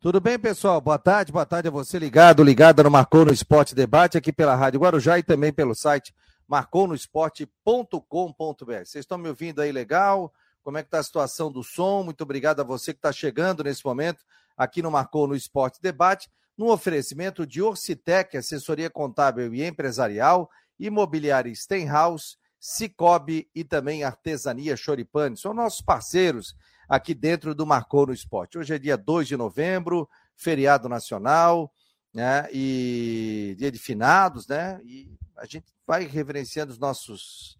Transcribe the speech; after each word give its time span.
Tudo 0.00 0.20
bem, 0.20 0.38
pessoal? 0.38 0.80
Boa 0.80 0.96
tarde, 0.96 1.32
boa 1.32 1.44
tarde 1.44 1.66
a 1.66 1.72
você 1.72 1.98
ligado, 1.98 2.44
ligada 2.44 2.84
no 2.84 2.90
Marcou 2.90 3.24
no 3.24 3.32
Esporte 3.32 3.74
Debate 3.74 4.16
aqui 4.16 4.32
pela 4.32 4.54
Rádio 4.54 4.78
Guarujá 4.78 5.18
e 5.18 5.24
também 5.24 5.52
pelo 5.52 5.74
site 5.74 6.14
marconosport.com.br. 6.46 8.64
Vocês 8.64 8.94
estão 8.94 9.18
me 9.18 9.28
ouvindo 9.28 9.60
aí 9.60 9.72
legal? 9.72 10.32
Como 10.62 10.78
é 10.78 10.82
que 10.82 10.86
está 10.86 11.00
a 11.00 11.02
situação 11.02 11.50
do 11.50 11.64
som? 11.64 12.04
Muito 12.04 12.20
obrigado 12.20 12.60
a 12.60 12.64
você 12.64 12.92
que 12.92 13.00
está 13.00 13.10
chegando 13.10 13.64
nesse 13.64 13.84
momento 13.84 14.22
aqui 14.56 14.82
no 14.82 14.90
Marcou 14.92 15.26
no 15.26 15.34
Esporte 15.34 15.82
Debate, 15.82 16.30
no 16.56 16.70
oferecimento 16.70 17.44
de 17.44 17.60
Orcitec, 17.60 18.36
assessoria 18.36 18.88
contábil 18.88 19.52
e 19.52 19.64
empresarial, 19.64 20.48
imobiliária 20.78 21.52
Stenhouse, 21.52 22.36
Cicobi 22.60 23.50
e 23.52 23.64
também 23.64 24.04
Artesania 24.04 24.76
Choripane. 24.76 25.36
São 25.36 25.52
nossos 25.52 25.80
parceiros 25.80 26.54
aqui 26.88 27.14
dentro 27.14 27.54
do 27.54 27.66
Marcou 27.66 28.06
no 28.06 28.12
Esporte. 28.12 28.56
Hoje 28.56 28.74
é 28.74 28.78
dia 28.78 28.96
2 28.96 29.28
de 29.28 29.36
novembro, 29.36 30.08
feriado 30.34 30.88
nacional, 30.88 31.72
né? 32.14 32.48
E 32.52 33.54
dia 33.58 33.70
de 33.70 33.78
finados, 33.78 34.46
né? 34.46 34.80
E 34.84 35.12
a 35.36 35.44
gente 35.44 35.66
vai 35.86 36.04
reverenciando 36.06 36.72
os 36.72 36.78
nossos 36.78 37.58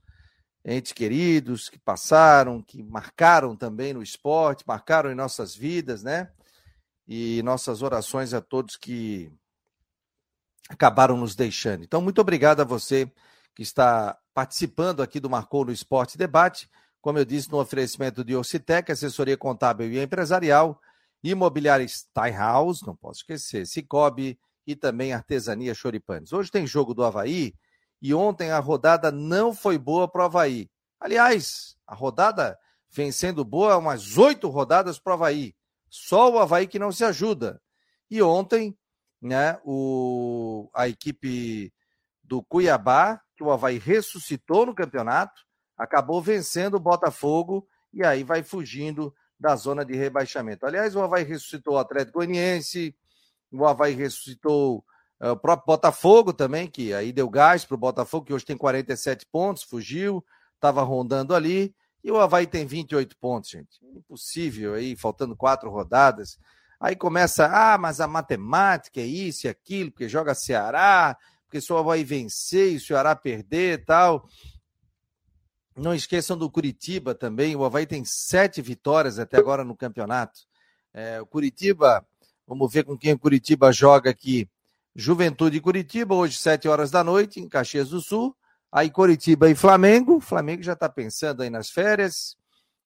entes 0.64 0.92
queridos 0.92 1.68
que 1.68 1.78
passaram, 1.78 2.62
que 2.62 2.82
marcaram 2.82 3.54
também 3.54 3.92
no 3.92 4.02
esporte, 4.02 4.64
marcaram 4.66 5.10
em 5.10 5.14
nossas 5.14 5.54
vidas, 5.54 6.02
né? 6.02 6.30
E 7.06 7.42
nossas 7.42 7.82
orações 7.82 8.32
a 8.32 8.40
todos 8.40 8.76
que 8.76 9.30
acabaram 10.68 11.16
nos 11.16 11.34
deixando. 11.34 11.84
Então, 11.84 12.00
muito 12.00 12.20
obrigado 12.20 12.60
a 12.60 12.64
você 12.64 13.10
que 13.54 13.62
está 13.62 14.18
participando 14.34 15.02
aqui 15.02 15.18
do 15.18 15.30
Marcou 15.30 15.64
no 15.64 15.72
Esporte 15.72 16.18
Debate 16.18 16.68
como 17.00 17.18
eu 17.18 17.24
disse, 17.24 17.50
no 17.50 17.60
oferecimento 17.60 18.24
de 18.24 18.34
Ocitec, 18.34 18.90
assessoria 18.90 19.36
contábil 19.36 19.90
e 19.92 20.02
empresarial, 20.02 20.80
imobiliária 21.22 21.86
Steinhaus, 21.86 22.82
não 22.82 22.96
posso 22.96 23.20
esquecer, 23.20 23.66
Cicobi 23.66 24.38
e 24.66 24.76
também 24.76 25.12
Artesania 25.12 25.74
Choripanes. 25.74 26.32
Hoje 26.32 26.50
tem 26.50 26.66
jogo 26.66 26.94
do 26.94 27.04
Havaí 27.04 27.54
e 28.00 28.14
ontem 28.14 28.50
a 28.50 28.58
rodada 28.58 29.10
não 29.10 29.54
foi 29.54 29.78
boa 29.78 30.06
para 30.08 30.22
o 30.22 30.24
Havaí. 30.26 30.70
Aliás, 31.00 31.76
a 31.86 31.94
rodada 31.94 32.58
vem 32.90 33.12
sendo 33.12 33.44
boa 33.44 33.76
umas 33.76 34.16
oito 34.16 34.48
rodadas 34.48 34.98
para 34.98 35.12
o 35.12 35.14
Havaí. 35.14 35.54
Só 35.88 36.30
o 36.30 36.38
Havaí 36.38 36.66
que 36.66 36.78
não 36.78 36.92
se 36.92 37.04
ajuda. 37.04 37.60
E 38.10 38.22
ontem, 38.22 38.76
né, 39.20 39.58
o, 39.64 40.68
a 40.74 40.88
equipe 40.88 41.72
do 42.22 42.42
Cuiabá, 42.42 43.20
que 43.36 43.42
o 43.42 43.50
Havaí 43.50 43.78
ressuscitou 43.78 44.66
no 44.66 44.74
campeonato, 44.74 45.47
acabou 45.78 46.20
vencendo 46.20 46.74
o 46.74 46.80
Botafogo 46.80 47.66
e 47.92 48.04
aí 48.04 48.24
vai 48.24 48.42
fugindo 48.42 49.14
da 49.38 49.54
zona 49.54 49.84
de 49.84 49.94
rebaixamento. 49.94 50.66
Aliás, 50.66 50.96
o 50.96 51.00
Havaí 51.00 51.22
ressuscitou 51.22 51.74
o 51.74 51.78
Atlético 51.78 52.18
Goianiense, 52.18 52.94
o 53.52 53.64
Havaí 53.64 53.94
ressuscitou 53.94 54.84
uh, 55.20 55.30
o 55.30 55.36
próprio 55.36 55.66
Botafogo 55.66 56.32
também, 56.32 56.66
que 56.66 56.92
aí 56.92 57.12
deu 57.12 57.30
gás 57.30 57.64
para 57.64 57.76
o 57.76 57.78
Botafogo, 57.78 58.26
que 58.26 58.32
hoje 58.32 58.44
tem 58.44 58.56
47 58.56 59.26
pontos, 59.30 59.62
fugiu, 59.62 60.24
estava 60.56 60.82
rondando 60.82 61.34
ali, 61.34 61.74
e 62.02 62.10
o 62.10 62.18
Havaí 62.18 62.46
tem 62.46 62.66
28 62.66 63.16
pontos, 63.16 63.50
gente. 63.50 63.78
Impossível 63.94 64.74
aí, 64.74 64.96
faltando 64.96 65.36
quatro 65.36 65.70
rodadas. 65.70 66.38
Aí 66.80 66.96
começa, 66.96 67.46
ah, 67.46 67.78
mas 67.78 68.00
a 68.00 68.06
matemática 68.06 69.00
é 69.00 69.06
isso 69.06 69.46
e 69.46 69.50
aquilo, 69.50 69.90
porque 69.90 70.08
joga 70.08 70.34
Ceará, 70.34 71.16
porque 71.44 71.60
se 71.60 71.72
o 71.72 71.76
Havaí 71.76 72.04
vencer 72.04 72.72
e 72.72 72.76
o 72.76 72.80
Ceará 72.80 73.14
perder 73.16 73.80
e 73.80 73.84
tal. 73.84 74.28
Não 75.78 75.94
esqueçam 75.94 76.36
do 76.36 76.50
Curitiba 76.50 77.14
também. 77.14 77.54
O 77.54 77.64
Havaí 77.64 77.86
tem 77.86 78.04
sete 78.04 78.60
vitórias 78.60 79.18
até 79.18 79.36
agora 79.36 79.62
no 79.62 79.76
campeonato. 79.76 80.40
É, 80.92 81.20
o 81.20 81.26
Curitiba, 81.26 82.04
vamos 82.46 82.72
ver 82.72 82.82
com 82.84 82.98
quem 82.98 83.12
o 83.12 83.18
Curitiba 83.18 83.72
joga 83.72 84.10
aqui. 84.10 84.48
Juventude 84.94 85.60
Curitiba, 85.60 86.16
hoje, 86.16 86.36
sete 86.36 86.66
horas 86.66 86.90
da 86.90 87.04
noite, 87.04 87.38
em 87.38 87.48
Caxias 87.48 87.90
do 87.90 88.00
Sul. 88.00 88.36
Aí 88.72 88.90
Curitiba 88.90 89.48
e 89.48 89.54
Flamengo. 89.54 90.16
O 90.16 90.20
Flamengo 90.20 90.64
já 90.64 90.72
está 90.72 90.88
pensando 90.88 91.42
aí 91.42 91.50
nas 91.50 91.70
férias. 91.70 92.36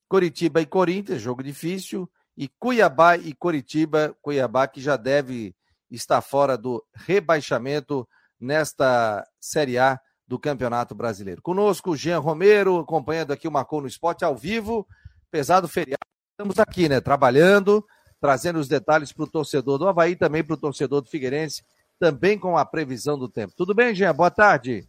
Curitiba 0.07 0.61
e 0.61 0.67
Corinthians, 0.67 1.23
jogo 1.23 1.43
difícil. 1.43 2.11
E 2.37 2.47
Cuiabá 2.47 3.17
e 3.17 3.33
Curitiba, 3.33 4.15
Cuiabá 4.21 4.69
que 4.69 4.83
já 4.83 4.97
deve 4.99 5.55
estar 5.91 6.21
fora 6.21 6.59
do 6.59 6.85
rebaixamento 6.95 8.07
nesta 8.39 9.27
Série 9.41 9.79
A 9.79 9.99
do 10.33 10.39
Campeonato 10.39 10.95
Brasileiro. 10.95 11.43
Conosco 11.43 11.95
Jean 11.95 12.19
Romero, 12.19 12.79
acompanhando 12.79 13.35
aqui 13.35 13.47
o 13.47 13.53
Marcou 13.53 13.83
no 13.83 13.87
Esporte 13.87 14.25
ao 14.25 14.35
vivo, 14.35 14.89
pesado 15.31 15.69
feriado. 15.69 16.01
Estamos 16.31 16.59
aqui, 16.59 16.89
né, 16.89 17.03
trabalhando, 17.03 17.85
trazendo 18.19 18.59
os 18.59 18.67
detalhes 18.67 19.13
para 19.13 19.25
o 19.25 19.31
torcedor 19.31 19.77
do 19.77 19.87
Havaí, 19.87 20.17
também 20.17 20.43
para 20.43 20.55
o 20.55 20.57
torcedor 20.57 21.03
do 21.03 21.11
Figueirense, 21.11 21.63
também 22.01 22.39
com 22.39 22.57
a 22.57 22.65
previsão 22.65 23.19
do 23.19 23.29
tempo. 23.29 23.53
Tudo 23.55 23.75
bem, 23.75 23.95
Jean? 23.95 24.15
Boa 24.15 24.31
tarde. 24.31 24.89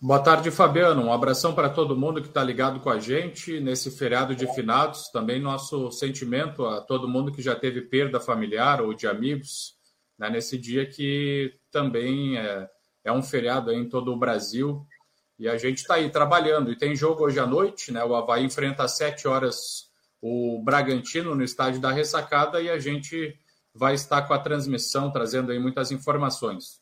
Boa 0.00 0.20
tarde, 0.20 0.48
Fabiano. 0.52 1.02
Um 1.02 1.12
abração 1.12 1.52
para 1.52 1.68
todo 1.68 1.96
mundo 1.96 2.22
que 2.22 2.28
está 2.28 2.44
ligado 2.44 2.78
com 2.78 2.88
a 2.88 3.00
gente 3.00 3.58
nesse 3.58 3.90
feriado 3.90 4.36
de 4.36 4.46
finados. 4.54 5.08
Também 5.08 5.40
nosso 5.40 5.90
sentimento 5.90 6.64
a 6.64 6.80
todo 6.80 7.08
mundo 7.08 7.32
que 7.32 7.42
já 7.42 7.56
teve 7.56 7.82
perda 7.82 8.20
familiar 8.20 8.80
ou 8.80 8.94
de 8.94 9.08
amigos 9.08 9.74
né, 10.16 10.30
nesse 10.30 10.56
dia 10.56 10.86
que 10.86 11.52
também 11.72 12.38
é, 12.38 12.68
é 13.04 13.12
um 13.12 13.22
feriado 13.22 13.72
em 13.72 13.88
todo 13.88 14.12
o 14.12 14.18
Brasil 14.18 14.86
e 15.38 15.48
a 15.48 15.56
gente 15.56 15.78
está 15.78 15.94
aí 15.94 16.10
trabalhando. 16.10 16.70
E 16.70 16.76
tem 16.76 16.94
jogo 16.94 17.24
hoje 17.24 17.38
à 17.38 17.46
noite, 17.46 17.90
né? 17.90 18.04
O 18.04 18.14
Havaí 18.14 18.44
enfrenta 18.44 18.84
às 18.84 18.96
7 18.96 19.26
horas 19.26 19.90
o 20.20 20.62
Bragantino 20.62 21.34
no 21.34 21.42
estádio 21.42 21.80
da 21.80 21.90
Ressacada 21.90 22.60
e 22.60 22.68
a 22.68 22.78
gente 22.78 23.34
vai 23.74 23.94
estar 23.94 24.22
com 24.22 24.34
a 24.34 24.38
transmissão 24.38 25.10
trazendo 25.10 25.50
aí 25.50 25.58
muitas 25.58 25.90
informações. 25.90 26.80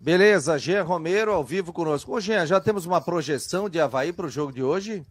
Beleza, 0.00 0.58
Jean 0.58 0.84
Romero 0.84 1.32
ao 1.32 1.44
vivo 1.44 1.72
conosco. 1.72 2.14
Ô, 2.14 2.20
Jean, 2.20 2.46
já 2.46 2.60
temos 2.60 2.86
uma 2.86 3.00
projeção 3.00 3.68
de 3.68 3.80
Havaí 3.80 4.12
para 4.12 4.26
o 4.26 4.30
jogo 4.30 4.52
de 4.52 4.62
hoje? 4.62 5.04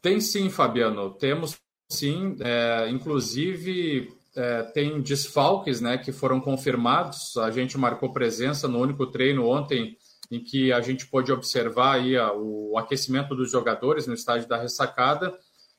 Tem 0.00 0.20
sim, 0.20 0.48
Fabiano. 0.48 1.12
Temos 1.14 1.58
sim. 1.90 2.36
É, 2.40 2.88
inclusive, 2.88 4.16
é, 4.36 4.62
tem 4.62 5.00
desfalques 5.00 5.80
né, 5.80 5.98
que 5.98 6.12
foram 6.12 6.40
confirmados. 6.40 7.36
A 7.36 7.50
gente 7.50 7.76
marcou 7.76 8.12
presença 8.12 8.68
no 8.68 8.78
único 8.78 9.06
treino 9.06 9.48
ontem 9.48 9.96
em 10.30 10.42
que 10.42 10.72
a 10.72 10.80
gente 10.80 11.06
pôde 11.06 11.32
observar 11.32 11.96
aí 11.96 12.16
a, 12.16 12.32
o 12.32 12.78
aquecimento 12.78 13.34
dos 13.34 13.50
jogadores 13.50 14.06
no 14.06 14.14
estádio 14.14 14.48
da 14.48 14.56
ressacada. 14.56 15.36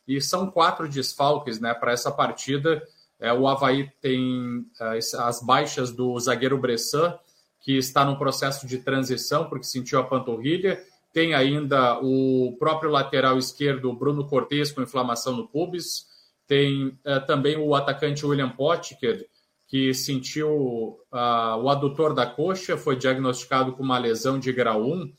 E 0.07 0.19
são 0.19 0.51
quatro 0.51 0.90
desfalques 0.90 1.59
né, 1.59 1.73
para 1.73 1.94
essa 1.94 2.11
partida. 2.11 2.84
É, 3.19 3.31
o 3.31 3.47
Havaí 3.47 3.90
tem 4.01 4.66
é, 4.79 5.00
as 5.19 5.41
baixas 5.41 5.91
do 5.91 6.19
zagueiro 6.19 6.57
Bressan, 6.57 7.17
que 7.61 7.78
está 7.78 8.03
no 8.03 8.17
processo 8.17 8.67
de 8.67 8.79
transição 8.79 9.47
porque 9.47 9.63
sentiu 9.63 10.00
a 10.00 10.03
panturrilha. 10.03 10.84
Tem 11.13 11.34
ainda 11.34 12.00
o 12.01 12.56
próprio 12.57 12.90
lateral 12.90 13.38
esquerdo, 13.38 13.94
Bruno 13.94 14.28
Cortes, 14.28 14.72
com 14.72 14.81
inflamação 14.81 15.35
no 15.35 15.47
pubis. 15.47 16.10
Tem 16.51 17.00
é, 17.06 17.17
também 17.22 17.56
o 17.56 17.73
atacante 17.73 18.25
William 18.25 18.50
Potker, 18.50 19.25
que 19.69 19.94
sentiu 19.94 21.00
uh, 21.09 21.56
o 21.63 21.69
adutor 21.69 22.13
da 22.13 22.25
coxa, 22.25 22.75
foi 22.75 22.97
diagnosticado 22.97 23.72
com 23.72 23.81
uma 23.81 23.97
lesão 23.97 24.38
de 24.38 24.51
grau 24.51 24.84
1 24.84 25.13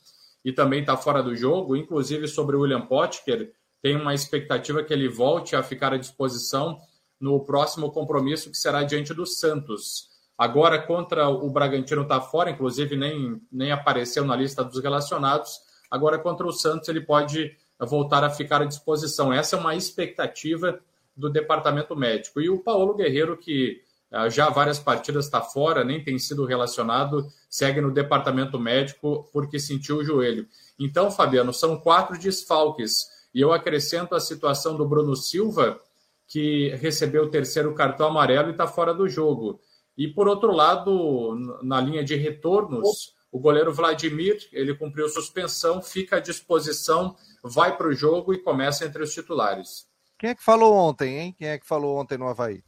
e 0.45 0.53
também 0.53 0.81
está 0.81 0.95
fora 0.95 1.23
do 1.23 1.35
jogo. 1.35 1.75
Inclusive, 1.75 2.27
sobre 2.27 2.55
o 2.55 2.59
William 2.59 2.81
Potker, 2.81 3.51
tem 3.81 3.95
uma 3.95 4.13
expectativa 4.13 4.83
que 4.83 4.93
ele 4.93 5.09
volte 5.09 5.55
a 5.55 5.63
ficar 5.63 5.91
à 5.91 5.97
disposição 5.97 6.79
no 7.19 7.43
próximo 7.43 7.91
compromisso, 7.91 8.51
que 8.51 8.57
será 8.57 8.83
diante 8.83 9.11
do 9.11 9.25
Santos. 9.25 10.09
Agora, 10.37 10.79
contra 10.79 11.27
o 11.29 11.49
Bragantino 11.49 12.03
está 12.03 12.21
fora, 12.21 12.51
inclusive 12.51 12.95
nem, 12.95 13.41
nem 13.51 13.71
apareceu 13.71 14.23
na 14.23 14.35
lista 14.35 14.63
dos 14.63 14.79
relacionados. 14.79 15.59
Agora, 15.89 16.19
contra 16.19 16.45
o 16.45 16.51
Santos, 16.51 16.87
ele 16.89 17.01
pode 17.01 17.57
voltar 17.79 18.23
a 18.23 18.29
ficar 18.29 18.61
à 18.61 18.65
disposição. 18.65 19.33
Essa 19.33 19.55
é 19.55 19.59
uma 19.59 19.75
expectativa 19.75 20.79
do 21.15 21.29
departamento 21.29 21.95
médico. 21.95 22.41
E 22.41 22.49
o 22.49 22.59
Paulo 22.59 22.95
Guerreiro, 22.95 23.37
que 23.37 23.81
ah, 24.11 24.29
já 24.29 24.49
várias 24.49 24.77
partidas 24.77 25.25
está 25.25 25.41
fora, 25.41 25.83
nem 25.83 26.03
tem 26.03 26.19
sido 26.19 26.45
relacionado, 26.45 27.27
segue 27.49 27.81
no 27.81 27.91
departamento 27.91 28.59
médico 28.59 29.27
porque 29.33 29.59
sentiu 29.59 29.97
o 29.97 30.03
joelho. 30.03 30.47
Então, 30.79 31.09
Fabiano, 31.09 31.53
são 31.53 31.79
quatro 31.79 32.17
desfalques. 32.17 33.07
E 33.33 33.41
eu 33.41 33.51
acrescento 33.51 34.13
a 34.13 34.19
situação 34.19 34.77
do 34.77 34.87
Bruno 34.87 35.15
Silva, 35.15 35.79
que 36.27 36.69
recebeu 36.75 37.23
o 37.23 37.29
terceiro 37.29 37.73
cartão 37.73 38.07
amarelo 38.07 38.49
e 38.49 38.51
está 38.51 38.67
fora 38.67 38.93
do 38.93 39.09
jogo. 39.09 39.59
E 39.97 40.07
por 40.07 40.27
outro 40.27 40.51
lado, 40.51 41.35
na 41.61 41.81
linha 41.81 42.03
de 42.03 42.15
retornos, 42.15 43.13
o 43.31 43.39
goleiro 43.39 43.73
Vladimir, 43.73 44.47
ele 44.51 44.75
cumpriu 44.75 45.09
suspensão, 45.09 45.81
fica 45.81 46.17
à 46.17 46.19
disposição, 46.19 47.15
vai 47.43 47.75
para 47.75 47.87
o 47.87 47.93
jogo 47.93 48.31
e 48.31 48.37
começa 48.37 48.85
entre 48.85 49.01
os 49.01 49.11
titulares. 49.11 49.87
Quem 50.23 50.29
é 50.29 50.35
que 50.35 50.41
falou 50.41 50.73
ontem, 50.73 51.19
hein? 51.19 51.35
Quem 51.37 51.49
é 51.49 51.59
que 51.59 51.67
falou 51.67 51.97
ontem 51.97 52.17
no 52.17 52.29
Havaí? 52.29 52.63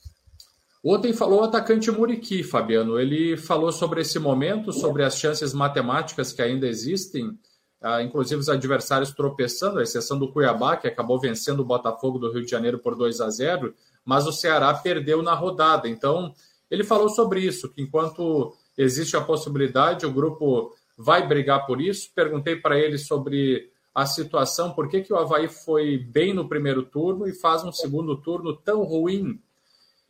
Ontem 0.83 1.13
falou 1.13 1.39
o 1.39 1.43
atacante 1.45 1.89
Muriqui, 1.89 2.43
Fabiano. 2.43 2.99
Ele 2.99 3.37
falou 3.37 3.71
sobre 3.71 4.01
esse 4.01 4.19
momento, 4.19 4.73
sobre 4.73 5.05
as 5.05 5.17
chances 5.17 5.53
matemáticas 5.53 6.33
que 6.33 6.41
ainda 6.41 6.67
existem 6.67 7.39
ah, 7.81 8.03
inclusive 8.03 8.41
os 8.41 8.49
adversários 8.49 9.11
tropeçando, 9.11 9.79
a 9.79 9.83
exceção 9.83 10.19
do 10.19 10.29
Cuiabá, 10.33 10.75
que 10.75 10.87
acabou 10.87 11.17
vencendo 11.17 11.61
o 11.61 11.65
Botafogo 11.65 12.19
do 12.19 12.29
Rio 12.29 12.43
de 12.43 12.51
Janeiro 12.51 12.79
por 12.79 12.93
2 12.93 13.21
a 13.21 13.29
0, 13.29 13.73
mas 14.03 14.27
o 14.27 14.33
Ceará 14.33 14.73
perdeu 14.73 15.21
na 15.21 15.33
rodada. 15.33 15.87
Então, 15.87 16.33
ele 16.69 16.83
falou 16.83 17.07
sobre 17.07 17.39
isso, 17.39 17.71
que 17.71 17.81
enquanto 17.81 18.53
existe 18.77 19.15
a 19.15 19.21
possibilidade, 19.21 20.05
o 20.05 20.11
grupo 20.11 20.75
vai 20.97 21.25
brigar 21.25 21.65
por 21.65 21.79
isso. 21.79 22.09
Perguntei 22.13 22.57
para 22.57 22.77
ele 22.77 22.97
sobre 22.97 23.69
a 23.95 24.05
situação, 24.05 24.73
por 24.73 24.89
que, 24.89 24.99
que 24.99 25.13
o 25.13 25.15
Havaí 25.15 25.47
foi 25.47 25.97
bem 25.97 26.33
no 26.33 26.49
primeiro 26.49 26.83
turno 26.83 27.25
e 27.25 27.33
faz 27.33 27.63
um 27.63 27.71
segundo 27.71 28.17
turno 28.17 28.53
tão 28.53 28.83
ruim. 28.83 29.41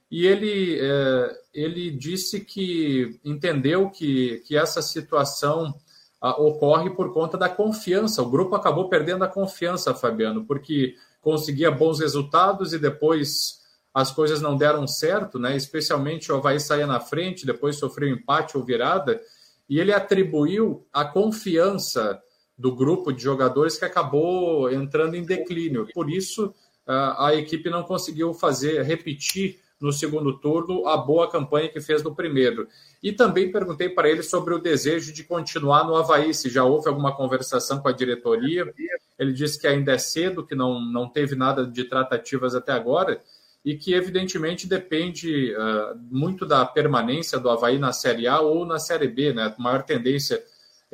E 0.10 0.26
ele, 0.26 0.80
é, 0.82 1.40
ele 1.54 1.92
disse 1.92 2.40
que 2.40 3.20
entendeu 3.24 3.92
que, 3.92 4.42
que 4.48 4.58
essa 4.58 4.82
situação 4.82 5.76
a, 6.20 6.32
ocorre 6.42 6.90
por 6.90 7.14
conta 7.14 7.38
da 7.38 7.48
confiança. 7.48 8.24
O 8.24 8.30
grupo 8.30 8.56
acabou 8.56 8.90
perdendo 8.90 9.24
a 9.24 9.28
confiança, 9.28 9.94
Fabiano, 9.94 10.46
porque 10.46 10.96
conseguia 11.22 11.70
bons 11.70 12.00
resultados 12.00 12.74
e 12.74 12.80
depois 12.80 13.64
as 13.94 14.12
coisas 14.12 14.42
não 14.42 14.58
deram 14.58 14.88
certo, 14.88 15.38
né? 15.38 15.56
especialmente 15.56 16.32
o 16.32 16.36
Havaí 16.36 16.60
saía 16.60 16.88
na 16.88 17.00
frente, 17.00 17.46
depois 17.46 17.78
sofreu 17.78 18.10
empate 18.10 18.58
ou 18.58 18.64
virada, 18.64 19.22
e 19.70 19.80
ele 19.80 19.94
atribuiu 19.94 20.88
a 20.92 21.06
confiança 21.06 22.20
do 22.58 22.74
grupo 22.74 23.12
de 23.12 23.22
jogadores 23.22 23.78
que 23.78 23.86
acabou 23.86 24.72
entrando 24.72 25.16
em 25.16 25.24
declínio. 25.24 25.88
Por 25.94 26.10
isso, 26.10 26.54
a 26.88 27.34
equipe 27.34 27.70
não 27.70 27.84
conseguiu 27.84 28.34
fazer, 28.34 28.82
repetir 28.84 29.60
no 29.80 29.92
segundo 29.92 30.40
turno 30.40 30.88
a 30.88 30.98
boa 30.98 31.30
campanha 31.30 31.70
que 31.70 31.82
fez 31.82 32.02
no 32.02 32.16
primeiro. 32.16 32.68
E 33.04 33.12
também 33.12 33.52
perguntei 33.52 33.90
para 33.90 34.10
ele 34.10 34.24
sobre 34.24 34.54
o 34.54 34.60
desejo 34.60 35.14
de 35.14 35.24
continuar 35.24 35.86
no 35.86 35.96
Havaí, 35.96 36.34
se 36.34 36.50
já 36.50 36.64
houve 36.64 36.88
alguma 36.88 37.16
conversação 37.16 37.80
com 37.80 37.88
a 37.88 37.92
diretoria. 37.92 38.74
Ele 39.20 39.34
disse 39.34 39.60
que 39.60 39.68
ainda 39.68 39.94
é 39.94 39.98
cedo, 39.98 40.46
que 40.46 40.56
não, 40.56 40.80
não 40.80 41.10
teve 41.10 41.36
nada 41.36 41.66
de 41.66 41.84
tratativas 41.84 42.56
até 42.56 42.72
agora, 42.72 43.22
e 43.64 43.76
que 43.76 43.94
evidentemente 43.94 44.68
depende 44.68 45.54
uh, 45.54 45.98
muito 46.10 46.46
da 46.46 46.66
permanência 46.66 47.40
do 47.40 47.50
Havaí 47.50 47.78
na 47.78 47.92
Série 47.92 48.28
A 48.28 48.40
ou 48.40 48.66
na 48.66 48.80
Série 48.80 49.08
B. 49.08 49.34
Né? 49.34 49.54
A 49.58 49.62
maior 49.62 49.84
tendência, 49.84 50.42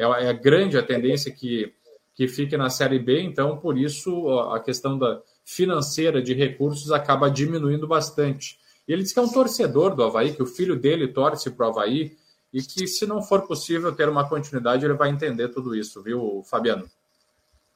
é, 0.01 0.29
é 0.29 0.33
grande 0.33 0.77
a 0.77 0.83
tendência 0.83 1.31
que, 1.31 1.73
que 2.15 2.27
fique 2.27 2.57
na 2.57 2.69
Série 2.69 2.99
B, 2.99 3.21
então 3.21 3.57
por 3.57 3.77
isso 3.77 4.29
a 4.51 4.59
questão 4.59 4.97
da 4.97 5.21
financeira 5.43 6.21
de 6.21 6.33
recursos 6.33 6.91
acaba 6.91 7.29
diminuindo 7.29 7.87
bastante. 7.87 8.59
Ele 8.87 9.03
diz 9.03 9.13
que 9.13 9.19
é 9.19 9.21
um 9.21 9.31
torcedor 9.31 9.95
do 9.95 10.03
Havaí, 10.03 10.33
que 10.33 10.43
o 10.43 10.45
filho 10.45 10.75
dele 10.75 11.07
torce 11.07 11.49
para 11.51 11.67
o 11.67 11.69
Havaí 11.69 12.17
e 12.53 12.61
que, 12.61 12.87
se 12.87 13.05
não 13.05 13.21
for 13.21 13.47
possível 13.47 13.95
ter 13.95 14.09
uma 14.09 14.27
continuidade, 14.27 14.85
ele 14.85 14.93
vai 14.93 15.09
entender 15.09 15.49
tudo 15.49 15.75
isso, 15.75 16.01
viu, 16.03 16.43
Fabiano? 16.49 16.89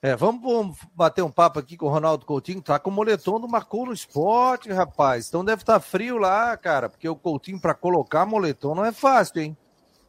É, 0.02 0.16
vamos 0.16 0.78
bater 0.94 1.24
um 1.24 1.32
papo 1.32 1.58
aqui 1.58 1.78
com 1.78 1.88
o 1.88 1.90
Ronaldo 1.90 2.26
Coutinho. 2.26 2.62
Tá 2.62 2.78
com 2.78 2.90
o 2.90 2.94
moletom 2.94 3.40
do 3.40 3.48
Marcou 3.48 3.86
no 3.86 3.94
Esporte, 3.94 4.72
rapaz. 4.72 5.28
Então 5.28 5.44
deve 5.44 5.64
estar 5.64 5.76
tá 5.76 5.80
frio 5.80 6.18
lá, 6.18 6.56
cara, 6.58 6.90
porque 6.90 7.10
o 7.10 7.16
Coutinho 7.16 7.60
para 7.60 7.74
colocar 7.74 8.26
moletom 8.26 8.76
não 8.76 8.86
é 8.86 8.92
fácil, 8.92 9.42
hein? 9.42 9.58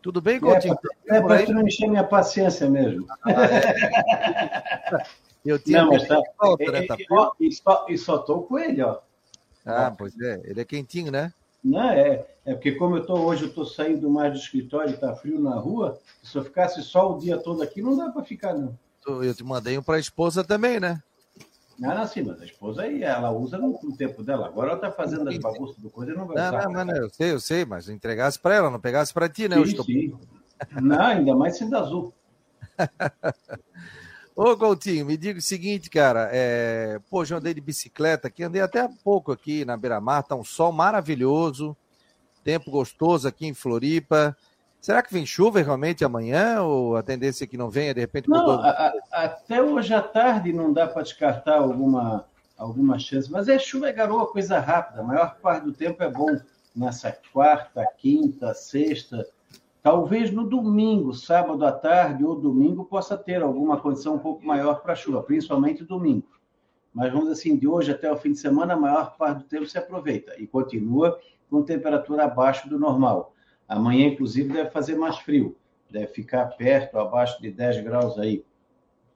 Tudo 0.07 0.21
bem, 0.21 0.39
Coutinho? 0.39 0.79
É, 1.09 1.21
para 1.21 1.43
é, 1.43 1.47
não 1.49 1.67
encher 1.67 1.89
minha 1.89 2.05
paciência 2.05 2.71
mesmo. 2.71 3.05
Ah, 3.25 3.33
é. 3.45 5.03
Eu 5.45 5.59
tinha 5.59 5.83
não, 5.83 5.91
mas 5.91 6.07
tá, 6.07 6.23
volta, 6.41 6.71
né? 6.71 6.87
tá 6.87 6.97
e, 7.41 7.49
e, 7.49 7.53
só, 7.53 7.87
e 7.89 7.99
só 7.99 8.19
tô 8.19 8.43
com 8.43 8.57
ele, 8.57 8.83
ó. 8.83 8.99
Ah, 9.65 9.93
pois 9.97 10.17
é. 10.21 10.43
Ele 10.45 10.61
é 10.61 10.65
quentinho, 10.65 11.11
né? 11.11 11.33
Não, 11.63 11.91
é. 11.91 12.25
É 12.45 12.55
porque 12.55 12.71
como 12.73 12.99
eu 12.99 13.05
tô 13.05 13.15
hoje, 13.15 13.47
eu 13.47 13.53
tô 13.53 13.65
saindo 13.65 14.09
mais 14.09 14.33
do 14.33 14.39
escritório, 14.39 14.95
e 14.95 14.97
tá 14.97 15.13
frio 15.17 15.41
na 15.41 15.57
rua. 15.57 15.99
Se 16.23 16.39
eu 16.39 16.45
ficasse 16.45 16.81
só 16.85 17.13
o 17.13 17.19
dia 17.19 17.37
todo 17.39 17.61
aqui, 17.61 17.83
não 17.83 17.97
dá 17.97 18.09
para 18.09 18.23
ficar, 18.23 18.55
não. 18.55 18.79
Eu 19.09 19.35
te 19.35 19.43
mandei 19.43 19.77
um 19.77 19.83
para 19.83 19.97
a 19.97 20.01
esposa 20.01 20.45
também, 20.45 20.79
né? 20.79 21.03
Não, 21.79 21.95
não, 21.95 22.07
sim, 22.07 22.23
mas 22.23 22.41
a 22.41 22.45
esposa 22.45 22.83
aí, 22.83 23.03
ela 23.03 23.31
usa 23.31 23.59
no, 23.59 23.79
no 23.83 23.97
tempo 23.97 24.23
dela. 24.23 24.47
Agora 24.47 24.71
ela 24.71 24.81
tá 24.81 24.91
fazendo 24.91 25.29
as 25.29 25.37
bagunças 25.39 25.77
do 25.77 25.91
coisa 25.91 26.13
e 26.13 26.17
não 26.17 26.27
vai 26.27 26.37
não, 26.37 26.49
usar. 26.49 26.69
Não, 26.71 26.85
não, 26.85 26.97
eu 26.97 27.11
sei, 27.11 27.33
eu 27.33 27.41
sei, 27.41 27.65
mas 27.65 27.89
entregasse 27.89 28.39
para 28.39 28.55
ela, 28.55 28.71
não 28.71 28.81
pegasse 28.81 29.13
para 29.13 29.29
ti, 29.29 29.49
né? 29.49 29.57
Sim, 29.57 29.63
estou... 29.63 29.85
sim. 29.85 30.15
Não, 30.81 31.01
ainda 31.01 31.35
mais 31.35 31.59
sendo 31.59 31.77
azul. 31.77 32.15
Ô, 34.35 34.57
Coutinho, 34.57 35.07
me 35.07 35.17
diga 35.17 35.39
o 35.39 35.43
seguinte, 35.43 35.91
cara. 35.91 36.31
É... 36.33 36.99
Pô, 37.11 37.25
já 37.25 37.37
andei 37.37 37.53
de 37.53 37.61
bicicleta 37.61 38.29
aqui, 38.29 38.43
andei 38.43 38.63
até 38.63 38.81
há 38.81 38.89
pouco 38.89 39.33
aqui 39.33 39.65
na 39.65 39.77
Beira-Mar, 39.77 40.23
tá 40.23 40.35
um 40.35 40.45
sol 40.45 40.73
maravilhoso, 40.73 41.77
tempo 42.43 42.71
gostoso 42.71 43.29
aqui 43.29 43.47
em 43.47 43.55
Floripa. 43.55 44.37
Será 44.87 45.03
que 45.03 45.13
vem 45.13 45.27
chuva 45.27 45.61
realmente 45.61 46.05
amanhã? 46.05 46.63
Ou 46.63 46.95
a 46.95 47.03
tendência 47.03 47.43
é 47.43 47.47
que 47.49 47.57
não 47.57 47.69
venha, 47.69 47.93
de 47.93 47.99
repente? 47.99 48.29
Não, 48.29 48.49
a, 48.53 48.71
a, 48.71 49.25
até 49.25 49.61
hoje 49.61 49.93
à 49.93 50.01
tarde 50.01 50.53
não 50.53 50.73
dá 50.73 50.87
para 50.87 51.03
descartar 51.03 51.57
alguma, 51.57 52.25
alguma 52.57 52.97
chance, 52.97 53.29
mas 53.29 53.49
é 53.49 53.59
chuva 53.59 53.91
e 53.91 53.93
garoa, 53.93 54.31
coisa 54.31 54.61
rápida. 54.61 55.01
A 55.01 55.03
maior 55.03 55.41
parte 55.41 55.65
do 55.65 55.73
tempo 55.73 56.01
é 56.05 56.09
bom 56.09 56.39
nessa 56.73 57.11
quarta, 57.33 57.85
quinta, 57.99 58.55
sexta 58.55 59.27
Talvez 59.83 60.31
no 60.31 60.49
domingo, 60.49 61.13
sábado 61.13 61.67
à 61.67 61.73
tarde 61.73 62.25
ou 62.25 62.41
domingo, 62.41 62.85
possa 62.85 63.17
ter 63.17 63.43
alguma 63.43 63.81
condição 63.81 64.15
um 64.15 64.21
pouco 64.21 64.47
maior 64.47 64.83
para 64.83 64.95
chuva, 64.95 65.21
principalmente 65.21 65.83
domingo. 65.83 66.29
Mas 66.95 67.13
vamos 67.13 67.31
assim, 67.31 67.57
de 67.57 67.67
hoje 67.67 67.91
até 67.91 68.09
o 68.13 68.17
fim 68.17 68.31
de 68.31 68.39
semana, 68.39 68.75
a 68.75 68.77
maior 68.77 69.17
parte 69.17 69.39
do 69.39 69.45
tempo 69.49 69.67
se 69.67 69.79
aproveita 69.79 70.35
e 70.39 70.47
continua 70.47 71.19
com 71.51 71.61
temperatura 71.65 72.23
abaixo 72.23 72.69
do 72.69 72.79
normal. 72.79 73.33
Amanhã, 73.69 74.07
inclusive, 74.07 74.53
deve 74.53 74.71
fazer 74.71 74.97
mais 74.97 75.19
frio, 75.19 75.57
deve 75.91 76.09
ficar 76.09 76.47
perto, 76.57 76.99
abaixo 76.99 77.41
de 77.41 77.51
10 77.51 77.83
graus 77.83 78.19
aí. 78.19 78.45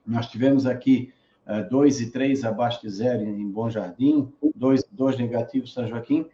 Nós 0.04 0.26
tivemos 0.26 0.66
aqui 0.66 1.12
2 1.68 1.98
uh, 1.98 2.02
e 2.02 2.10
3 2.10 2.44
abaixo 2.44 2.80
de 2.82 2.90
zero 2.90 3.22
em 3.22 3.48
Bom 3.48 3.70
Jardim, 3.70 4.32
2, 4.54 4.84
2 4.90 5.18
negativos 5.18 5.70
em 5.70 5.74
São 5.74 5.86
Joaquim. 5.86 6.26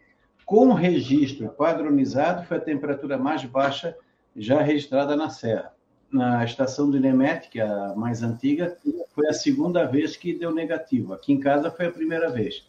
Com 0.45 0.73
registro 0.73 1.49
padronizado, 1.49 2.45
foi 2.45 2.57
a 2.57 2.61
temperatura 2.61 3.17
mais 3.17 3.43
baixa 3.43 3.95
já 4.35 4.61
registrada 4.61 5.15
na 5.15 5.29
Serra. 5.29 5.73
Na 6.09 6.43
estação 6.45 6.89
do 6.89 6.97
INEMET, 6.97 7.49
que 7.49 7.59
é 7.59 7.67
a 7.67 7.93
mais 7.95 8.23
antiga, 8.23 8.77
foi 9.09 9.27
a 9.27 9.33
segunda 9.33 9.85
vez 9.85 10.15
que 10.15 10.33
deu 10.33 10.53
negativo. 10.53 11.13
Aqui 11.13 11.33
em 11.33 11.39
casa 11.39 11.69
foi 11.69 11.87
a 11.87 11.91
primeira 11.91 12.29
vez. 12.29 12.65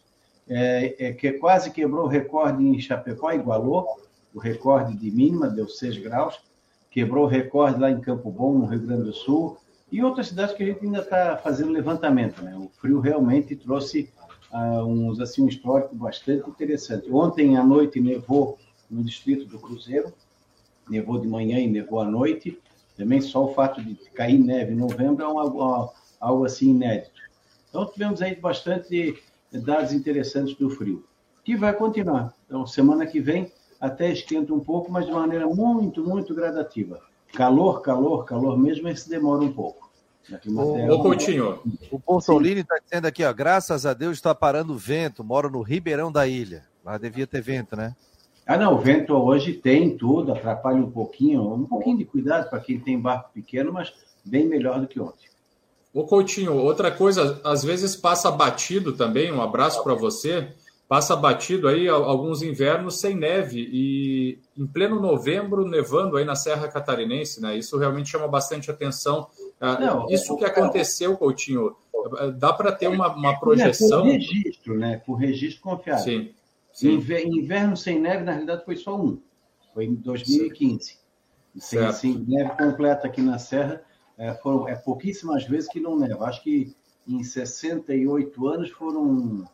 É, 0.47 1.07
é 1.07 1.13
que 1.13 1.31
quase 1.33 1.71
quebrou 1.71 2.05
o 2.05 2.07
recorde 2.07 2.61
em 2.61 2.79
Chapecó, 2.79 3.31
igualou 3.31 4.08
o 4.33 4.39
recorde 4.39 4.95
de 4.95 5.11
mínima, 5.11 5.47
deu 5.47 5.67
6 5.67 5.97
graus. 5.99 6.39
Quebrou 6.91 7.25
o 7.25 7.27
recorde 7.27 7.79
lá 7.79 7.91
em 7.91 7.99
Campo 7.99 8.31
Bom, 8.31 8.57
no 8.57 8.65
Rio 8.65 8.81
Grande 8.81 9.03
do 9.03 9.13
Sul. 9.13 9.57
E 9.91 10.03
outras 10.03 10.27
cidades 10.27 10.55
que 10.55 10.63
a 10.63 10.65
gente 10.65 10.85
ainda 10.85 10.99
está 10.99 11.37
fazendo 11.37 11.71
levantamento. 11.71 12.41
Né? 12.43 12.55
O 12.55 12.69
frio 12.79 12.99
realmente 12.99 13.55
trouxe 13.55 14.11
uh, 14.51 14.83
uns, 14.85 15.19
assim, 15.19 15.43
um 15.43 15.47
histórico 15.47 15.95
bastante 15.95 16.47
interessante. 16.49 17.11
Ontem 17.11 17.57
à 17.57 17.63
noite 17.63 17.99
nevou 17.99 18.57
no 18.89 19.03
distrito 19.03 19.45
do 19.45 19.59
Cruzeiro, 19.59 20.13
nevou 20.89 21.19
de 21.19 21.27
manhã 21.27 21.59
e 21.59 21.67
nevou 21.67 21.99
à 21.99 22.05
noite. 22.05 22.59
Também 22.95 23.21
só 23.21 23.45
o 23.45 23.53
fato 23.53 23.81
de 23.83 23.95
cair 24.13 24.37
neve 24.37 24.73
em 24.73 24.75
novembro 24.75 25.23
é 25.23 25.27
uma, 25.27 25.91
algo 26.19 26.45
assim 26.45 26.71
inédito. 26.71 27.19
Então, 27.69 27.85
tivemos 27.85 28.21
aí 28.21 28.35
bastante 28.35 29.21
dados 29.51 29.93
interessantes 29.93 30.55
do 30.55 30.69
frio, 30.69 31.05
que 31.43 31.55
vai 31.55 31.73
continuar. 31.73 32.33
Então, 32.45 32.65
semana 32.65 33.05
que 33.05 33.19
vem 33.19 33.51
até 33.79 34.11
esquenta 34.11 34.53
um 34.53 34.59
pouco, 34.59 34.91
mas 34.91 35.05
de 35.05 35.11
maneira 35.11 35.47
muito, 35.47 36.03
muito 36.03 36.33
gradativa. 36.33 36.99
Calor, 37.33 37.81
calor, 37.81 38.25
calor 38.25 38.57
mesmo, 38.57 38.87
esse 38.89 39.09
demora 39.09 39.43
um 39.43 39.53
pouco. 39.53 39.89
Ô, 40.55 40.93
ô 40.93 41.01
Coutinho. 41.01 41.59
O 41.91 41.99
Ponsolini 41.99 42.61
está 42.61 42.77
dizendo 42.83 43.05
aqui, 43.05 43.23
ó, 43.23 43.33
graças 43.33 43.85
a 43.85 43.93
Deus 43.93 44.17
está 44.17 44.35
parando 44.35 44.73
o 44.73 44.77
vento, 44.77 45.23
moro 45.23 45.49
no 45.49 45.61
Ribeirão 45.61 46.11
da 46.11 46.27
Ilha. 46.27 46.63
Lá 46.83 46.97
devia 46.97 47.25
ter 47.25 47.41
vento, 47.41 47.75
né? 47.75 47.95
Ah, 48.45 48.57
não, 48.57 48.73
o 48.73 48.79
vento 48.79 49.13
hoje 49.13 49.53
tem 49.53 49.95
tudo, 49.95 50.31
atrapalha 50.31 50.77
um 50.77 50.89
pouquinho, 50.89 51.53
um 51.53 51.65
pouquinho 51.65 51.97
de 51.97 52.05
cuidado 52.05 52.49
para 52.49 52.59
quem 52.59 52.79
tem 52.79 52.99
barco 52.99 53.31
pequeno, 53.33 53.71
mas 53.71 53.93
bem 54.25 54.47
melhor 54.47 54.79
do 54.79 54.87
que 54.87 54.99
ontem. 54.99 55.29
Ô 55.93 56.03
Coutinho, 56.03 56.55
outra 56.55 56.91
coisa, 56.91 57.39
às 57.43 57.63
vezes 57.63 57.95
passa 57.95 58.31
batido 58.31 58.93
também, 58.93 59.31
um 59.31 59.41
abraço 59.41 59.83
para 59.83 59.93
você, 59.93 60.53
passa 60.89 61.15
batido 61.15 61.67
aí 61.67 61.87
alguns 61.87 62.41
invernos 62.41 62.99
sem 62.99 63.15
neve 63.15 63.69
e 63.71 64.39
em 64.57 64.65
pleno 64.65 64.99
novembro 64.99 65.63
nevando 65.63 66.17
aí 66.17 66.25
na 66.25 66.35
Serra 66.35 66.67
Catarinense, 66.67 67.39
né? 67.39 67.55
Isso 67.55 67.77
realmente 67.77 68.09
chama 68.09 68.27
bastante 68.27 68.71
atenção. 68.71 69.29
Ah, 69.61 69.79
não, 69.79 70.09
Isso 70.09 70.35
que 70.35 70.43
aconteceu, 70.43 71.15
Coutinho, 71.15 71.75
dá 72.39 72.51
para 72.51 72.71
ter 72.71 72.87
uma, 72.87 73.15
uma 73.15 73.39
projeção... 73.39 73.99
É, 73.99 74.01
com 74.01 74.07
registro, 74.07 74.77
né? 74.79 75.01
Com 75.05 75.13
registro 75.13 75.61
confiável. 75.61 76.03
Sim. 76.03 76.33
Inverno 76.83 77.77
sem 77.77 77.99
neve, 77.99 78.23
na 78.23 78.31
realidade, 78.31 78.65
foi 78.65 78.75
só 78.75 78.99
um. 78.99 79.21
Foi 79.75 79.85
em 79.85 79.93
2015. 79.93 80.97
Sem, 81.59 81.91
sem, 81.91 82.17
neve 82.27 82.49
completa 82.57 83.05
aqui 83.05 83.21
na 83.21 83.37
Serra, 83.37 83.83
é, 84.17 84.33
foram 84.33 84.67
é, 84.67 84.75
pouquíssimas 84.75 85.45
vezes 85.45 85.69
que 85.69 85.79
não 85.79 85.95
neva. 85.95 86.25
Acho 86.25 86.41
que 86.41 86.75
em 87.07 87.23
68 87.23 88.47
anos 88.47 88.71
foram 88.71 89.47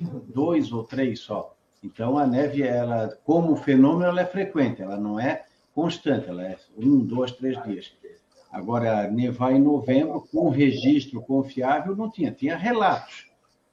dois 0.00 0.72
ou 0.72 0.84
três 0.84 1.20
só. 1.20 1.54
Então, 1.82 2.16
a 2.16 2.26
neve, 2.26 2.62
ela, 2.62 3.16
como 3.24 3.56
fenômeno, 3.56 4.06
ela 4.06 4.22
é 4.22 4.26
frequente, 4.26 4.80
ela 4.80 4.96
não 4.96 5.20
é 5.20 5.44
constante, 5.74 6.28
ela 6.28 6.42
é 6.42 6.56
um, 6.76 6.98
dois, 6.98 7.32
três 7.32 7.62
dias. 7.64 7.92
Agora, 8.50 9.10
nevar 9.10 9.52
em 9.52 9.60
novembro, 9.60 10.26
com 10.32 10.48
registro 10.48 11.20
confiável, 11.20 11.96
não 11.96 12.10
tinha. 12.10 12.30
Tinha 12.30 12.56
relatos. 12.56 13.26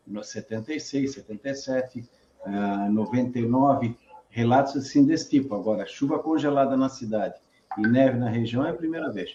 No 0.05 0.23
76, 0.23 1.13
77, 1.13 2.03
uh, 2.45 2.91
99, 2.91 3.95
relatos 4.29 4.75
assim 4.75 5.05
desse 5.05 5.29
tipo. 5.29 5.53
Agora, 5.55 5.85
chuva 5.85 6.17
congelada 6.17 6.75
na 6.75 6.89
cidade 6.89 7.35
e 7.77 7.81
neve 7.81 8.17
na 8.17 8.27
região 8.27 8.65
é 8.65 8.71
a 8.71 8.73
primeira 8.73 9.11
vez. 9.11 9.29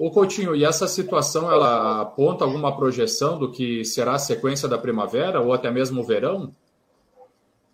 Ô 0.00 0.10
Coutinho, 0.10 0.56
e 0.56 0.64
essa 0.64 0.88
situação 0.88 1.52
ela 1.52 2.00
aponta 2.00 2.42
alguma 2.42 2.74
projeção 2.74 3.38
do 3.38 3.52
que 3.52 3.84
será 3.84 4.14
a 4.14 4.18
sequência 4.18 4.66
da 4.66 4.78
primavera 4.78 5.42
ou 5.42 5.52
até 5.52 5.70
mesmo 5.70 6.00
o 6.00 6.04
verão? 6.06 6.54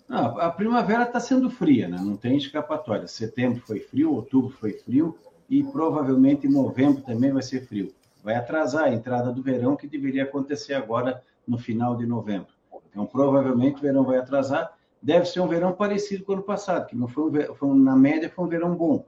Não, 0.09 0.37
a 0.41 0.51
primavera 0.51 1.05
está 1.05 1.21
sendo 1.21 1.49
fria, 1.49 1.87
né? 1.87 1.97
não 2.03 2.17
tem 2.17 2.37
escapatória. 2.37 3.07
Setembro 3.07 3.63
foi 3.65 3.79
frio, 3.79 4.13
outubro 4.13 4.51
foi 4.51 4.73
frio 4.73 5.17
e 5.49 5.63
provavelmente 5.63 6.49
novembro 6.49 7.01
também 7.01 7.31
vai 7.31 7.45
ser 7.45 7.65
frio. 7.65 7.95
Vai 8.25 8.35
atrasar 8.35 8.87
a 8.87 8.93
entrada 8.93 9.31
do 9.31 9.41
verão 9.41 9.77
que 9.77 9.87
deveria 9.87 10.25
acontecer 10.25 10.75
agora 10.75 11.23
no 11.47 11.57
final 11.57 11.97
de 11.97 12.07
novembro. 12.07 12.49
Então 12.91 13.07
provavelmente 13.07 13.77
o 13.77 13.83
verão 13.83 14.03
vai 14.03 14.19
atrasar. 14.19 14.77
Deve 15.01 15.27
ser 15.27 15.39
um 15.39 15.47
verão 15.47 15.73
parecido 15.73 16.25
com 16.25 16.33
o 16.33 16.35
ano 16.35 16.43
passado, 16.43 16.89
que 16.89 16.97
não 16.97 17.07
foi, 17.07 17.23
um, 17.23 17.55
foi 17.55 17.77
na 17.77 17.95
média 17.95 18.29
foi 18.29 18.45
um 18.45 18.49
verão 18.49 18.75
bom. 18.75 19.05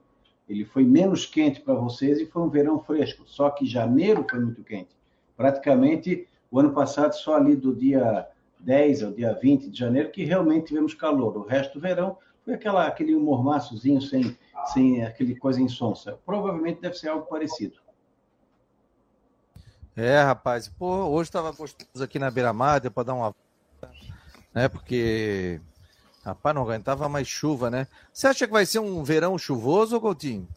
Ele 0.49 0.65
foi 0.65 0.83
menos 0.83 1.25
quente 1.27 1.61
para 1.61 1.75
vocês 1.75 2.19
e 2.19 2.25
foi 2.25 2.41
um 2.41 2.49
verão 2.49 2.79
fresco. 2.79 3.23
Só 3.27 3.51
que 3.51 3.67
janeiro 3.67 4.25
foi 4.27 4.39
muito 4.39 4.63
quente. 4.63 4.89
Praticamente, 5.37 6.27
o 6.49 6.59
ano 6.59 6.73
passado, 6.73 7.13
só 7.13 7.35
ali 7.35 7.55
do 7.55 7.73
dia 7.73 8.27
10 8.59 9.03
ao 9.03 9.11
dia 9.11 9.33
20 9.33 9.69
de 9.69 9.77
janeiro, 9.77 10.09
que 10.09 10.25
realmente 10.25 10.67
tivemos 10.67 10.95
calor. 10.95 11.37
O 11.37 11.45
resto 11.45 11.75
do 11.75 11.81
verão 11.81 12.17
foi 12.43 12.55
aquela, 12.55 12.87
aquele 12.87 13.15
mormaçozinho 13.15 14.01
sem, 14.01 14.35
sem 14.73 15.05
aquele 15.05 15.35
coisa 15.35 15.61
insonsa. 15.61 16.17
Provavelmente 16.25 16.81
deve 16.81 16.95
ser 16.95 17.09
algo 17.09 17.27
parecido. 17.27 17.77
É, 19.95 20.21
rapaz. 20.21 20.67
Pô, 20.67 21.05
hoje 21.09 21.29
estava 21.29 21.51
gostoso 21.51 22.03
aqui 22.03 22.17
na 22.17 22.31
beira-mar, 22.31 22.79
deu 22.79 22.89
para 22.89 23.03
dar 23.03 23.13
uma. 23.13 23.35
Né, 24.53 24.67
porque 24.67 25.61
Rapaz, 26.23 26.53
não 26.53 26.63
aguentava 26.63 27.07
mais 27.07 27.27
chuva, 27.27 27.69
né? 27.69 27.87
Você 28.11 28.27
acha 28.27 28.45
que 28.45 28.53
vai 28.53 28.65
ser 28.65 28.79
um 28.79 29.03
verão 29.03 29.37
chuvoso, 29.37 29.99
Coutinho? 29.99 30.47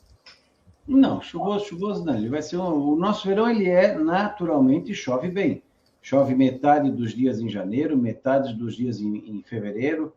Não, 0.86 1.20
chuvoso, 1.22 1.66
chuvoso 1.66 2.04
não. 2.04 2.16
Ele 2.16 2.28
vai 2.28 2.42
ser 2.42 2.56
um... 2.56 2.92
O 2.92 2.96
nosso 2.96 3.26
verão 3.26 3.48
ele 3.48 3.68
é 3.68 3.96
naturalmente 3.96 4.94
chove 4.94 5.28
bem. 5.28 5.62
Chove 6.00 6.34
metade 6.34 6.90
dos 6.90 7.14
dias 7.14 7.38
em 7.38 7.48
janeiro, 7.48 7.96
metade 7.96 8.52
dos 8.54 8.74
dias 8.74 9.00
em, 9.00 9.18
em 9.18 9.42
fevereiro, 9.42 10.12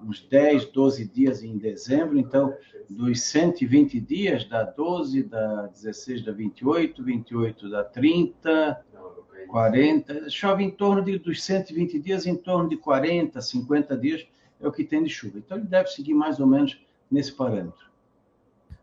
uns 0.00 0.20
10, 0.20 0.66
12 0.66 1.04
dias 1.08 1.42
em 1.42 1.58
dezembro. 1.58 2.16
Então, 2.16 2.54
dos 2.88 3.22
120 3.22 3.98
dias, 3.98 4.44
dá 4.48 4.62
12, 4.62 5.24
dá 5.24 5.66
16, 5.66 6.24
dá 6.24 6.30
28, 6.30 7.02
28 7.02 7.68
dá 7.68 7.82
30, 7.82 8.84
40. 9.48 10.30
Chove 10.30 10.62
em 10.62 10.70
torno 10.70 11.02
de, 11.02 11.18
dos 11.18 11.42
120 11.42 11.98
dias, 11.98 12.24
em 12.24 12.36
torno 12.36 12.68
de 12.68 12.76
40, 12.76 13.40
50 13.40 13.96
dias 13.96 14.26
é 14.60 14.66
o 14.66 14.72
que 14.72 14.84
tem 14.84 15.02
de 15.02 15.10
chuva. 15.10 15.38
Então 15.38 15.56
ele 15.56 15.66
deve 15.66 15.88
seguir 15.88 16.14
mais 16.14 16.40
ou 16.40 16.46
menos 16.46 16.80
nesse 17.10 17.32
parâmetro. 17.32 17.86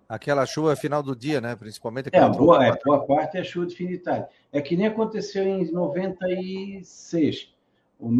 Aquela 0.08 0.46
chuva 0.46 0.76
final 0.76 1.02
do 1.02 1.16
dia, 1.16 1.42
né? 1.42 1.56
Principalmente. 1.56 2.10
É, 2.12 2.30
boa, 2.30 2.66
é, 2.66 2.78
boa 2.86 3.06
parte 3.06 3.38
é 3.38 3.44
chuva 3.44 3.66
definitária. 3.66 4.28
É 4.52 4.62
que 4.62 4.76
nem 4.76 4.88
aconteceu 4.88 5.44
em 5.44 5.72
96. 5.72 7.54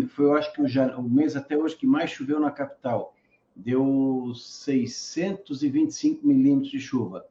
Foi, 0.10 0.26
eu 0.26 0.34
acho 0.36 0.52
que 0.54 0.62
o, 0.62 0.66
o 0.98 1.04
mês 1.04 1.36
até 1.36 1.58
hoje 1.58 1.76
que 1.76 1.86
mais 1.86 2.10
choveu 2.10 2.40
na 2.40 2.50
capital. 2.50 3.14
Deu 3.56 4.32
625 4.34 6.26
milímetros 6.26 6.72
de 6.72 6.80
chuva. 6.80 7.26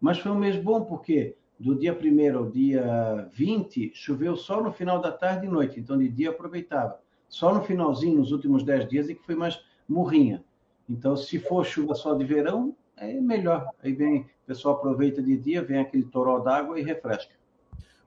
Mas 0.00 0.18
foi 0.18 0.30
um 0.30 0.38
mês 0.38 0.56
bom, 0.56 0.84
porque 0.84 1.34
do 1.58 1.74
dia 1.74 1.92
1 1.92 2.36
ao 2.36 2.50
dia 2.50 3.28
20, 3.32 3.92
choveu 3.94 4.36
só 4.36 4.62
no 4.62 4.72
final 4.72 5.00
da 5.00 5.10
tarde 5.10 5.46
e 5.46 5.48
noite. 5.48 5.80
Então, 5.80 5.98
de 5.98 6.08
dia 6.08 6.30
aproveitava. 6.30 7.00
Só 7.34 7.52
no 7.52 7.64
finalzinho, 7.64 8.18
nos 8.18 8.30
últimos 8.30 8.62
10 8.62 8.88
dias, 8.88 9.08
é 9.08 9.14
que 9.14 9.26
foi 9.26 9.34
mais 9.34 9.60
morrinha. 9.88 10.44
Então, 10.88 11.16
se 11.16 11.40
for 11.40 11.66
chuva 11.66 11.92
só 11.92 12.14
de 12.14 12.24
verão, 12.24 12.76
é 12.96 13.12
melhor. 13.14 13.68
Aí 13.82 13.92
vem, 13.92 14.20
o 14.20 14.46
pessoal 14.46 14.76
aproveita 14.76 15.20
de 15.20 15.36
dia, 15.36 15.60
vem 15.60 15.80
aquele 15.80 16.04
toró 16.04 16.38
d'água 16.38 16.78
e 16.78 16.84
refresca. 16.84 17.32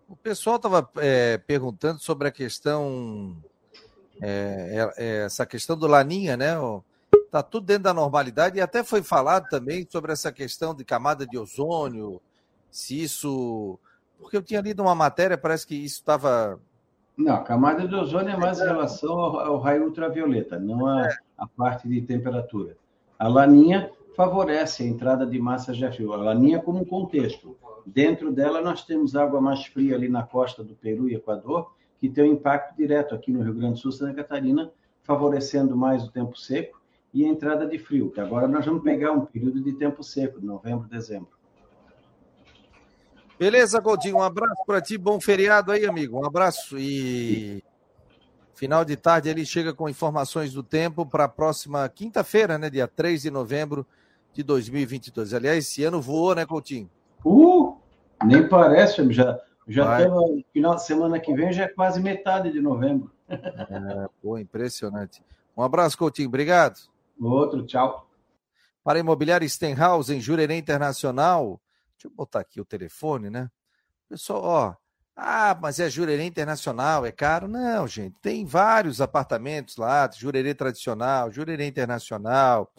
O 0.08 0.16
pessoal 0.16 0.56
estava 0.56 0.90
é, 0.96 1.38
perguntando 1.40 2.00
sobre 2.00 2.30
a 2.30 2.32
questão, 2.32 3.36
é, 4.22 4.94
é, 4.98 5.04
é, 5.06 5.26
essa 5.26 5.46
questão 5.46 5.78
do 5.78 5.88
Laninha, 5.88 6.38
né? 6.38 6.54
Está 7.14 7.44
tudo 7.44 7.66
dentro 7.66 7.84
da 7.84 7.94
normalidade 7.94 8.58
e 8.58 8.62
até 8.62 8.82
foi 8.82 9.04
falado 9.04 9.50
também 9.50 9.86
sobre 9.92 10.14
essa 10.14 10.32
questão 10.32 10.74
de 10.74 10.86
camada 10.86 11.28
de 11.28 11.38
ozônio, 11.38 12.22
se 12.72 13.04
isso. 13.04 13.78
Porque 14.18 14.38
eu 14.38 14.42
tinha 14.42 14.62
lido 14.62 14.82
uma 14.82 14.96
matéria, 14.96 15.38
parece 15.38 15.68
que 15.68 15.76
isso 15.76 15.96
estava 15.96 16.58
não, 17.18 17.34
a 17.34 17.44
camada 17.44 17.88
de 17.88 17.96
ozônio 17.96 18.30
é 18.30 18.38
mais 18.38 18.60
em 18.60 18.66
relação 18.66 19.18
ao, 19.18 19.40
ao 19.40 19.58
raio 19.58 19.86
ultravioleta, 19.86 20.60
não 20.60 20.86
a, 20.86 21.10
a, 21.36 21.48
parte 21.48 21.88
de 21.88 22.00
temperatura. 22.02 22.78
A 23.18 23.28
laninha 23.28 23.90
favorece 24.16 24.84
a 24.84 24.86
entrada 24.86 25.26
de 25.26 25.40
massas 25.40 25.78
de 25.78 25.92
frio. 25.92 26.14
A 26.14 26.18
laninha 26.18 26.60
como 26.60 26.82
um 26.82 26.86
contexto. 26.86 27.58
Dentro 27.84 28.32
dela 28.32 28.62
nós 28.62 28.84
temos 28.86 29.16
água 29.16 29.42
mais 29.42 29.66
fria 29.66 29.96
ali 29.96 30.08
na 30.08 30.22
costa 30.22 30.64
do 30.64 30.76
Peru 30.76 31.10
e 31.10 31.16
Equador, 31.16 31.72
que 32.00 32.08
tem 32.08 32.30
um 32.30 32.34
impacto 32.34 32.78
direto 32.78 33.16
aqui 33.16 33.32
no 33.32 33.42
Rio 33.42 33.56
Grande 33.56 33.74
do 33.74 33.80
Sul, 33.80 33.92
Santa 33.92 34.14
Catarina, 34.14 34.72
favorecendo 35.02 35.76
mais 35.76 36.04
o 36.04 36.12
tempo 36.12 36.38
seco 36.38 36.80
e 37.12 37.26
a 37.26 37.28
entrada 37.28 37.66
de 37.66 37.80
frio. 37.80 38.12
Que 38.12 38.20
agora 38.20 38.48
nós 38.48 38.64
vamos 38.64 38.84
pegar 38.84 39.12
um 39.12 39.26
período 39.26 39.60
de 39.60 39.74
tempo 39.74 40.04
seco, 40.04 40.40
novembro, 40.40 40.88
dezembro. 40.88 41.37
Beleza, 43.40 43.80
Goldinho? 43.80 44.18
Um 44.18 44.22
abraço 44.22 44.64
para 44.66 44.82
ti, 44.82 44.98
bom 44.98 45.20
feriado 45.20 45.72
aí, 45.72 45.86
amigo. 45.86 46.20
Um 46.20 46.26
abraço 46.26 46.78
e 46.80 47.64
final 48.56 48.84
de 48.84 48.96
tarde 48.96 49.30
ele 49.30 49.46
chega 49.46 49.74
com 49.74 49.88
informações 49.88 50.52
do 50.52 50.64
tempo 50.64 51.06
para 51.06 51.26
a 51.26 51.30
próxima 51.30 51.88
quinta-feira, 51.88 52.58
né, 52.58 52.70
dia 52.70 52.88
3 52.88 53.22
de 53.22 53.30
novembro 53.30 53.86
de 54.34 54.42
2022. 54.42 55.36
Aliás, 55.36 55.60
esse 55.60 55.84
ano 55.84 56.02
voou, 56.02 56.34
né, 56.34 56.46
Coutinho? 56.48 56.90
Uh, 57.24 57.78
nem 58.24 58.48
parece, 58.48 59.12
já 59.14 59.40
já 59.68 60.00
estamos 60.02 60.44
final 60.54 60.76
de 60.76 60.86
semana 60.86 61.20
que 61.20 61.34
vem 61.34 61.52
já 61.52 61.66
é 61.66 61.68
quase 61.68 62.00
metade 62.00 62.52
de 62.52 62.62
novembro. 62.62 63.12
É, 63.30 64.08
pô, 64.22 64.38
impressionante. 64.38 65.22
Um 65.56 65.62
abraço, 65.62 65.98
Coutinho. 65.98 66.30
Obrigado. 66.30 66.80
Outro, 67.20 67.66
tchau. 67.66 68.10
Para 68.84 68.98
a 68.98 69.02
Imobiliária 69.02 69.48
Stenhouse, 69.48 70.14
em 70.16 70.22
Jurerê 70.22 70.58
Internacional, 70.58 71.60
Deixa 71.98 72.08
eu 72.08 72.12
botar 72.12 72.42
aqui 72.42 72.62
o 72.62 72.66
telefone, 72.66 73.30
né? 73.30 73.50
Pessoal, 74.08 74.44
ó. 74.44 74.76
Ah, 75.16 75.58
mas 75.60 75.80
é 75.80 75.90
Jurerê 75.90 76.24
Internacional, 76.26 77.04
é 77.04 77.12
caro? 77.12 77.48
Não, 77.48 77.88
gente. 77.88 78.16
Tem 78.22 78.46
vários 78.46 79.02
apartamentos 79.02 79.78
lá, 79.78 80.08
Jurerê 80.16 80.54
Tradicional, 80.54 81.32
Jurerê 81.32 81.66
Internacional, 81.66 82.72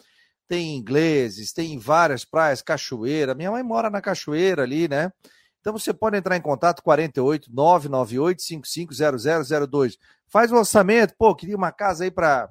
tem 0.47 0.77
ingleses, 0.77 1.51
tem 1.51 1.77
várias 1.77 2.23
praias, 2.23 2.61
cachoeira. 2.61 3.35
Minha 3.35 3.51
mãe 3.51 3.61
mora 3.61 3.89
na 3.89 4.01
cachoeira 4.01 4.63
ali, 4.63 4.87
né? 4.87 5.11
Então 5.59 5.73
você 5.73 5.93
pode 5.93 6.17
entrar 6.17 6.37
em 6.37 6.41
contato 6.41 6.81
48 6.81 7.53
998 7.53 8.41
550002. 8.41 9.97
Faz 10.27 10.49
o 10.49 10.55
orçamento, 10.55 11.13
pô, 11.17 11.35
queria 11.35 11.57
uma 11.57 11.73
casa 11.73 12.05
aí 12.05 12.11
para 12.11 12.49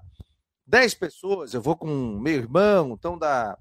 10 0.67 0.95
pessoas, 0.95 1.55
eu 1.55 1.63
vou 1.63 1.77
com 1.77 1.89
meu 2.21 2.35
irmão, 2.35 2.93
então 2.93 3.17
dá 3.19 3.57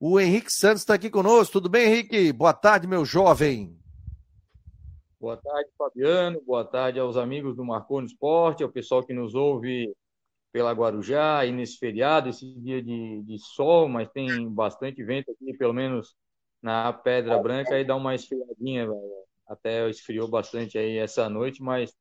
O 0.00 0.18
Henrique 0.20 0.50
Santos 0.52 0.82
está 0.82 0.94
aqui 0.94 1.10
conosco. 1.10 1.54
Tudo 1.54 1.68
bem, 1.68 1.88
Henrique? 1.88 2.32
Boa 2.32 2.54
tarde, 2.54 2.86
meu 2.86 3.04
jovem. 3.04 3.76
Boa 5.24 5.38
tarde, 5.38 5.70
Fabiano. 5.78 6.38
Boa 6.42 6.66
tarde 6.66 7.00
aos 7.00 7.16
amigos 7.16 7.56
do 7.56 7.64
Marcou 7.64 7.98
no 7.98 8.06
Esporte, 8.06 8.62
ao 8.62 8.68
pessoal 8.68 9.02
que 9.02 9.14
nos 9.14 9.34
ouve 9.34 9.90
pela 10.52 10.70
Guarujá 10.72 11.46
e 11.46 11.50
nesse 11.50 11.78
feriado, 11.78 12.28
esse 12.28 12.44
dia 12.60 12.82
de, 12.82 13.22
de 13.22 13.38
sol, 13.38 13.88
mas 13.88 14.06
tem 14.10 14.46
bastante 14.50 15.02
vento 15.02 15.30
aqui, 15.30 15.56
pelo 15.56 15.72
menos 15.72 16.14
na 16.60 16.92
Pedra 16.92 17.38
Branca, 17.38 17.74
aí 17.74 17.86
dá 17.86 17.96
uma 17.96 18.14
esfriadinha, 18.14 18.86
até 19.48 19.88
esfriou 19.88 20.28
bastante 20.28 20.76
aí 20.76 20.98
essa 20.98 21.26
noite, 21.26 21.62
mas 21.62 21.96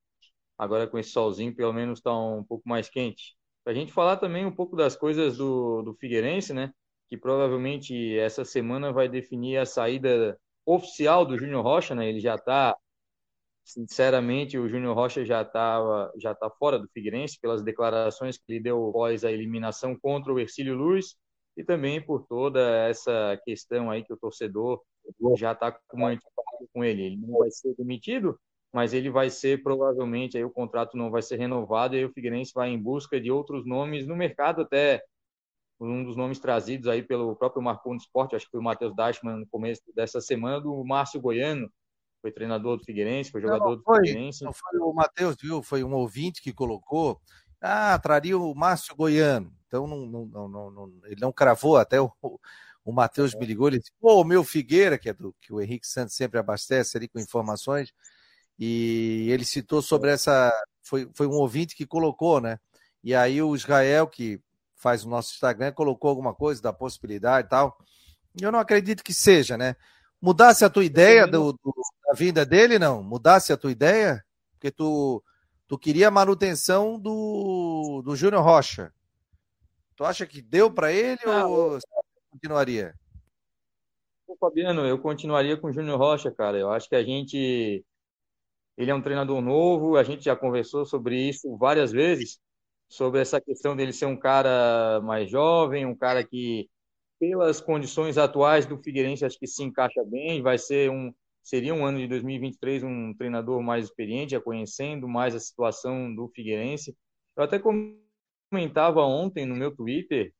agora 0.57 0.85
com 0.85 0.99
esse 0.99 1.11
solzinho, 1.11 1.55
pelo 1.55 1.71
menos 1.71 1.99
está 1.99 2.13
um 2.13 2.43
pouco 2.43 2.67
mais 2.67 2.89
quente. 2.89 3.37
Para 3.63 3.71
a 3.71 3.75
gente 3.75 3.93
falar 3.93 4.17
também 4.17 4.45
um 4.45 4.53
pouco 4.53 4.75
das 4.75 4.97
coisas 4.97 5.37
do, 5.37 5.81
do 5.81 5.93
Figueirense, 5.93 6.53
né? 6.53 6.73
Que 7.07 7.15
provavelmente 7.15 8.17
essa 8.17 8.43
semana 8.43 8.91
vai 8.91 9.07
definir 9.07 9.59
a 9.59 9.65
saída 9.65 10.37
oficial 10.65 11.25
do 11.25 11.37
Júnior 11.37 11.63
Rocha, 11.63 11.95
né? 11.95 12.09
Ele 12.09 12.19
já 12.19 12.35
está 12.35 12.75
Sinceramente, 13.63 14.57
o 14.57 14.67
Júnior 14.67 14.95
Rocha 14.95 15.25
já 15.25 15.41
estava 15.41 16.11
já 16.17 16.35
tá 16.35 16.49
fora 16.49 16.77
do 16.77 16.87
Figueirense 16.89 17.39
pelas 17.39 17.63
declarações 17.63 18.37
que 18.37 18.43
ele 18.49 18.59
deu 18.59 18.89
após 18.89 19.23
a 19.23 19.31
eliminação 19.31 19.97
contra 19.97 20.33
o 20.33 20.39
Ercílio 20.39 20.75
Luz 20.75 21.15
e 21.55 21.63
também 21.63 22.01
por 22.01 22.25
toda 22.27 22.59
essa 22.87 23.39
questão 23.45 23.89
aí 23.89 24.03
que 24.03 24.11
o 24.13 24.17
torcedor 24.17 24.81
já 25.37 25.53
está 25.53 25.71
com 25.71 25.97
uma 25.97 26.17
com 26.73 26.83
ele. 26.83 27.03
Ele 27.03 27.17
não 27.17 27.39
vai 27.39 27.51
ser 27.51 27.73
demitido, 27.75 28.37
mas 28.71 28.93
ele 28.93 29.09
vai 29.09 29.29
ser 29.29 29.63
provavelmente 29.63 30.37
aí 30.37 30.43
o 30.43 30.51
contrato 30.51 30.97
não 30.97 31.09
vai 31.11 31.21
ser 31.21 31.37
renovado 31.37 31.95
e 31.95 31.99
aí 31.99 32.05
o 32.05 32.11
Figueirense 32.11 32.51
vai 32.53 32.69
em 32.69 32.81
busca 32.81 33.19
de 33.19 33.31
outros 33.31 33.65
nomes 33.65 34.05
no 34.07 34.15
mercado 34.15 34.61
até 34.61 35.03
um 35.79 36.03
dos 36.03 36.15
nomes 36.15 36.39
trazidos 36.39 36.87
aí 36.87 37.03
pelo 37.03 37.35
próprio 37.35 37.61
Marconi 37.61 37.97
Esporte, 37.97 38.35
acho 38.35 38.45
que 38.45 38.51
foi 38.51 38.59
o 38.59 38.63
Matheus 38.63 38.95
Dashman 38.95 39.37
no 39.37 39.47
começo 39.47 39.81
dessa 39.95 40.21
semana, 40.21 40.61
do 40.61 40.83
Márcio 40.85 41.19
Goiano, 41.21 41.69
foi 42.23 42.31
treinador 42.31 42.77
do 42.77 42.85
Figueirense, 42.85 43.29
foi 43.29 43.41
jogador 43.41 43.75
não, 43.75 43.83
foi, 43.83 43.99
do 43.99 44.07
Figueirense. 44.07 44.45
Não 44.45 44.53
foi 44.53 44.79
o 44.79 44.93
Matheus, 44.93 45.35
viu? 45.35 45.61
Foi 45.61 45.83
um 45.83 45.93
ouvinte 45.93 46.41
que 46.41 46.53
colocou. 46.53 47.19
Ah, 47.61 47.99
traria 47.99 48.37
o 48.37 48.55
Márcio 48.55 48.95
Goiano. 48.95 49.53
Então 49.67 49.85
não, 49.85 50.05
não, 50.05 50.47
não, 50.47 50.71
não 50.71 50.93
ele 51.03 51.19
não 51.19 51.33
cravou, 51.33 51.75
até 51.75 51.99
o, 51.99 52.09
o 52.85 52.93
Matheus 52.93 53.35
me 53.35 53.45
ligou, 53.45 53.67
ele 53.67 53.79
disse, 53.79 53.91
pô, 53.99 54.21
o 54.21 54.23
meu 54.23 54.41
Figueira, 54.41 54.97
que 54.97 55.09
é 55.09 55.13
do 55.13 55.35
que 55.41 55.51
o 55.51 55.59
Henrique 55.59 55.85
Santos 55.85 56.15
sempre 56.15 56.39
abastece 56.39 56.95
ali 56.95 57.09
com 57.09 57.19
informações, 57.19 57.93
e 58.57 59.27
ele 59.29 59.43
citou 59.43 59.81
sobre 59.81 60.11
essa. 60.11 60.53
Foi, 60.81 61.09
foi 61.13 61.27
um 61.27 61.33
ouvinte 61.33 61.75
que 61.75 61.85
colocou, 61.85 62.39
né? 62.39 62.57
E 63.03 63.13
aí 63.13 63.41
o 63.41 63.53
Israel, 63.53 64.07
que 64.07 64.39
faz 64.77 65.03
o 65.03 65.09
nosso 65.09 65.33
Instagram, 65.33 65.73
colocou 65.73 66.09
alguma 66.09 66.33
coisa 66.33 66.61
da 66.61 66.71
possibilidade 66.71 67.47
e 67.47 67.49
tal. 67.49 67.77
Eu 68.39 68.51
não 68.51 68.59
acredito 68.59 69.03
que 69.03 69.13
seja, 69.13 69.57
né? 69.57 69.75
Mudasse 70.23 70.63
a 70.63 70.69
tua 70.69 70.85
ideia 70.85 71.27
do, 71.27 71.51
do, 71.51 71.73
da 72.07 72.13
vinda 72.13 72.45
dele, 72.45 72.79
não? 72.79 73.03
Mudasse 73.03 73.51
a 73.51 73.57
tua 73.57 73.73
ideia? 73.73 74.23
Porque 74.53 74.71
tu, 74.71 75.21
tu 75.67 75.77
queria 75.77 76.07
a 76.07 76.11
manutenção 76.11 76.97
do, 76.97 78.01
do 78.05 78.15
Júnior 78.15 78.41
Rocha. 78.41 78.93
Tu 79.97 80.05
acha 80.05 80.25
que 80.25 80.41
deu 80.41 80.71
para 80.71 80.93
ele 80.93 81.19
ah, 81.25 81.45
ou 81.45 81.77
continuaria? 82.31 82.95
Ô, 84.25 84.37
Fabiano, 84.37 84.85
eu 84.85 84.97
continuaria 84.97 85.57
com 85.57 85.67
o 85.67 85.73
Júnior 85.73 85.99
Rocha, 85.99 86.31
cara. 86.31 86.57
Eu 86.57 86.71
acho 86.71 86.87
que 86.87 86.95
a 86.95 87.03
gente. 87.03 87.83
Ele 88.77 88.91
é 88.91 88.95
um 88.95 89.01
treinador 89.01 89.41
novo, 89.41 89.97
a 89.97 90.03
gente 90.03 90.23
já 90.23 90.37
conversou 90.37 90.85
sobre 90.85 91.17
isso 91.17 91.57
várias 91.57 91.91
vezes, 91.91 92.39
sobre 92.87 93.19
essa 93.19 93.41
questão 93.41 93.75
dele 93.75 93.91
ser 93.91 94.05
um 94.05 94.17
cara 94.17 95.01
mais 95.01 95.29
jovem, 95.29 95.85
um 95.85 95.93
cara 95.93 96.23
que 96.23 96.69
pelas 97.23 97.61
condições 97.61 98.17
atuais 98.17 98.65
do 98.65 98.77
Figueirense, 98.77 99.23
acho 99.23 99.39
que 99.39 99.47
se 99.47 99.63
encaixa 99.63 100.03
bem. 100.03 100.41
Vai 100.41 100.57
ser 100.57 100.91
um, 100.91 101.13
seria 101.41 101.73
um 101.73 101.85
ano 101.85 101.97
de 101.97 102.05
2023 102.05 102.83
um 102.83 103.13
treinador 103.13 103.63
mais 103.63 103.85
experiente, 103.85 104.37
conhecendo 104.41 105.07
mais 105.07 105.33
a 105.33 105.39
situação 105.39 106.13
do 106.13 106.27
Figueirense. 106.27 106.93
Eu 107.37 107.45
até 107.45 107.57
comentava 108.51 109.05
ontem 109.05 109.45
no 109.45 109.55
meu 109.55 109.73
Twitter, 109.73 110.33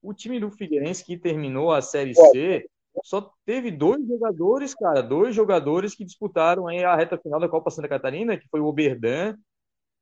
o 0.00 0.14
time 0.14 0.40
do 0.40 0.50
Figueirense 0.50 1.04
que 1.04 1.18
terminou 1.18 1.70
a 1.70 1.82
Série 1.82 2.14
C 2.14 2.66
só 3.02 3.30
teve 3.44 3.70
dois 3.70 4.06
jogadores, 4.06 4.74
cara, 4.74 5.02
dois 5.02 5.34
jogadores 5.34 5.94
que 5.94 6.06
disputaram 6.06 6.66
aí 6.66 6.82
a 6.84 6.96
reta 6.96 7.18
final 7.18 7.38
da 7.38 7.50
Copa 7.50 7.70
Santa 7.70 7.88
Catarina, 7.88 8.38
que 8.38 8.48
foi 8.48 8.60
o 8.60 8.66
Oberdan 8.66 9.36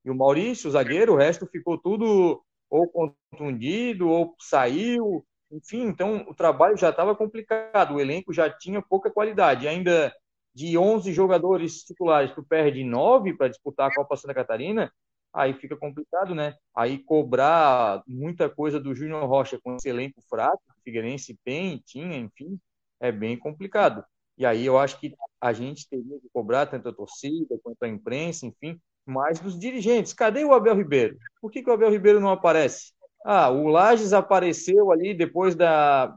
e 0.05 0.11
o 0.11 0.15
Maurício, 0.15 0.69
o 0.69 0.73
zagueiro, 0.73 1.15
o 1.15 1.17
resto 1.17 1.49
ficou 1.49 1.77
tudo 1.79 2.41
ou 2.71 2.89
contundido 2.89 4.09
ou 4.09 4.37
saiu, 4.39 5.25
enfim, 5.53 5.83
então 5.83 6.25
o 6.29 6.35
trabalho 6.35 6.77
já 6.77 6.91
estava 6.91 7.15
complicado, 7.15 7.95
o 7.95 8.01
elenco 8.01 8.33
já 8.33 8.51
tinha 8.51 8.81
pouca 8.81 9.11
qualidade. 9.11 9.69
Ainda 9.69 10.13
de 10.55 10.77
11 10.77 11.13
jogadores 11.13 11.85
titulares, 11.85 12.35
tu 12.35 12.43
perde 12.43 12.83
9 12.85 13.35
para 13.37 13.49
disputar 13.49 13.91
a 13.91 13.95
Copa 13.95 14.17
Santa 14.17 14.35
Catarina, 14.35 14.93
aí 15.33 15.55
fica 15.55 15.77
complicado, 15.77 16.35
né? 16.35 16.55
Aí 16.75 16.99
cobrar 16.99 18.03
muita 18.07 18.49
coisa 18.49 18.81
do 18.81 18.95
Júnior 18.95 19.27
Rocha 19.27 19.59
com 19.63 19.77
esse 19.77 19.89
elenco 19.89 20.21
fraco, 20.29 20.63
o 20.69 20.83
Figueirense 20.83 21.39
tem, 21.45 21.83
tinha, 21.85 22.17
enfim, 22.17 22.59
é 23.01 23.11
bem 23.13 23.39
complicado. 23.39 24.05
E 24.37 24.47
aí 24.47 24.65
eu 24.65 24.79
acho 24.79 24.99
que 24.99 25.15
a 25.41 25.53
gente 25.53 25.89
teria 25.89 26.19
que 26.19 26.29
cobrar 26.33 26.67
tanto 26.67 26.89
a 26.89 26.95
torcida 26.95 27.59
quanto 27.63 27.83
a 27.83 27.89
imprensa, 27.89 28.47
enfim, 28.47 28.81
mais 29.07 29.41
dos 29.41 29.59
dirigentes. 29.59 30.13
Cadê 30.13 30.45
o 30.45 30.55
Abel 30.55 30.77
Ribeiro? 30.77 31.19
Por 31.41 31.51
que, 31.51 31.63
que 31.63 31.71
o 31.71 31.73
Abel 31.73 31.91
Ribeiro 31.91 32.21
não 32.21 32.31
aparece? 32.31 32.93
Ah, 33.25 33.51
o 33.51 33.69
Lages 33.69 34.13
apareceu 34.13 34.91
ali 34.91 35.15
depois 35.15 35.55
da, 35.55 36.09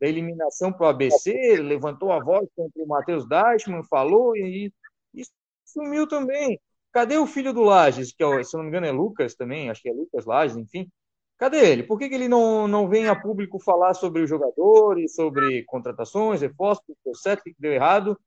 da 0.00 0.08
eliminação 0.08 0.72
para 0.72 0.86
o 0.86 0.88
ABC, 0.88 1.56
levantou 1.56 2.12
a 2.12 2.22
voz 2.22 2.48
contra 2.54 2.82
o 2.82 2.86
Matheus 2.86 3.26
Deichmann, 3.28 3.84
falou 3.84 4.36
e, 4.36 4.72
e, 5.14 5.22
sumiu 5.64 6.06
também. 6.08 6.60
Cadê 6.92 7.18
o 7.18 7.26
filho 7.26 7.52
do 7.52 7.62
Lages, 7.62 8.12
que 8.12 8.24
é, 8.24 8.42
se 8.42 8.56
não 8.56 8.62
me 8.62 8.68
engano 8.68 8.86
é 8.86 8.92
Lucas 8.92 9.34
também, 9.34 9.68
acho 9.68 9.82
que 9.82 9.88
é 9.88 9.92
Lucas 9.92 10.24
Lages, 10.24 10.56
enfim. 10.56 10.90
Cadê 11.38 11.58
ele? 11.70 11.82
Por 11.82 11.98
que, 11.98 12.08
que 12.08 12.14
ele 12.14 12.28
não, 12.28 12.66
não 12.66 12.88
vem 12.88 13.08
a 13.08 13.14
público 13.14 13.58
falar 13.60 13.92
sobre 13.92 14.22
os 14.22 14.28
jogadores, 14.30 15.14
sobre 15.14 15.62
contratações, 15.64 16.40
reforços, 16.40 16.82
o 16.88 16.94
que 16.94 17.00
deu 17.04 17.14
certo, 17.14 17.40
o 17.40 17.44
que 17.44 17.54
deu 17.58 17.72
errado? 17.72 18.18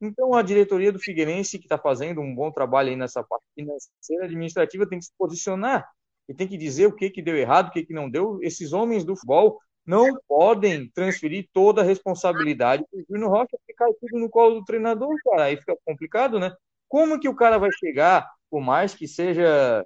Então, 0.00 0.34
a 0.34 0.42
diretoria 0.42 0.90
do 0.90 0.98
Figueirense, 0.98 1.58
que 1.58 1.66
está 1.66 1.76
fazendo 1.76 2.20
um 2.22 2.34
bom 2.34 2.50
trabalho 2.50 2.90
aí 2.90 2.96
nessa 2.96 3.22
parte 3.22 3.44
financeira 3.54 4.24
administrativa, 4.24 4.88
tem 4.88 4.98
que 4.98 5.04
se 5.06 5.12
posicionar 5.18 5.86
e 6.28 6.34
tem 6.34 6.48
que 6.48 6.56
dizer 6.56 6.86
o 6.86 6.92
que, 6.92 7.10
que 7.10 7.22
deu 7.22 7.36
errado, 7.36 7.68
o 7.68 7.70
que, 7.70 7.84
que 7.84 7.94
não 7.94 8.10
deu. 8.10 8.38
Esses 8.42 8.72
homens 8.72 9.04
do 9.04 9.14
futebol 9.14 9.60
não 9.84 10.18
podem 10.26 10.90
transferir 10.90 11.48
toda 11.52 11.80
a 11.80 11.84
responsabilidade 11.84 12.84
para 12.90 13.00
o 13.00 13.04
Júnior 13.08 13.30
Rocha, 13.30 13.56
cai 13.76 13.92
tudo 14.00 14.18
no 14.18 14.28
colo 14.28 14.56
do 14.56 14.64
treinador, 14.64 15.14
cara. 15.24 15.44
Aí 15.44 15.56
fica 15.56 15.76
complicado, 15.84 16.40
né? 16.40 16.52
Como 16.88 17.20
que 17.20 17.28
o 17.28 17.36
cara 17.36 17.58
vai 17.58 17.70
chegar, 17.72 18.28
por 18.50 18.60
mais 18.60 18.94
que 18.94 19.06
seja 19.06 19.84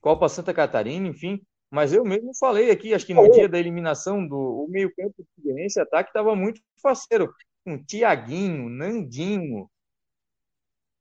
Copa 0.00 0.28
Santa 0.28 0.54
Catarina, 0.54 1.08
enfim, 1.08 1.40
mas 1.70 1.92
eu 1.92 2.04
mesmo 2.04 2.30
falei 2.38 2.70
aqui, 2.70 2.94
acho 2.94 3.06
que 3.06 3.14
no 3.14 3.28
dia 3.32 3.48
da 3.48 3.58
eliminação 3.58 4.26
do 4.26 4.66
meio-campo 4.68 5.14
do 5.18 5.26
Figueirense, 5.34 5.80
ataque 5.80 6.10
estava 6.10 6.36
muito 6.36 6.60
faceiro. 6.80 7.34
Com 7.64 7.82
Tiaguinho, 7.82 8.68
Nandinho, 8.68 9.68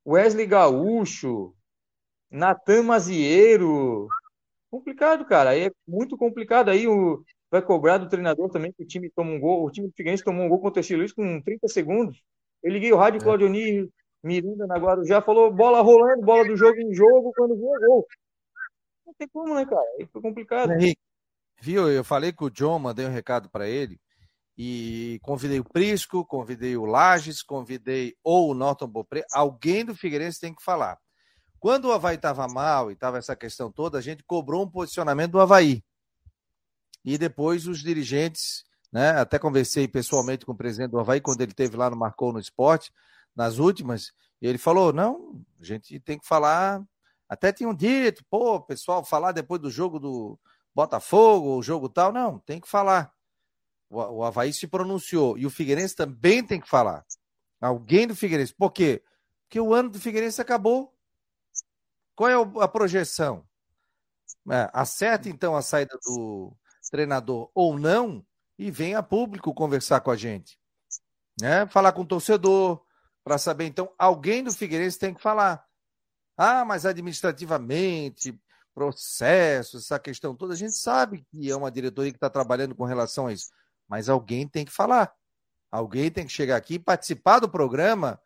Wesley 0.08 0.48
Gaúcho, 0.48 1.54
Natan 2.32 2.84
Mazieiro, 2.84 4.08
complicado, 4.74 5.24
cara. 5.26 5.52
Aí 5.52 5.68
é 5.68 5.72
muito 5.88 6.18
complicado. 6.18 6.70
Aí 6.70 6.88
o, 6.88 7.24
vai 7.52 7.62
cobrar 7.62 8.00
do 8.00 8.10
treinador 8.10 8.50
também 8.50 8.74
que 8.74 8.84
o 8.84 8.88
time 8.88 9.12
toma 9.12 9.32
um 9.32 9.40
gol. 9.40 9.64
O 9.64 9.72
time 9.72 9.88
do 9.88 9.94
Figueirense 9.94 10.24
tomou 10.24 10.46
um 10.46 10.50
gol 10.50 10.60
contra 10.60 10.82
o 10.82 10.98
Luiz 10.98 11.14
com 11.14 11.42
30 11.42 11.68
segundos. 11.68 12.20
Eu 12.64 12.72
liguei 12.72 12.92
o 12.92 12.98
rádio, 12.98 13.22
é. 13.22 13.24
Claudio 13.24 13.50
Miranda 14.24 14.66
na 14.66 14.78
Guarujá, 14.78 15.22
falou 15.22 15.54
bola 15.54 15.82
rolando, 15.82 16.24
bola 16.24 16.46
do 16.46 16.56
jogo 16.56 16.80
em 16.80 16.94
jogo, 16.94 17.32
quando 17.36 17.56
viu 17.56 17.68
gol. 17.88 18.08
Não 19.06 19.14
tem 19.14 19.28
como, 19.28 19.54
né, 19.54 19.66
cara? 19.66 19.86
Aí 20.00 20.08
foi 20.12 20.22
complicado. 20.22 20.72
Henrique, 20.72 21.02
viu? 21.62 21.90
Eu 21.92 22.04
falei 22.04 22.32
com 22.32 22.46
o 22.46 22.50
John, 22.50 22.80
mandei 22.80 23.06
um 23.06 23.12
recado 23.12 23.50
para 23.50 23.68
ele 23.68 24.00
e 24.58 25.20
convidei 25.22 25.60
o 25.60 25.66
Prisco, 25.66 26.26
convidei 26.26 26.78
o 26.78 26.86
Lages, 26.86 27.44
convidei 27.44 28.16
ou 28.24 28.50
o 28.50 28.54
Norton 28.54 28.88
Bopré. 28.88 29.24
Alguém 29.34 29.84
do 29.84 29.94
Figueirense 29.94 30.40
tem 30.40 30.56
que 30.56 30.64
falar. 30.64 30.98
Quando 31.64 31.86
o 31.86 31.94
Havaí 31.94 32.18
estava 32.18 32.46
mal 32.46 32.92
e 32.92 32.94
estava 32.94 33.18
essa 33.18 33.38
questão 33.38 33.72
toda, 33.72 33.98
a 33.98 34.02
gente 34.02 34.22
cobrou 34.22 34.66
um 34.66 34.70
posicionamento 34.70 35.32
do 35.32 35.40
Havaí. 35.40 35.82
E 37.06 37.18
depois 37.18 37.68
os 37.68 37.80
dirigentes, 37.80 38.66
né? 38.92 39.12
Até 39.12 39.40
conversei 39.40 39.88
pessoalmente 39.88 40.46
com 40.46 40.52
o 40.52 40.58
presidente 40.58 40.92
do 40.92 41.00
Havaí 41.00 41.22
quando 41.22 41.40
ele 41.40 41.54
teve 41.54 41.78
lá 41.78 41.90
no 41.90 41.96
Marcou 41.96 42.34
no 42.34 42.40
Esporte, 42.42 42.92
nas 43.34 43.60
últimas, 43.60 44.12
e 44.42 44.48
ele 44.48 44.58
falou: 44.58 44.92
não, 44.92 45.42
a 45.58 45.64
gente 45.64 46.02
tem 46.02 46.20
que 46.20 46.28
falar. 46.28 46.84
Até 47.30 47.54
tinham 47.54 47.74
dito, 47.74 48.26
pô, 48.30 48.60
pessoal, 48.60 49.06
falar 49.06 49.32
depois 49.32 49.62
do 49.62 49.72
jogo 49.72 50.02
do 50.02 50.38
Botafogo, 50.76 51.56
o 51.56 51.64
jogo 51.64 51.88
tal. 51.88 52.12
Não, 52.12 52.40
tem 52.40 52.60
que 52.60 52.68
falar. 52.68 53.10
O, 53.90 54.02
o 54.18 54.24
Havaí 54.26 54.52
se 54.52 54.68
pronunciou. 54.68 55.38
E 55.38 55.46
o 55.46 55.50
Figueirense 55.50 55.96
também 55.96 56.44
tem 56.44 56.60
que 56.60 56.68
falar. 56.68 57.06
Alguém 57.62 58.06
do 58.06 58.18
Figueirense. 58.18 58.54
Por 58.54 58.74
quê? 58.74 59.02
Porque 59.44 59.62
o 59.62 59.74
ano 59.74 59.90
do 59.92 59.98
Figueirense 60.02 60.42
acabou. 60.42 60.93
Qual 62.16 62.30
é 62.30 62.64
a 62.64 62.68
projeção? 62.68 63.48
É, 64.52 64.70
acerta 64.74 65.30
então 65.30 65.56
a 65.56 65.62
saída 65.62 65.98
do 66.04 66.54
treinador 66.92 67.50
ou 67.54 67.80
não 67.80 68.26
e 68.58 68.70
venha 68.70 69.00
a 69.00 69.04
público 69.04 69.54
conversar 69.54 70.02
com 70.02 70.12
a 70.12 70.16
gente. 70.16 70.60
Né? 71.40 71.66
Falar 71.68 71.92
com 71.94 72.02
o 72.02 72.08
torcedor, 72.08 72.84
para 73.24 73.38
saber. 73.38 73.66
Então, 73.66 73.92
alguém 73.98 74.44
do 74.44 74.52
Figueirense 74.52 75.00
tem 75.00 75.14
que 75.14 75.22
falar. 75.22 75.66
Ah, 76.38 76.66
mas 76.66 76.86
administrativamente, 76.86 78.40
processos, 78.74 79.86
essa 79.86 80.00
questão 80.00 80.36
toda, 80.36 80.54
a 80.54 80.58
gente 80.58 80.74
sabe 80.74 81.26
que 81.32 81.50
é 81.50 81.56
uma 81.56 81.72
diretoria 81.72 82.12
que 82.12 82.18
está 82.18 82.30
trabalhando 82.30 82.76
com 82.76 82.86
relação 82.86 83.28
a 83.28 83.34
isso. 83.34 83.52
Mas 83.88 84.10
alguém 84.10 84.48
tem 84.48 84.66
que 84.66 84.72
falar. 84.72 85.14
Alguém 85.72 86.12
tem 86.12 86.26
que 86.26 86.32
chegar 86.32 86.58
aqui, 86.58 86.78
participar 86.78 87.40
do 87.40 87.50
programa 87.50 88.22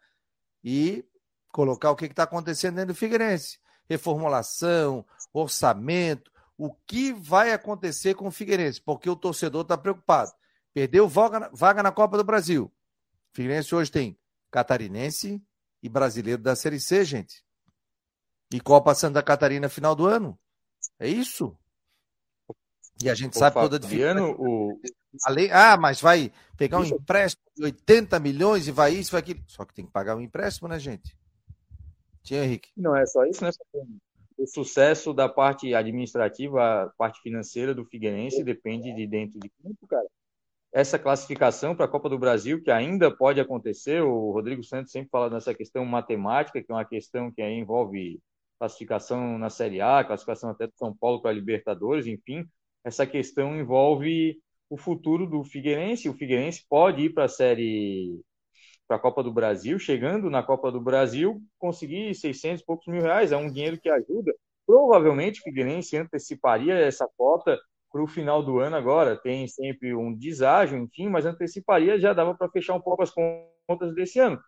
e 0.64 1.06
colocar 1.50 1.92
o 1.92 1.96
que 1.96 2.06
está 2.06 2.24
acontecendo 2.24 2.76
dentro 2.76 2.94
do 2.94 2.98
Figueirense 2.98 3.60
reformulação, 3.90 5.06
orçamento, 5.34 6.32
o 6.58 6.74
que 6.74 7.14
vai 7.14 7.52
acontecer 7.52 8.16
com 8.16 8.28
o 8.28 8.32
Figueirense, 8.32 8.82
porque 8.82 9.10
o 9.10 9.16
torcedor 9.16 9.62
está 9.62 9.78
preocupado. 9.78 10.32
Perdeu 10.74 11.08
vaga 11.08 11.40
na, 11.40 11.50
vaga 11.50 11.84
na 11.84 11.92
Copa 11.92 12.18
do 12.18 12.24
Brasil. 12.24 12.66
O 13.32 13.36
Figueirense 13.36 13.74
hoje 13.74 13.92
tem 13.92 14.18
Catarinense 14.52 15.42
e 15.82 15.90
Brasileiro 15.90 16.42
da 16.42 16.56
Série 16.56 16.80
C, 16.80 17.06
gente. 17.06 17.44
E 18.52 18.60
Copa 18.60 18.96
Santa 18.96 19.22
Catarina 19.22 19.70
final 19.70 19.96
do 19.96 20.06
ano. 20.06 20.38
É 21.00 21.08
isso. 21.08 21.56
E 23.04 23.10
a 23.10 23.16
gente 23.16 23.36
o 23.36 23.40
sabe 23.40 23.54
Fabiano, 23.54 23.70
toda 23.70 23.76
a 23.76 23.90
dificuldade. 23.90 24.36
O... 24.40 24.80
Além... 25.26 25.52
Ah, 25.52 25.78
mas 25.78 26.00
vai 26.00 26.32
pegar 26.56 26.80
um 26.80 26.86
empréstimo 26.86 27.44
de 27.56 27.64
80 27.64 28.20
milhões 28.20 28.68
e 28.68 28.72
vai 28.72 28.94
isso, 28.94 29.12
vai 29.12 29.20
aquilo. 29.20 29.44
Só 29.48 29.66
que 29.66 29.74
tem 29.74 29.86
que 29.86 29.92
pagar 29.92 30.16
um 30.16 30.22
empréstimo, 30.22 30.68
né, 30.68 30.80
gente? 30.80 31.17
Tinha, 32.28 32.44
Henrique. 32.44 32.70
Não 32.76 32.94
é 32.94 33.06
só 33.06 33.26
isso, 33.26 33.42
né? 33.42 33.52
O 34.38 34.46
sucesso 34.46 35.14
da 35.14 35.30
parte 35.30 35.74
administrativa, 35.74 36.84
a 36.84 36.90
parte 36.90 37.22
financeira 37.22 37.74
do 37.74 37.86
Figueirense 37.86 38.44
depende 38.44 38.94
de 38.94 39.08
dentro 39.08 39.40
de 39.40 39.50
campo, 39.64 39.88
cara. 39.88 40.06
Essa 40.74 41.00
classificação 41.00 41.74
para 41.74 41.86
a 41.86 41.88
Copa 41.88 42.10
do 42.10 42.20
Brasil, 42.20 42.62
que 42.62 42.70
ainda 42.70 43.10
pode 43.10 43.40
acontecer, 43.40 44.04
o 44.04 44.32
Rodrigo 44.32 44.62
Santos 44.62 44.92
sempre 44.92 45.10
fala 45.10 45.30
nessa 45.30 45.54
questão 45.54 45.86
matemática, 45.86 46.62
que 46.62 46.70
é 46.70 46.76
uma 46.76 46.84
questão 46.84 47.32
que 47.32 47.42
envolve 47.42 48.20
classificação 48.60 49.40
na 49.40 49.50
Série 49.50 49.80
A, 49.80 50.04
classificação 50.04 50.50
até 50.50 50.68
do 50.68 50.74
São 50.76 50.94
Paulo 50.94 51.22
para 51.22 51.32
a 51.32 51.34
Libertadores, 51.34 52.06
enfim, 52.06 52.46
essa 52.84 53.08
questão 53.08 53.58
envolve 53.58 54.38
o 54.70 54.78
futuro 54.78 55.26
do 55.26 55.44
Figueirense. 55.46 56.10
O 56.10 56.14
Figueirense 56.14 56.66
pode 56.70 57.04
ir 57.04 57.14
para 57.14 57.24
a 57.24 57.30
Série 57.30 58.20
para 58.88 58.98
a 58.98 59.00
Copa 59.00 59.22
do 59.22 59.32
Brasil, 59.32 59.78
chegando 59.78 60.30
na 60.30 60.42
Copa 60.42 60.72
do 60.72 60.80
Brasil, 60.80 61.42
conseguir 61.60 62.16
600 62.16 62.62
e 62.62 62.66
poucos 62.66 62.88
mil 62.88 63.02
reais, 63.02 63.32
é 63.32 63.38
um 63.38 63.52
dinheiro 63.52 63.80
que 63.80 63.90
ajuda. 63.90 64.34
Provavelmente 64.66 65.40
o 65.40 65.44
Figueirense 65.44 65.98
anteciparia 65.98 66.76
essa 66.76 67.08
cota 67.18 67.60
para 67.92 68.04
o 68.04 68.08
final 68.08 68.44
do 68.44 68.60
ano 68.60 68.76
agora. 68.76 69.18
Tem 69.18 69.48
sempre 69.48 69.94
um 69.94 70.14
deságio, 70.14 70.78
enfim, 70.78 71.10
mas 71.10 71.26
anteciparia, 71.26 72.00
já 72.00 72.14
dava 72.14 72.36
para 72.36 72.50
fechar 72.50 72.76
um 72.76 72.82
pouco 72.82 73.04
as 73.04 73.12
contas 73.12 73.94
desse 73.94 74.20
ano. 74.20 74.40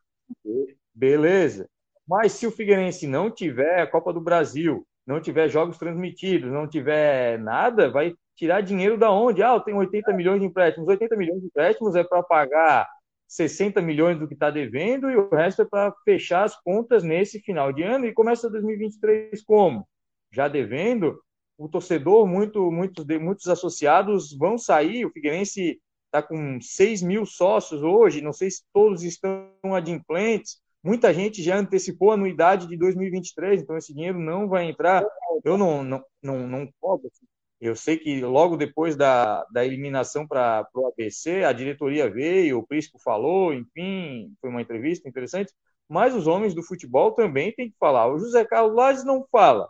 Beleza. 0.93 1.69
Mas 2.07 2.33
se 2.33 2.47
o 2.47 2.51
Figueirense 2.51 3.07
não 3.07 3.29
tiver 3.29 3.81
a 3.81 3.87
Copa 3.87 4.11
do 4.11 4.21
Brasil, 4.21 4.85
não 5.05 5.21
tiver 5.21 5.47
jogos 5.49 5.77
transmitidos, 5.77 6.51
não 6.51 6.67
tiver 6.67 7.39
nada, 7.39 7.89
vai 7.89 8.13
tirar 8.35 8.61
dinheiro 8.61 8.97
da 8.97 9.11
onde? 9.11 9.43
Ah, 9.43 9.53
eu 9.53 9.59
tenho 9.59 9.77
80 9.77 10.13
milhões 10.13 10.39
de 10.39 10.47
empréstimos. 10.47 10.87
80 10.87 11.15
milhões 11.15 11.39
de 11.41 11.47
empréstimos 11.47 11.95
é 11.95 12.03
para 12.03 12.23
pagar 12.23 12.87
60 13.29 13.79
milhões 13.79 14.17
do 14.17 14.27
que 14.27 14.33
está 14.33 14.49
devendo 14.49 15.09
e 15.09 15.15
o 15.15 15.29
resto 15.29 15.61
é 15.61 15.65
para 15.65 15.93
fechar 16.03 16.45
as 16.45 16.59
contas 16.59 17.03
nesse 17.03 17.39
final 17.39 17.71
de 17.71 17.83
ano. 17.83 18.07
E 18.07 18.13
começa 18.13 18.49
2023 18.49 19.43
como? 19.43 19.87
Já 20.31 20.47
devendo, 20.47 21.21
o 21.55 21.69
torcedor, 21.69 22.27
muito, 22.27 22.71
muitos, 22.71 23.05
muitos 23.19 23.47
associados 23.47 24.35
vão 24.35 24.57
sair, 24.57 25.05
o 25.05 25.11
Figueirense 25.11 25.79
está 26.05 26.23
com 26.23 26.59
6 26.59 27.03
mil 27.03 27.23
sócios 27.23 27.83
hoje, 27.83 28.21
não 28.21 28.33
sei 28.33 28.49
se 28.49 28.63
todos 28.73 29.03
estão 29.03 29.51
adimplentes, 29.75 30.59
muita 30.83 31.13
gente 31.13 31.43
já 31.43 31.55
antecipou 31.55 32.09
a 32.09 32.15
anuidade 32.15 32.67
de 32.67 32.75
2023, 32.77 33.61
então 33.61 33.77
esse 33.77 33.93
dinheiro 33.93 34.17
não 34.17 34.47
vai 34.47 34.67
entrar, 34.67 35.05
eu 35.43 35.55
não, 35.55 35.83
não, 35.83 36.03
não, 36.23 36.47
não 36.47 36.69
cobro, 36.79 37.11
eu 37.59 37.75
sei 37.75 37.97
que 37.97 38.21
logo 38.21 38.55
depois 38.55 38.95
da, 38.95 39.45
da 39.51 39.65
eliminação 39.65 40.25
para 40.25 40.67
o 40.73 40.87
ABC, 40.87 41.43
a 41.43 41.51
diretoria 41.51 42.09
veio, 42.09 42.59
o 42.59 42.65
Prisco 42.65 42.97
falou, 42.99 43.53
enfim, 43.53 44.33
foi 44.39 44.49
uma 44.49 44.61
entrevista 44.61 45.09
interessante, 45.09 45.53
mas 45.87 46.15
os 46.15 46.25
homens 46.25 46.53
do 46.53 46.63
futebol 46.63 47.11
também 47.11 47.51
têm 47.51 47.69
que 47.69 47.77
falar. 47.77 48.07
O 48.07 48.17
José 48.17 48.45
Carlos 48.45 48.75
Lages 48.75 49.03
não 49.03 49.25
fala, 49.29 49.67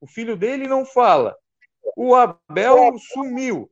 o 0.00 0.06
filho 0.06 0.36
dele 0.36 0.68
não 0.68 0.84
fala, 0.84 1.36
o 1.96 2.14
Abel 2.14 2.96
sumiu. 3.12 3.70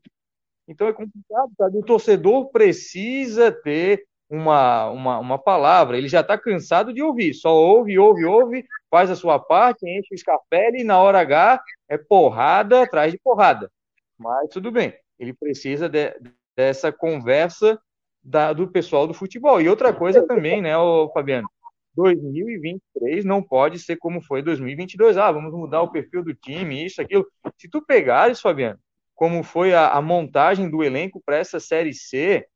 Então 0.66 0.87
é 0.88 0.92
complicado, 0.92 1.52
sabe? 1.56 1.78
O 1.78 1.85
torcedor 1.85 2.50
precisa 2.50 3.50
ter 3.50 4.04
uma, 4.30 4.88
uma, 4.90 5.18
uma 5.18 5.38
palavra, 5.38 5.98
ele 5.98 6.08
já 6.08 6.20
está 6.20 6.38
cansado 6.38 6.92
de 6.94 7.02
ouvir, 7.02 7.34
só 7.34 7.52
ouve, 7.52 7.98
ouve, 7.98 8.24
ouve, 8.24 8.64
faz 8.88 9.10
a 9.10 9.16
sua 9.16 9.40
parte, 9.40 9.88
enche 9.88 10.08
o 10.12 10.14
escapele 10.14 10.80
e 10.80 10.84
na 10.84 10.98
hora 10.98 11.20
H 11.20 11.60
é 11.88 11.98
porrada 11.98 12.82
atrás 12.82 13.10
de 13.10 13.18
porrada. 13.18 13.68
Mas 14.16 14.48
tudo 14.50 14.70
bem, 14.70 14.94
ele 15.18 15.34
precisa 15.34 15.88
de, 15.88 16.14
dessa 16.56 16.92
conversa 16.92 17.80
da, 18.22 18.52
do 18.52 18.68
pessoal 18.68 19.06
do 19.06 19.14
futebol. 19.14 19.60
E 19.60 19.68
outra 19.68 19.92
coisa 19.92 20.24
também, 20.24 20.62
né, 20.62 20.78
ô, 20.78 21.10
Fabiano? 21.12 21.48
2023 21.96 23.24
não 23.24 23.42
pode 23.42 23.80
ser 23.80 23.96
como 23.96 24.20
foi 24.20 24.42
2022. 24.42 25.16
Ah, 25.16 25.32
vamos 25.32 25.52
mudar 25.52 25.82
o 25.82 25.90
perfil 25.90 26.22
do 26.22 26.32
time, 26.32 26.86
isso, 26.86 27.02
aquilo. 27.02 27.26
Se 27.58 27.68
tu 27.68 27.84
pegares, 27.84 28.40
Fabiano, 28.40 28.78
como 29.14 29.42
foi 29.42 29.74
a, 29.74 29.90
a 29.90 30.00
montagem 30.00 30.70
do 30.70 30.84
elenco 30.84 31.20
para 31.24 31.36
essa 31.36 31.58
Série 31.58 31.92
C, 31.92 32.46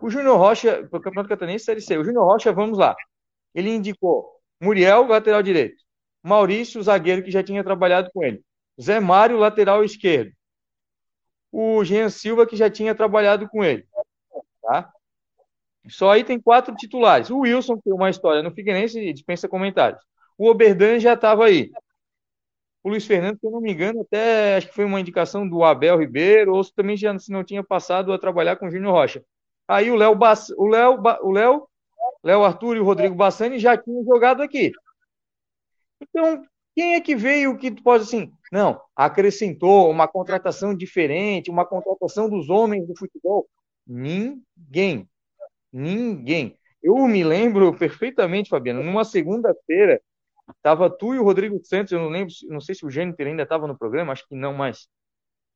o 0.00 0.10
Júnior 0.10 0.36
Rocha, 0.36 0.86
para 0.88 0.98
o 0.98 1.02
Campeonato 1.02 1.28
Catarinense 1.28 1.64
Série 1.64 1.80
C, 1.80 1.96
o 1.98 2.04
Júnior 2.04 2.24
Rocha, 2.24 2.52
vamos 2.52 2.78
lá. 2.78 2.94
Ele 3.54 3.70
indicou 3.70 4.40
Muriel, 4.60 5.06
lateral 5.06 5.42
direito. 5.42 5.82
Maurício, 6.22 6.82
zagueiro 6.82 7.22
que 7.22 7.30
já 7.30 7.42
tinha 7.42 7.62
trabalhado 7.62 8.10
com 8.12 8.24
ele. 8.24 8.42
Zé 8.80 8.98
Mário, 9.00 9.36
lateral 9.36 9.84
esquerdo. 9.84 10.32
O 11.52 11.84
Jean 11.84 12.08
Silva, 12.08 12.46
que 12.46 12.56
já 12.56 12.68
tinha 12.68 12.94
trabalhado 12.94 13.48
com 13.48 13.62
ele. 13.62 13.86
Tá? 14.62 14.92
Só 15.88 16.10
aí 16.10 16.24
tem 16.24 16.40
quatro 16.40 16.74
titulares. 16.74 17.30
O 17.30 17.40
Wilson, 17.40 17.76
que 17.76 17.84
tem 17.84 17.92
uma 17.92 18.10
história 18.10 18.42
no 18.42 18.50
Figueirense, 18.50 19.12
dispensa 19.12 19.48
comentários. 19.48 20.02
O 20.36 20.48
Oberdan 20.48 20.98
já 20.98 21.12
estava 21.14 21.44
aí. 21.44 21.70
O 22.82 22.88
Luiz 22.88 23.06
Fernando, 23.06 23.38
se 23.38 23.46
eu 23.46 23.50
não 23.50 23.60
me 23.60 23.72
engano, 23.72 24.00
até 24.02 24.56
acho 24.56 24.68
que 24.68 24.74
foi 24.74 24.84
uma 24.84 25.00
indicação 25.00 25.48
do 25.48 25.62
Abel 25.62 25.98
Ribeiro, 25.98 26.54
ou 26.54 26.64
se 26.64 26.74
também 26.74 26.96
já 26.96 27.16
se 27.18 27.30
não 27.30 27.44
tinha 27.44 27.62
passado 27.62 28.12
a 28.12 28.18
trabalhar 28.18 28.56
com 28.56 28.66
o 28.66 28.70
Júnior 28.70 28.92
Rocha. 28.92 29.24
Aí 29.68 29.90
o 29.90 29.96
Léo, 29.96 30.14
Bass... 30.14 30.50
o 30.56 30.66
Léo, 30.66 31.00
o 31.22 31.30
Léo, 31.30 31.68
Léo 32.22 32.44
Arthur 32.44 32.76
e 32.76 32.80
o 32.80 32.84
Rodrigo 32.84 33.14
Bassani 33.14 33.58
já 33.58 33.76
tinham 33.76 34.04
jogado 34.04 34.42
aqui. 34.42 34.72
Então, 36.00 36.42
quem 36.74 36.94
é 36.94 37.00
que 37.00 37.14
veio 37.14 37.56
que 37.56 37.70
pode 37.82 38.04
assim, 38.04 38.32
não, 38.50 38.80
acrescentou 38.96 39.90
uma 39.90 40.08
contratação 40.08 40.74
diferente, 40.74 41.50
uma 41.50 41.64
contratação 41.64 42.28
dos 42.28 42.50
homens 42.50 42.86
do 42.86 42.96
futebol? 42.96 43.48
Ninguém. 43.86 45.08
Ninguém. 45.72 46.58
Eu 46.82 46.96
me 47.06 47.24
lembro 47.24 47.76
perfeitamente, 47.76 48.50
Fabiano, 48.50 48.82
numa 48.82 49.04
segunda-feira, 49.04 50.00
tava 50.62 50.90
tu 50.90 51.14
e 51.14 51.18
o 51.18 51.24
Rodrigo 51.24 51.58
Santos, 51.64 51.92
eu 51.92 51.98
não 51.98 52.08
lembro, 52.08 52.32
não 52.48 52.60
sei 52.60 52.74
se 52.74 52.84
o 52.84 52.90
Gêniter 52.90 53.26
ainda 53.26 53.44
estava 53.44 53.66
no 53.66 53.78
programa, 53.78 54.12
acho 54.12 54.26
que 54.28 54.34
não 54.34 54.52
mais. 54.52 54.88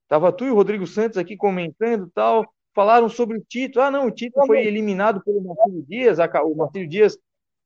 Tava 0.09 0.33
tu 0.33 0.47
e 0.47 0.51
o 0.51 0.55
Rodrigo 0.55 0.87
Santos 0.87 1.19
aqui 1.19 1.37
comentando 1.37 2.11
tal, 2.15 2.47
falaram 2.79 3.09
sobre 3.09 3.37
o 3.37 3.41
Tito. 3.41 3.81
Ah, 3.81 3.91
não, 3.91 4.07
o 4.07 4.11
Tito 4.13 4.41
foi 4.47 4.65
eliminado 4.65 5.21
pelo 5.25 5.43
Marcelo 5.43 5.83
Dias, 5.83 6.19
o 6.21 6.55
Marcelo 6.55 6.87
Dias 6.87 7.19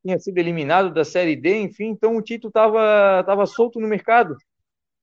tinha 0.02 0.18
sido 0.18 0.38
eliminado 0.38 0.90
da 0.90 1.04
Série 1.04 1.36
D, 1.36 1.60
enfim, 1.60 1.88
então 1.88 2.16
o 2.16 2.22
Tito 2.22 2.48
estava 2.48 3.22
tava 3.26 3.44
solto 3.44 3.78
no 3.78 3.86
mercado. 3.86 4.34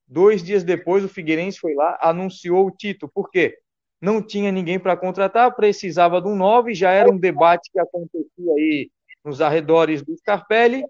Dois 0.07 0.41
dias 0.43 0.63
depois, 0.63 1.03
o 1.03 1.07
Figueirense 1.07 1.59
foi 1.59 1.75
lá, 1.75 1.95
anunciou 2.01 2.65
o 2.65 2.71
Tito. 2.71 3.07
Por 3.07 3.29
quê? 3.29 3.59
Não 4.01 4.19
tinha 4.19 4.51
ninguém 4.51 4.79
para 4.79 4.97
contratar, 4.97 5.55
precisava 5.55 6.19
de 6.19 6.27
um 6.27 6.35
9, 6.35 6.73
já 6.73 6.89
era 6.89 7.11
um 7.11 7.17
debate 7.17 7.69
que 7.71 7.79
acontecia 7.79 8.53
aí 8.57 8.89
nos 9.23 9.41
arredores 9.41 10.01
do 10.01 10.17
Scarpelli. 10.17 10.83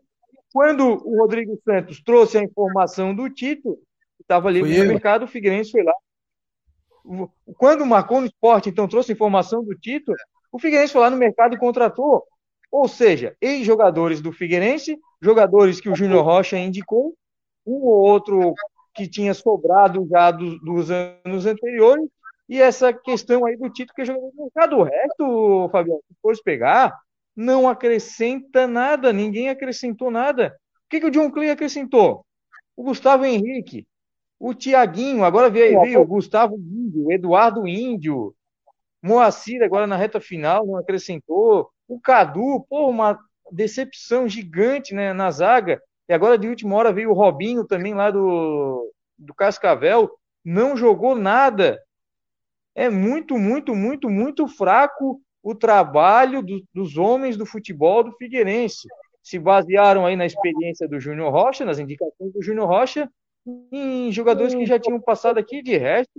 Quando 0.54 0.86
o 1.06 1.20
Rodrigo 1.20 1.60
Santos 1.66 2.02
trouxe 2.02 2.38
a 2.38 2.44
informação 2.44 3.14
do 3.14 3.30
Tito, 3.30 3.78
estava 4.22 4.48
ali 4.48 4.62
no 4.62 4.86
mercado, 4.86 5.26
o 5.26 5.28
Figueirense 5.28 5.72
foi 5.72 5.84
lá, 5.84 5.94
quando 7.58 7.86
marcou 7.86 8.22
no 8.22 8.28
esporte, 8.28 8.70
então 8.70 8.88
trouxe 8.88 9.12
informação 9.12 9.64
do 9.64 9.76
título, 9.76 10.18
o 10.52 10.60
Figueirense 10.60 10.94
foi 10.94 11.02
lá 11.02 11.10
no 11.10 11.18
mercado 11.18 11.56
e 11.56 11.60
contratou. 11.60 12.24
Ou 12.72 12.88
seja, 12.88 13.36
ex-jogadores 13.42 14.22
do 14.22 14.32
Figueirense, 14.32 14.98
jogadores 15.22 15.82
que 15.82 15.90
o 15.90 15.96
Júnior 15.96 16.24
Rocha 16.24 16.58
indicou, 16.58 17.16
um 17.66 17.74
ou 17.74 18.02
outro 18.02 18.54
que 18.94 19.08
tinha 19.08 19.34
sobrado 19.34 20.08
já 20.10 20.32
dos, 20.32 20.60
dos 20.62 20.92
anos 20.92 21.46
anteriores, 21.46 22.08
e 22.48 22.60
essa 22.60 22.92
questão 22.92 23.46
aí 23.46 23.56
do 23.56 23.70
título 23.70 23.96
que 23.96 24.02
é 24.02 24.06
jogador 24.06 24.32
do 24.32 24.44
mercado. 24.44 24.78
O 24.78 24.84
resto, 24.84 25.70
Fabiano, 25.72 26.02
se 26.08 26.16
for 26.22 26.36
pegar, 26.44 26.94
não 27.36 27.70
acrescenta 27.70 28.68
nada, 28.68 29.14
ninguém 29.14 29.50
acrescentou 29.50 30.10
nada. 30.10 30.56
O 30.86 30.90
que, 30.90 31.00
que 31.00 31.06
o 31.06 31.12
John 31.12 31.32
Clay 31.32 31.52
acrescentou? 31.52 32.26
O 32.76 32.84
Gustavo 32.84 33.26
Henrique, 33.26 33.86
o 34.40 34.54
Tiaguinho, 34.54 35.24
agora 35.24 35.50
veio, 35.50 35.82
veio 35.82 36.02
o 36.02 36.08
Gustavo 36.08 36.56
Índio, 36.56 37.08
o 37.08 37.12
Eduardo 37.12 37.68
Índio, 37.68 38.34
Moacir 39.02 39.64
agora 39.64 39.88
na 39.88 39.96
reta 39.96 40.20
final 40.20 40.66
não 40.66 40.78
acrescentou, 40.78 41.70
o 41.88 42.00
Cadu, 42.00 42.66
pô, 42.70 42.90
uma 42.90 43.20
decepção 43.52 44.28
gigante 44.28 44.94
né, 44.94 45.14
na 45.14 45.32
zaga, 45.32 45.82
e 46.08 46.14
agora 46.14 46.38
de 46.38 46.48
última 46.48 46.76
hora 46.76 46.92
veio 46.92 47.12
o 47.12 47.14
Robinho 47.14 47.66
também 47.66 47.94
lá 47.94 48.12
do, 48.12 48.92
do 49.18 49.34
Cascavel, 49.34 50.10
não 50.44 50.76
jogou 50.76 51.16
nada. 51.16 51.80
É 52.76 52.90
muito, 52.90 53.38
muito, 53.38 53.76
muito, 53.76 54.10
muito 54.10 54.48
fraco 54.48 55.22
o 55.42 55.56
trabalho 55.56 56.42
do, 56.42 56.64
dos 56.74 56.98
homens 56.98 57.38
do 57.38 57.46
futebol 57.46 58.04
do 58.04 58.12
Figueirense. 58.14 58.88
Se 59.22 59.38
basearam 59.38 60.06
aí 60.06 60.16
na 60.16 60.26
experiência 60.26 60.88
do 60.88 61.00
Júnior 61.00 61.32
Rocha, 61.32 61.66
nas 61.66 61.80
indicações 61.80 62.34
do 62.34 62.42
Júnior 62.42 62.68
Rocha, 62.68 63.10
em 63.72 64.12
jogadores 64.12 64.54
que 64.54 64.66
já 64.66 64.80
tinham 64.80 65.00
passado 65.00 65.38
aqui, 65.38 65.62
de 65.62 65.78
resto, 65.78 66.12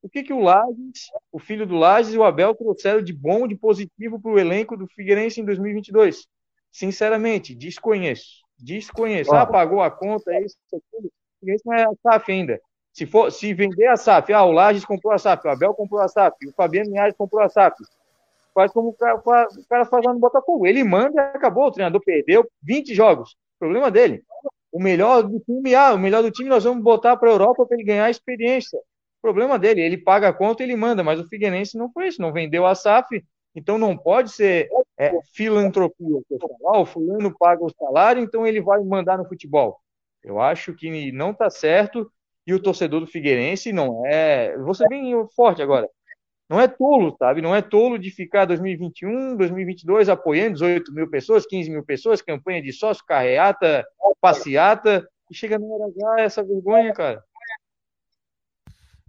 o 0.00 0.08
que, 0.08 0.22
que 0.22 0.32
o 0.32 0.40
Lages, 0.40 1.10
o 1.32 1.38
filho 1.38 1.66
do 1.66 1.76
Lages 1.76 2.14
e 2.14 2.18
o 2.18 2.24
Abel 2.24 2.54
trouxeram 2.54 3.02
de 3.02 3.12
bom, 3.12 3.46
de 3.46 3.56
positivo 3.56 4.20
para 4.20 4.30
o 4.30 4.38
elenco 4.38 4.76
do 4.76 4.86
Figueirense 4.86 5.40
em 5.40 5.44
2022? 5.44 6.26
Sinceramente, 6.70 7.54
desconheço. 7.54 8.42
Desconheço. 8.58 9.34
Ah, 9.34 9.46
pagou 9.46 9.82
a 9.82 9.90
conta, 9.90 10.32
é 10.32 10.44
isso, 10.44 10.56
aquilo. 10.66 11.10
Isso 11.42 11.62
não 11.66 11.74
é 11.74 11.84
a 11.84 11.92
SAF 12.02 12.32
ainda. 12.32 12.60
Se, 12.92 13.06
for, 13.06 13.30
se 13.30 13.54
vender 13.54 13.86
a 13.86 13.96
SAF, 13.96 14.32
ah, 14.32 14.44
o 14.44 14.52
Lages 14.52 14.84
comprou 14.84 15.12
a 15.12 15.18
SAF, 15.18 15.46
o 15.46 15.50
Abel 15.50 15.74
comprou 15.74 16.00
a 16.00 16.08
SAF, 16.08 16.36
o 16.46 16.52
Fabiano 16.52 16.90
Linhares 16.90 17.16
comprou 17.16 17.42
a 17.42 17.48
SAF. 17.48 17.76
Faz 18.54 18.72
como 18.72 18.88
o 18.88 18.92
cara, 18.92 19.16
o 19.16 19.68
cara 19.68 19.84
faz 19.84 20.04
lá 20.04 20.12
no 20.12 20.18
Botafogo. 20.18 20.66
Ele 20.66 20.82
manda 20.82 21.14
e 21.14 21.36
acabou. 21.36 21.66
O 21.66 21.70
treinador 21.70 22.02
perdeu 22.04 22.44
20 22.60 22.92
jogos. 22.92 23.36
Problema 23.56 23.88
dele. 23.88 24.24
O 24.78 24.80
melhor 24.80 25.24
do 25.24 25.40
time, 25.40 25.74
ah, 25.74 25.92
o 25.92 25.98
melhor 25.98 26.22
do 26.22 26.30
time 26.30 26.48
nós 26.48 26.62
vamos 26.62 26.84
botar 26.84 27.16
para 27.16 27.28
a 27.28 27.32
Europa 27.32 27.66
para 27.66 27.76
ele 27.76 27.84
ganhar 27.84 28.08
experiência. 28.08 28.78
Problema 29.20 29.58
dele. 29.58 29.80
Ele 29.80 29.98
paga 29.98 30.28
a 30.28 30.32
conta 30.32 30.62
e 30.62 30.66
ele 30.66 30.76
manda, 30.76 31.02
mas 31.02 31.18
o 31.18 31.26
Figueirense 31.26 31.76
não 31.76 31.90
foi 31.90 32.06
isso. 32.06 32.22
Não 32.22 32.32
vendeu 32.32 32.64
a 32.64 32.76
SAF, 32.76 33.20
então 33.56 33.76
não 33.76 33.98
pode 33.98 34.30
ser 34.30 34.68
é, 34.96 35.10
filantropia. 35.34 36.20
Ah, 36.64 36.78
o 36.78 36.86
fulano 36.86 37.34
paga 37.36 37.64
o 37.64 37.74
salário, 37.76 38.22
então 38.22 38.46
ele 38.46 38.60
vai 38.60 38.80
mandar 38.84 39.18
no 39.18 39.26
futebol. 39.26 39.80
Eu 40.22 40.40
acho 40.40 40.72
que 40.72 41.10
não 41.10 41.32
está 41.32 41.50
certo 41.50 42.08
e 42.46 42.54
o 42.54 42.62
torcedor 42.62 43.00
do 43.00 43.06
Figueirense 43.08 43.72
não 43.72 44.06
é. 44.06 44.56
Você 44.58 44.86
bem 44.86 45.12
forte 45.34 45.60
agora. 45.60 45.90
Não 46.48 46.58
é 46.58 46.66
tolo, 46.66 47.14
sabe? 47.18 47.42
Não 47.42 47.54
é 47.54 47.60
tolo 47.60 47.98
de 47.98 48.10
ficar 48.10 48.46
2021, 48.46 49.36
2022 49.36 50.08
apoiando 50.08 50.54
18 50.54 50.94
mil 50.94 51.08
pessoas, 51.10 51.46
15 51.46 51.70
mil 51.70 51.84
pessoas, 51.84 52.22
campanha 52.22 52.62
de 52.62 52.72
sócio, 52.72 53.04
carreata, 53.04 53.86
passeata, 54.18 55.06
e 55.30 55.34
chega 55.34 55.58
na 55.58 55.66
hora 55.66 56.22
essa 56.22 56.42
vergonha, 56.42 56.92
cara. 56.94 57.22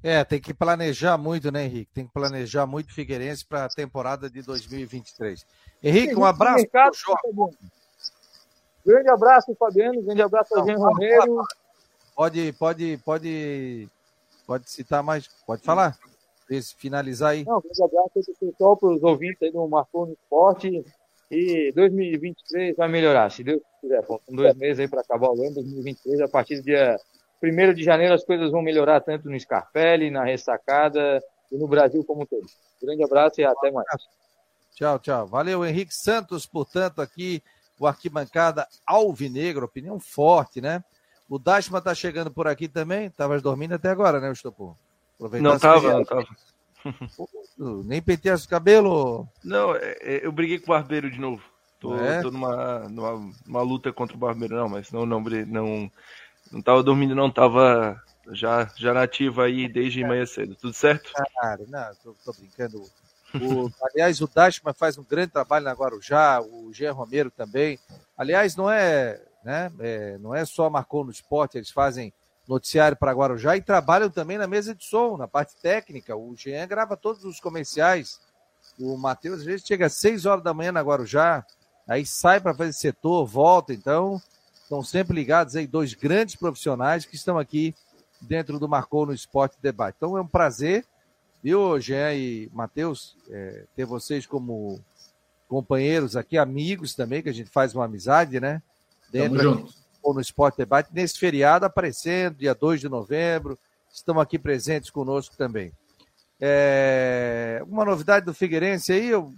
É, 0.02 0.24
tem 0.24 0.40
que 0.40 0.54
planejar 0.54 1.18
muito, 1.18 1.52
né, 1.52 1.66
Henrique? 1.66 1.94
Tem 1.94 2.08
que 2.08 2.14
planejar 2.14 2.66
muito 2.66 2.94
Figueirense 2.94 3.46
para 3.46 3.66
a 3.66 3.70
temporada 3.70 4.30
de 4.30 4.42
2023. 4.42 5.46
Henrique, 5.84 6.16
um 6.16 6.26
abraço. 6.26 6.58
Mercado, 6.58 6.96
grande 8.86 9.10
abraço, 9.10 9.56
Fabiano. 9.56 10.02
Grande 10.02 10.22
abraço 10.22 10.66
Jean 10.66 10.78
Romero. 10.78 11.44
Pode, 12.16 12.54
pode, 12.54 12.98
pode, 13.04 13.90
pode 14.46 14.70
citar 14.70 15.04
mais. 15.04 15.28
Pode 15.46 15.64
falar. 15.64 15.98
Finalizar 16.78 17.32
aí. 17.32 17.46
Não, 17.46 17.62
grande 17.62 17.84
abraço 17.84 18.34
pessoal, 18.40 18.76
para 18.76 18.90
os 18.90 19.04
ouvintes 19.04 19.42
aí 19.42 19.52
do 19.52 19.68
Marcou 19.68 20.08
no 20.08 20.14
Esporte. 20.14 20.84
E 21.32 21.72
2023 21.74 22.76
vai 22.76 22.88
melhorar, 22.88 23.30
se 23.30 23.44
Deus 23.44 23.62
quiser. 23.80 24.04
Faltam 24.04 24.36
dois 24.36 24.56
meses 24.56 24.80
aí 24.80 24.88
para 24.88 25.02
acabar 25.02 25.30
o 25.30 25.34
ano. 25.34 25.56
2023, 25.56 26.22
a 26.22 26.28
partir 26.28 26.58
do 26.58 26.64
dia 26.64 26.98
1 27.44 27.74
de 27.74 27.84
janeiro, 27.84 28.14
as 28.14 28.24
coisas 28.24 28.52
vão 28.52 28.64
melhorar 28.64 29.00
tanto 29.02 29.30
no 29.30 29.40
Scarpelli, 29.40 30.10
na 30.10 30.24
ressacada 30.24 31.22
e 31.52 31.58
no 31.58 31.68
Brasil 31.68 32.04
como 32.04 32.24
um 32.24 32.26
todo. 32.26 32.46
Grande 32.82 33.04
abraço 33.04 33.40
e 33.42 33.46
até 33.46 33.70
mais. 33.70 33.86
Tchau, 34.76 34.98
tchau. 34.98 35.28
Valeu, 35.28 35.64
Henrique 35.64 35.94
Santos, 35.94 36.48
portanto, 36.48 37.00
aqui, 37.00 37.44
o 37.80 37.86
Arquibancada 37.86 38.68
Alvinegro, 38.86 39.66
opinião 39.66 40.00
forte, 40.00 40.60
né? 40.60 40.84
O 41.30 41.38
Dashman 41.38 41.78
está 41.78 41.94
chegando 41.94 42.32
por 42.32 42.48
aqui 42.48 42.68
também. 42.68 43.06
Estavas 43.06 43.42
dormindo 43.42 43.76
até 43.76 43.90
agora, 43.90 44.20
né, 44.20 44.32
Estopor? 44.32 44.76
Não 45.20 45.56
estava, 45.56 45.94
não 45.94 46.02
estava. 46.02 46.28
Nem 47.84 48.02
penteasse 48.02 48.46
o 48.46 48.50
cabelo? 48.50 49.28
Não, 49.44 49.76
é, 49.76 49.98
é, 50.02 50.26
eu 50.26 50.32
briguei 50.32 50.60
com 50.60 50.66
o 50.66 50.76
barbeiro 50.76 51.12
de 51.12 51.20
novo. 51.20 51.44
Tô, 51.80 51.96
é? 51.96 52.22
tô 52.22 52.32
numa, 52.32 52.80
numa, 52.90 53.32
numa, 53.46 53.62
luta 53.62 53.92
contra 53.92 54.16
o 54.16 54.20
barbeiro, 54.20 54.56
não, 54.56 54.70
mas 54.70 54.92
não, 54.92 55.06
não, 55.06 55.22
não, 55.22 55.92
não 56.52 56.62
tava 56.62 56.84
dormindo, 56.84 57.16
não, 57.16 57.32
tava 57.32 58.02
já, 58.32 58.70
já 58.76 58.94
nativa 58.94 59.46
aí 59.46 59.68
desde 59.68 60.04
manhã 60.04 60.26
cedo. 60.26 60.56
Tudo 60.56 60.74
certo? 60.74 61.12
Cara, 61.14 61.66
não, 61.68 61.96
tô, 62.04 62.16
tô 62.24 62.34
brincando. 62.34 62.82
O, 63.34 63.70
aliás, 63.92 64.22
o 64.22 64.28
Dashman 64.28 64.74
faz 64.74 64.98
um 64.98 65.04
grande 65.04 65.32
trabalho 65.32 65.66
na 65.66 65.74
Guarujá, 65.74 66.42
o 66.42 66.74
Jean 66.74 66.92
Romero 66.92 67.32
também. 67.32 67.80
Aliás, 68.18 68.56
não 68.56 68.70
é, 68.70 69.22
né, 69.44 69.72
é, 69.80 70.18
não 70.18 70.36
é 70.36 70.44
só 70.46 70.70
marcou 70.70 71.04
no 71.04 71.12
esporte, 71.12 71.58
eles 71.58 71.72
fazem 71.72 72.14
noticiário 72.50 72.98
para 72.98 73.14
Guarujá 73.14 73.56
e 73.56 73.62
trabalham 73.62 74.10
também 74.10 74.38
na 74.38 74.48
mesa 74.48 74.74
de 74.74 74.84
som, 74.84 75.16
na 75.16 75.28
parte 75.28 75.56
técnica. 75.62 76.16
O 76.16 76.36
Jean 76.36 76.68
grava 76.68 76.98
todos 76.98 77.24
os 77.24 77.40
comerciais. 77.40 78.20
O 78.80 78.98
Matheus, 78.98 79.42
às 79.42 79.46
vezes, 79.46 79.66
chega 79.66 79.86
às 79.86 79.94
6 79.94 80.26
horas 80.26 80.44
da 80.44 80.54
manhã 80.54 80.72
na 80.72 80.82
Guarujá, 80.82 81.46
aí 81.88 82.06
sai 82.06 82.40
para 82.40 82.56
fazer 82.56 82.74
setor, 82.74 83.24
volta. 83.26 83.72
Então, 83.72 84.20
estão 84.64 84.84
sempre 84.84 85.16
ligados 85.16 85.56
aí, 85.56 85.68
dois 85.68 85.94
grandes 85.94 86.36
profissionais 86.36 87.06
que 87.06 87.16
estão 87.16 87.38
aqui 87.38 87.76
dentro 88.20 88.58
do 88.58 88.68
Marcou 88.68 89.06
no 89.06 89.14
Esporte 89.14 89.58
Debate. 89.62 89.98
Então, 89.98 90.18
é 90.18 90.22
um 90.22 90.28
prazer, 90.28 90.86
viu, 91.44 91.80
Jean 91.80 92.14
e 92.16 92.50
Matheus, 92.52 93.16
é, 93.30 93.66
ter 93.76 93.86
vocês 93.86 94.26
como 94.26 94.84
companheiros 95.48 96.16
aqui, 96.16 96.38
amigos 96.38 96.96
também, 96.96 97.22
que 97.22 97.30
a 97.30 97.34
gente 97.34 97.50
faz 97.50 97.76
uma 97.76 97.86
amizade, 97.86 98.40
né? 98.40 98.62
Dentro 99.12 99.38
Tamo 99.38 99.56
junto 99.56 99.89
ou 100.02 100.14
no 100.14 100.22
Esporte 100.22 100.58
Debate, 100.58 100.90
nesse 100.94 101.18
feriado 101.20 101.66
aparecendo, 101.66 102.38
dia 102.38 102.54
2 102.56 102.82
de 102.82 102.90
novembro, 102.90 103.58
estão 103.92 104.20
aqui 104.20 104.40
presentes 104.40 104.90
conosco 104.90 105.36
também. 105.36 105.72
É, 106.40 107.62
uma 107.68 107.84
novidade 107.84 108.26
do 108.26 108.34
Figueirense 108.34 108.94
aí, 108.94 109.10
eu, 109.10 109.34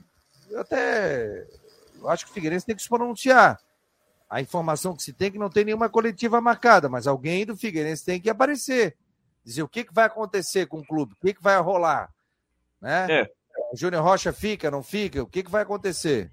eu 0.49 0.59
até 0.59 1.47
eu 2.01 2.09
acho 2.09 2.25
que 2.25 2.31
o 2.31 2.33
Figueirense 2.33 2.65
tem 2.65 2.75
que 2.75 2.81
se 2.81 2.89
pronunciar. 2.89 3.59
A 4.29 4.41
informação 4.41 4.95
que 4.95 5.03
se 5.03 5.13
tem 5.13 5.27
é 5.27 5.31
que 5.31 5.37
não 5.37 5.49
tem 5.49 5.65
nenhuma 5.65 5.89
coletiva 5.89 6.41
marcada, 6.41 6.89
mas 6.89 7.05
alguém 7.05 7.45
do 7.45 7.55
Figueirense 7.55 8.03
tem 8.03 8.19
que 8.19 8.29
aparecer. 8.29 8.95
Dizer 9.43 9.61
o 9.61 9.67
que, 9.67 9.83
que 9.83 9.93
vai 9.93 10.05
acontecer 10.05 10.67
com 10.67 10.79
o 10.79 10.85
clube, 10.85 11.13
o 11.13 11.25
que, 11.25 11.33
que 11.33 11.43
vai 11.43 11.59
rolar. 11.59 12.11
Né? 12.79 13.07
É. 13.09 13.31
O 13.71 13.77
Júnior 13.77 14.03
Rocha 14.03 14.31
fica, 14.31 14.71
não 14.71 14.81
fica? 14.81 15.21
O 15.21 15.27
que, 15.27 15.43
que 15.43 15.51
vai 15.51 15.63
acontecer? 15.63 16.31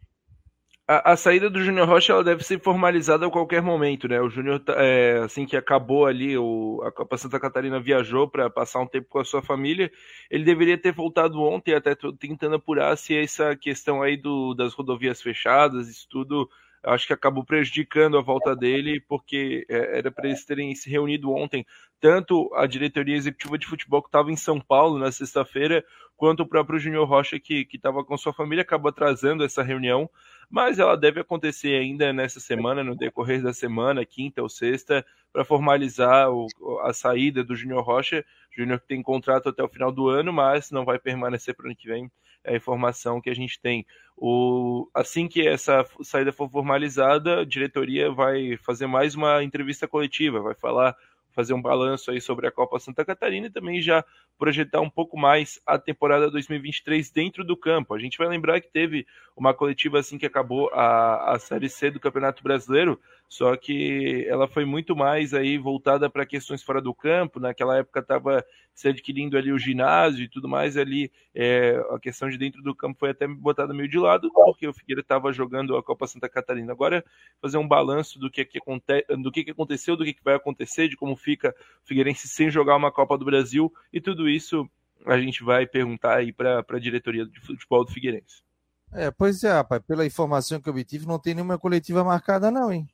A, 0.88 1.12
a, 1.12 1.16
saída 1.18 1.51
do 1.51 1.62
Júnior 1.62 1.87
Rocha 1.87 2.14
ela 2.14 2.24
deve 2.24 2.42
ser 2.42 2.59
formalizada 2.61 3.27
a 3.27 3.31
qualquer 3.31 3.61
momento, 3.61 4.09
né? 4.09 4.20
O 4.22 4.31
Júnior, 4.31 4.59
tá, 4.59 4.72
é, 4.79 5.18
assim 5.18 5.44
que 5.44 5.55
acabou 5.55 6.07
ali, 6.07 6.37
o, 6.38 6.81
a 6.83 6.90
Copa 6.90 7.18
Santa 7.18 7.38
Catarina 7.38 7.79
viajou 7.79 8.27
para 8.27 8.48
passar 8.48 8.81
um 8.81 8.87
tempo 8.87 9.07
com 9.07 9.18
a 9.18 9.24
sua 9.24 9.42
família. 9.42 9.92
Ele 10.31 10.44
deveria 10.44 10.79
ter 10.79 10.92
voltado 10.92 11.42
ontem, 11.42 11.74
até 11.74 11.94
tentando 12.18 12.57
apurar 12.57 12.96
se 12.96 13.14
essa 13.14 13.55
questão 13.55 14.01
aí 14.01 14.16
do, 14.16 14.55
das 14.55 14.72
rodovias 14.72 15.20
fechadas, 15.20 15.90
isso 15.90 16.09
tudo, 16.09 16.48
acho 16.84 17.06
que 17.06 17.12
acabou 17.12 17.44
prejudicando 17.44 18.16
a 18.16 18.22
volta 18.22 18.54
dele, 18.54 19.00
porque 19.00 19.66
é, 19.68 19.98
era 19.98 20.10
para 20.10 20.28
eles 20.28 20.44
terem 20.44 20.74
se 20.74 20.90
reunido 20.90 21.32
ontem, 21.32 21.66
tanto 22.00 22.50
a 22.54 22.66
diretoria 22.66 23.16
executiva 23.16 23.58
de 23.58 23.66
futebol 23.66 24.02
que 24.02 24.08
estava 24.08 24.30
em 24.30 24.36
São 24.36 24.60
Paulo 24.60 24.98
na 24.98 25.10
sexta-feira, 25.10 25.84
quanto 26.16 26.42
o 26.42 26.48
próprio 26.48 26.78
Júnior 26.78 27.08
Rocha 27.08 27.38
que 27.38 27.66
estava 27.72 28.04
com 28.04 28.16
sua 28.16 28.32
família, 28.32 28.62
acabou 28.62 28.88
atrasando 28.88 29.44
essa 29.44 29.62
reunião 29.62 30.08
mas 30.50 30.78
ela 30.78 30.96
deve 30.96 31.20
acontecer 31.20 31.78
ainda 31.78 32.12
nessa 32.12 32.40
semana, 32.40 32.82
no 32.82 32.96
decorrer 32.96 33.42
da 33.42 33.52
semana, 33.52 34.04
quinta 34.04 34.42
ou 34.42 34.48
sexta, 34.48 35.04
para 35.30 35.44
formalizar 35.44 36.30
o, 36.30 36.46
a 36.82 36.92
saída 36.92 37.44
do 37.44 37.54
Júnior 37.54 37.84
Rocha. 37.84 38.24
Júnior 38.50 38.80
que 38.80 38.88
tem 38.88 39.02
contrato 39.02 39.50
até 39.50 39.62
o 39.62 39.68
final 39.68 39.92
do 39.92 40.08
ano, 40.08 40.32
mas 40.32 40.70
não 40.70 40.84
vai 40.86 40.98
permanecer 40.98 41.54
para 41.54 41.64
o 41.64 41.66
ano 41.66 41.76
que 41.76 41.86
vem. 41.86 42.10
A 42.46 42.55
informação 42.55 43.20
que 43.20 43.31
a 43.31 43.35
gente 43.35 43.61
tem. 43.61 43.87
O, 44.16 44.88
assim 44.94 45.29
que 45.29 45.46
essa 45.46 45.85
saída 46.03 46.33
for 46.33 46.51
formalizada, 46.51 47.40
a 47.40 47.44
diretoria 47.44 48.11
vai 48.11 48.57
fazer 48.59 48.87
mais 48.87 49.14
uma 49.14 49.42
entrevista 49.44 49.87
coletiva, 49.87 50.40
vai 50.40 50.55
falar 50.55 50.96
fazer 51.38 51.55
um 51.55 51.62
balanço 51.62 52.11
aí 52.11 52.20
sobre 52.20 52.48
a 52.48 52.51
Copa 52.51 52.81
Santa 52.81 53.05
Catarina 53.05 53.46
e 53.46 53.51
também 53.51 53.81
já 53.81 54.05
projetar 54.37 54.81
um 54.81 54.90
pouco 54.90 55.16
mais 55.16 55.61
a 55.64 55.79
temporada 55.79 56.29
2023 56.29 57.12
dentro 57.12 57.44
do 57.44 57.57
campo. 57.57 57.94
A 57.94 57.98
gente 58.01 58.18
vai 58.18 58.27
lembrar 58.27 58.61
que 58.61 58.68
teve 58.68 59.07
uma 59.37 59.55
coletiva 59.55 60.01
assim 60.01 60.18
que 60.18 60.27
acabou 60.27 60.68
a, 60.72 61.35
a 61.35 61.38
Série 61.38 61.68
C 61.68 61.92
do 61.92 62.01
Campeonato 62.01 62.42
Brasileiro, 62.42 63.01
só 63.28 63.54
que 63.56 64.24
ela 64.26 64.48
foi 64.48 64.64
muito 64.64 64.96
mais 64.96 65.34
aí 65.34 65.58
voltada 65.58 66.08
para 66.08 66.24
questões 66.24 66.62
fora 66.62 66.80
do 66.80 66.94
campo. 66.94 67.38
Naquela 67.38 67.76
época 67.76 68.00
estava 68.00 68.42
se 68.74 68.88
adquirindo 68.88 69.36
ali 69.36 69.52
o 69.52 69.58
ginásio 69.58 70.24
e 70.24 70.28
tudo 70.28 70.48
mais 70.48 70.78
ali. 70.78 71.12
É, 71.34 71.76
a 71.90 71.98
questão 71.98 72.30
de 72.30 72.38
dentro 72.38 72.62
do 72.62 72.74
campo 72.74 72.98
foi 72.98 73.10
até 73.10 73.28
botada 73.28 73.74
meio 73.74 73.88
de 73.88 73.98
lado, 73.98 74.32
porque 74.32 74.66
o 74.66 74.72
Figueira 74.72 75.02
estava 75.02 75.30
jogando 75.30 75.76
a 75.76 75.82
Copa 75.82 76.06
Santa 76.06 76.26
Catarina. 76.26 76.72
Agora, 76.72 77.04
fazer 77.40 77.58
um 77.58 77.68
balanço 77.68 78.18
do 78.18 78.30
que, 78.30 78.44
que, 78.46 78.58
aconte, 78.58 79.04
do 79.18 79.30
que, 79.30 79.44
que 79.44 79.50
aconteceu, 79.50 79.94
do 79.94 80.04
que, 80.06 80.14
que 80.14 80.24
vai 80.24 80.34
acontecer, 80.34 80.88
de 80.88 80.96
como 80.96 81.14
fica 81.14 81.54
o 81.84 81.86
Figueirense 81.86 82.26
sem 82.28 82.50
jogar 82.50 82.76
uma 82.76 82.90
Copa 82.90 83.18
do 83.18 83.26
Brasil 83.26 83.70
e 83.92 84.00
tudo 84.00 84.26
isso 84.26 84.68
a 85.04 85.18
gente 85.18 85.44
vai 85.44 85.66
perguntar 85.66 86.16
aí 86.16 86.32
para 86.32 86.64
a 86.66 86.78
diretoria 86.78 87.26
de 87.26 87.40
futebol 87.40 87.84
do 87.84 87.92
Figueirense. 87.92 88.42
É, 88.90 89.10
pois 89.10 89.44
é, 89.44 89.52
rapaz, 89.52 89.82
pela 89.82 90.06
informação 90.06 90.60
que 90.60 90.68
eu 90.68 90.72
obtive, 90.72 91.06
não 91.06 91.18
tem 91.18 91.34
nenhuma 91.34 91.58
coletiva 91.58 92.02
marcada, 92.02 92.50
não, 92.50 92.72
hein? 92.72 92.88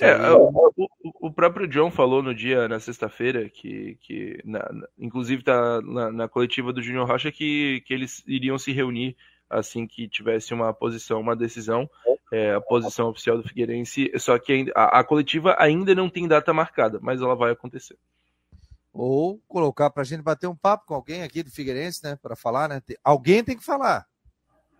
É, 0.00 0.12
aí... 0.12 0.30
o, 0.32 0.90
o, 1.20 1.32
próprio 1.32 1.66
John 1.66 1.90
falou 1.90 2.22
no 2.22 2.34
dia, 2.34 2.68
na 2.68 2.78
sexta-feira, 2.78 3.48
que, 3.48 3.96
que 4.02 4.40
na, 4.44 4.68
inclusive 4.98 5.42
tá 5.42 5.80
na, 5.80 6.12
na, 6.12 6.28
coletiva 6.28 6.72
do 6.72 6.82
Júnior 6.82 7.08
Rocha, 7.08 7.32
que, 7.32 7.82
que 7.86 7.94
eles 7.94 8.22
iriam 8.26 8.58
se 8.58 8.72
reunir 8.72 9.16
assim 9.48 9.86
que 9.86 10.06
tivesse 10.06 10.54
uma 10.54 10.72
posição, 10.72 11.20
uma 11.20 11.34
decisão, 11.34 11.90
é, 12.32 12.54
a 12.54 12.60
posição 12.60 13.08
oficial 13.08 13.36
do 13.36 13.48
Figueirense, 13.48 14.12
só 14.16 14.38
que 14.38 14.70
a, 14.76 15.00
a, 15.00 15.04
coletiva 15.04 15.56
ainda 15.58 15.94
não 15.94 16.08
tem 16.08 16.28
data 16.28 16.52
marcada, 16.52 17.00
mas 17.02 17.20
ela 17.20 17.34
vai 17.34 17.50
acontecer. 17.50 17.98
Ou 18.92 19.40
colocar 19.48 19.90
para 19.90 20.02
a 20.02 20.06
gente 20.06 20.22
bater 20.22 20.46
um 20.46 20.54
papo 20.54 20.86
com 20.86 20.94
alguém 20.94 21.22
aqui 21.22 21.42
do 21.42 21.50
Figueirense, 21.50 22.04
né, 22.04 22.16
para 22.20 22.36
falar, 22.36 22.68
né? 22.68 22.82
Alguém 23.02 23.42
tem 23.42 23.56
que 23.56 23.64
falar. 23.64 24.06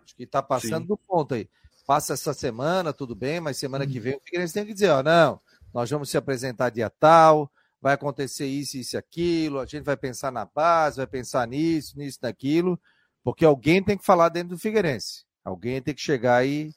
Acho 0.04 0.14
que 0.14 0.24
está 0.24 0.42
passando 0.42 0.82
Sim. 0.82 0.88
do 0.88 0.96
ponto 0.96 1.34
aí. 1.34 1.48
Passa 1.86 2.14
essa 2.14 2.32
semana, 2.32 2.92
tudo 2.92 3.14
bem, 3.14 3.40
mas 3.40 3.56
semana 3.56 3.86
que 3.86 4.00
vem 4.00 4.16
o 4.16 4.20
Figueirense 4.20 4.54
tem 4.54 4.66
que 4.66 4.74
dizer, 4.74 4.90
ó, 4.90 5.02
não, 5.02 5.40
nós 5.72 5.90
vamos 5.90 6.10
se 6.10 6.16
apresentar 6.16 6.70
dia 6.70 6.90
tal, 6.90 7.50
vai 7.80 7.94
acontecer 7.94 8.46
isso, 8.46 8.76
isso 8.76 8.96
e 8.96 8.98
aquilo, 8.98 9.58
a 9.58 9.66
gente 9.66 9.84
vai 9.84 9.96
pensar 9.96 10.30
na 10.30 10.44
base, 10.44 10.98
vai 10.98 11.06
pensar 11.06 11.46
nisso, 11.46 11.98
nisso, 11.98 12.18
naquilo, 12.22 12.78
porque 13.24 13.44
alguém 13.44 13.82
tem 13.82 13.96
que 13.96 14.04
falar 14.04 14.28
dentro 14.28 14.50
do 14.50 14.58
Figueirense. 14.58 15.24
Alguém 15.44 15.80
tem 15.80 15.94
que 15.94 16.00
chegar 16.00 16.36
aí 16.36 16.70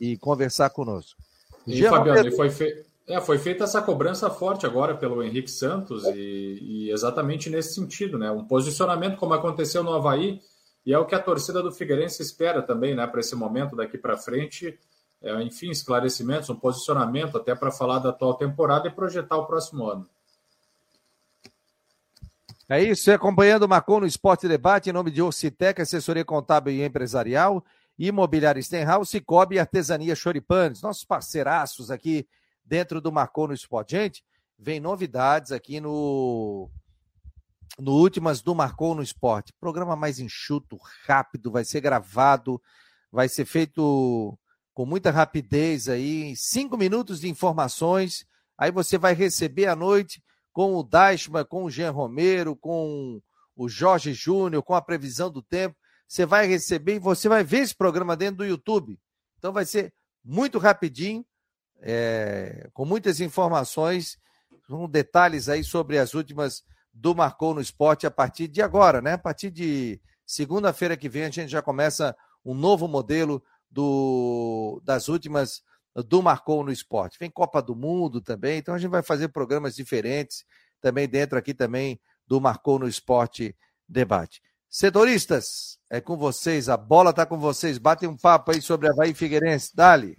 e 0.00 0.16
conversar 0.18 0.70
conosco. 0.70 1.20
E, 1.66 1.82
Fabiano, 1.82 2.22
Pedro... 2.22 2.36
foi, 2.36 2.50
fe... 2.50 2.84
é, 3.06 3.20
foi 3.20 3.38
feita 3.38 3.64
essa 3.64 3.80
cobrança 3.80 4.28
forte 4.30 4.66
agora 4.66 4.96
pelo 4.96 5.22
Henrique 5.22 5.50
Santos 5.50 6.04
e, 6.06 6.58
e, 6.60 6.90
exatamente 6.90 7.48
nesse 7.48 7.74
sentido, 7.74 8.18
né? 8.18 8.30
Um 8.30 8.44
posicionamento 8.44 9.16
como 9.16 9.34
aconteceu 9.34 9.84
no 9.84 9.92
Havaí 9.92 10.40
e 10.84 10.92
é 10.92 10.98
o 10.98 11.06
que 11.06 11.14
a 11.14 11.20
torcida 11.20 11.62
do 11.62 11.70
Figueirense 11.70 12.22
espera 12.22 12.60
também, 12.60 12.94
né? 12.94 13.06
Para 13.06 13.20
esse 13.20 13.36
momento 13.36 13.76
daqui 13.76 13.96
para 13.96 14.16
frente, 14.16 14.78
é, 15.22 15.40
enfim, 15.42 15.70
esclarecimentos, 15.70 16.50
um 16.50 16.56
posicionamento 16.56 17.36
até 17.36 17.54
para 17.54 17.70
falar 17.70 18.00
da 18.00 18.10
atual 18.10 18.34
temporada 18.34 18.88
e 18.88 18.90
projetar 18.90 19.36
o 19.36 19.46
próximo 19.46 19.88
ano. 19.88 20.08
É 22.68 22.82
isso, 22.82 23.12
acompanhando 23.12 23.64
o 23.64 23.68
Marcon 23.68 24.00
no 24.00 24.06
Esporte 24.06 24.48
Debate, 24.48 24.88
em 24.88 24.92
nome 24.92 25.10
de 25.10 25.20
Orcitec, 25.20 25.80
assessoria 25.80 26.24
contábil 26.24 26.72
e 26.72 26.82
empresarial, 26.82 27.64
Imobiliária 27.98 28.62
Stenhouse, 28.62 29.10
Cicobi 29.10 29.56
e 29.56 29.58
Artesania 29.58 30.14
Choripanes, 30.14 30.80
nossos 30.82 31.04
parceiraços 31.04 31.90
aqui 31.90 32.26
dentro 32.64 33.00
do 33.00 33.12
Marcon 33.12 33.48
no 33.48 33.54
Esporte. 33.54 33.94
Gente, 33.96 34.24
vem 34.58 34.80
novidades 34.80 35.52
aqui 35.52 35.80
no 35.80 36.70
no 37.78 37.92
Últimas 37.92 38.42
do 38.42 38.54
Marcon 38.54 38.94
no 38.94 39.02
Esporte. 39.02 39.52
Programa 39.60 39.96
mais 39.96 40.18
enxuto, 40.18 40.78
rápido, 41.06 41.50
vai 41.50 41.64
ser 41.64 41.80
gravado, 41.80 42.60
vai 43.10 43.28
ser 43.28 43.44
feito 43.44 44.38
com 44.74 44.86
muita 44.86 45.10
rapidez 45.10 45.88
aí, 45.88 46.34
cinco 46.34 46.76
minutos 46.76 47.20
de 47.20 47.28
informações, 47.28 48.24
aí 48.56 48.70
você 48.70 48.96
vai 48.96 49.14
receber 49.14 49.66
à 49.66 49.76
noite 49.76 50.22
com 50.52 50.76
o 50.76 50.82
Dashman, 50.82 51.44
com 51.44 51.64
o 51.64 51.70
Jean 51.70 51.90
Romero, 51.90 52.56
com 52.56 53.20
o 53.56 53.68
Jorge 53.68 54.12
Júnior, 54.12 54.62
com 54.62 54.74
a 54.74 54.82
previsão 54.82 55.30
do 55.30 55.42
tempo. 55.42 55.76
Você 56.06 56.26
vai 56.26 56.46
receber 56.46 56.96
e 56.96 56.98
você 56.98 57.28
vai 57.28 57.42
ver 57.42 57.58
esse 57.58 57.74
programa 57.74 58.16
dentro 58.16 58.38
do 58.38 58.44
YouTube. 58.44 58.98
Então 59.38 59.52
vai 59.52 59.64
ser 59.64 59.92
muito 60.24 60.58
rapidinho, 60.58 61.24
é, 61.80 62.68
com 62.72 62.84
muitas 62.84 63.20
informações, 63.20 64.18
com 64.68 64.88
detalhes 64.88 65.48
aí 65.48 65.64
sobre 65.64 65.98
as 65.98 66.14
últimas 66.14 66.62
do 66.92 67.14
Marcou 67.14 67.54
no 67.54 67.60
Esporte 67.60 68.06
a 68.06 68.10
partir 68.10 68.48
de 68.48 68.60
agora, 68.60 69.00
né? 69.00 69.14
A 69.14 69.18
partir 69.18 69.50
de 69.50 70.00
segunda-feira 70.26 70.96
que 70.96 71.08
vem 71.08 71.24
a 71.24 71.30
gente 71.30 71.48
já 71.48 71.62
começa 71.62 72.14
um 72.44 72.54
novo 72.54 72.86
modelo 72.86 73.42
do, 73.70 74.80
das 74.84 75.08
últimas 75.08 75.62
do 75.94 76.22
Marcou 76.22 76.64
no 76.64 76.72
Esporte. 76.72 77.18
Vem 77.18 77.30
Copa 77.30 77.60
do 77.60 77.76
Mundo 77.76 78.20
também, 78.20 78.58
então 78.58 78.74
a 78.74 78.78
gente 78.78 78.90
vai 78.90 79.02
fazer 79.02 79.28
programas 79.28 79.74
diferentes 79.74 80.44
também 80.80 81.08
dentro 81.08 81.38
aqui 81.38 81.54
também 81.54 82.00
do 82.26 82.40
Marcou 82.40 82.78
no 82.78 82.88
Esporte 82.88 83.56
Debate. 83.88 84.42
Setoristas, 84.68 85.78
é 85.90 86.00
com 86.00 86.16
vocês, 86.16 86.68
a 86.70 86.78
bola 86.78 87.10
está 87.10 87.26
com 87.26 87.38
vocês. 87.38 87.76
Batem 87.76 88.08
um 88.08 88.16
papo 88.16 88.52
aí 88.52 88.62
sobre 88.62 88.88
Havaí 88.88 89.12
Figueirense. 89.12 89.76
Dali. 89.76 90.16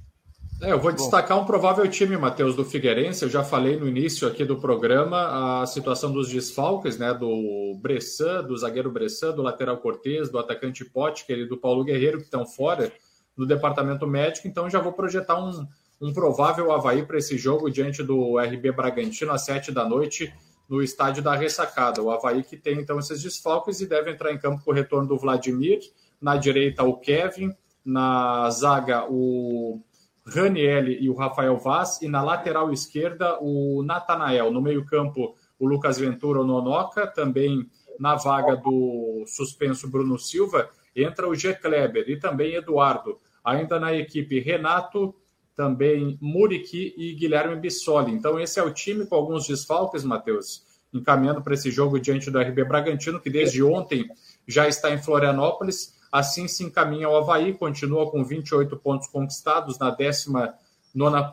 É, 0.63 0.71
eu 0.71 0.79
vou 0.79 0.91
Bom. 0.91 0.95
destacar 0.95 1.37
um 1.37 1.45
provável 1.45 1.85
time, 1.89 2.15
Matheus, 2.15 2.55
do 2.55 2.63
Figueirense. 2.63 3.25
Eu 3.25 3.29
já 3.29 3.43
falei 3.43 3.77
no 3.77 3.85
início 3.85 4.25
aqui 4.25 4.45
do 4.45 4.55
programa 4.55 5.61
a 5.61 5.65
situação 5.65 6.09
dos 6.09 6.29
desfalques, 6.29 6.97
né? 6.97 7.13
Do 7.13 7.77
Bressan, 7.81 8.41
do 8.45 8.55
zagueiro 8.55 8.89
Bressan, 8.89 9.33
do 9.33 9.41
lateral 9.41 9.77
Cortez, 9.77 10.29
do 10.29 10.39
atacante 10.39 10.85
Potker 10.85 11.39
e 11.39 11.45
do 11.45 11.57
Paulo 11.57 11.83
Guerreiro, 11.83 12.19
que 12.19 12.23
estão 12.23 12.45
fora 12.45 12.93
do 13.35 13.45
departamento 13.45 14.07
médico, 14.07 14.47
então 14.47 14.69
já 14.69 14.79
vou 14.79 14.93
projetar 14.93 15.37
um, 15.43 15.67
um 15.99 16.13
provável 16.13 16.71
Havaí 16.71 17.05
para 17.05 17.17
esse 17.17 17.37
jogo 17.37 17.69
diante 17.69 18.03
do 18.03 18.37
RB 18.37 18.71
Bragantino 18.71 19.31
às 19.31 19.43
sete 19.43 19.71
da 19.71 19.83
noite 19.83 20.33
no 20.69 20.81
estádio 20.81 21.21
da 21.21 21.35
Ressacada. 21.35 22.01
O 22.01 22.09
Havaí 22.09 22.43
que 22.43 22.55
tem 22.55 22.79
então 22.79 22.99
esses 22.99 23.21
desfalques 23.21 23.81
e 23.81 23.85
deve 23.85 24.11
entrar 24.11 24.31
em 24.31 24.37
campo 24.37 24.63
com 24.63 24.71
o 24.71 24.73
retorno 24.73 25.07
do 25.07 25.17
Vladimir, 25.17 25.79
na 26.21 26.37
direita 26.37 26.83
o 26.83 26.95
Kevin, 26.95 27.53
na 27.83 28.49
zaga 28.49 29.05
o 29.09 29.81
Raniel 30.25 30.87
e 30.89 31.09
o 31.09 31.15
Rafael 31.15 31.57
Vaz, 31.57 32.01
e 32.01 32.07
na 32.07 32.21
lateral 32.21 32.71
esquerda 32.71 33.37
o 33.41 33.83
Natanael. 33.83 34.51
No 34.51 34.61
meio-campo, 34.61 35.35
o 35.59 35.67
Lucas 35.67 35.97
Ventura, 35.97 36.41
o 36.41 36.45
Nonoca, 36.45 37.07
também 37.07 37.69
na 37.99 38.15
vaga 38.15 38.55
do 38.55 39.23
suspenso 39.27 39.89
Bruno 39.89 40.17
Silva 40.17 40.69
entra 40.95 41.27
o 41.27 41.35
G. 41.35 41.53
Kleber 41.53 42.05
e 42.07 42.17
também 42.17 42.53
Eduardo. 42.53 43.17
Ainda 43.43 43.79
na 43.79 43.93
equipe, 43.93 44.39
Renato, 44.39 45.13
também 45.55 46.17
Muriqui 46.21 46.93
e 46.97 47.13
Guilherme 47.13 47.55
Bissoli. 47.55 48.11
Então, 48.11 48.39
esse 48.39 48.59
é 48.59 48.63
o 48.63 48.73
time 48.73 49.05
com 49.05 49.15
alguns 49.15 49.47
desfalques, 49.47 50.03
Matheus, 50.03 50.63
encaminhando 50.93 51.41
para 51.41 51.53
esse 51.53 51.69
jogo 51.69 51.99
diante 51.99 52.31
do 52.31 52.39
RB 52.39 52.63
Bragantino, 52.63 53.19
que 53.19 53.29
desde 53.29 53.61
ontem 53.63 54.05
já 54.47 54.67
está 54.67 54.91
em 54.91 55.01
Florianópolis. 55.01 55.95
Assim 56.13 56.47
se 56.47 56.63
encaminha 56.63 57.09
o 57.09 57.15
Havaí, 57.17 57.53
continua 57.53 58.09
com 58.11 58.23
28 58.23 58.77
pontos 58.77 59.07
conquistados 59.07 59.79
na 59.79 59.89
19 59.89 60.53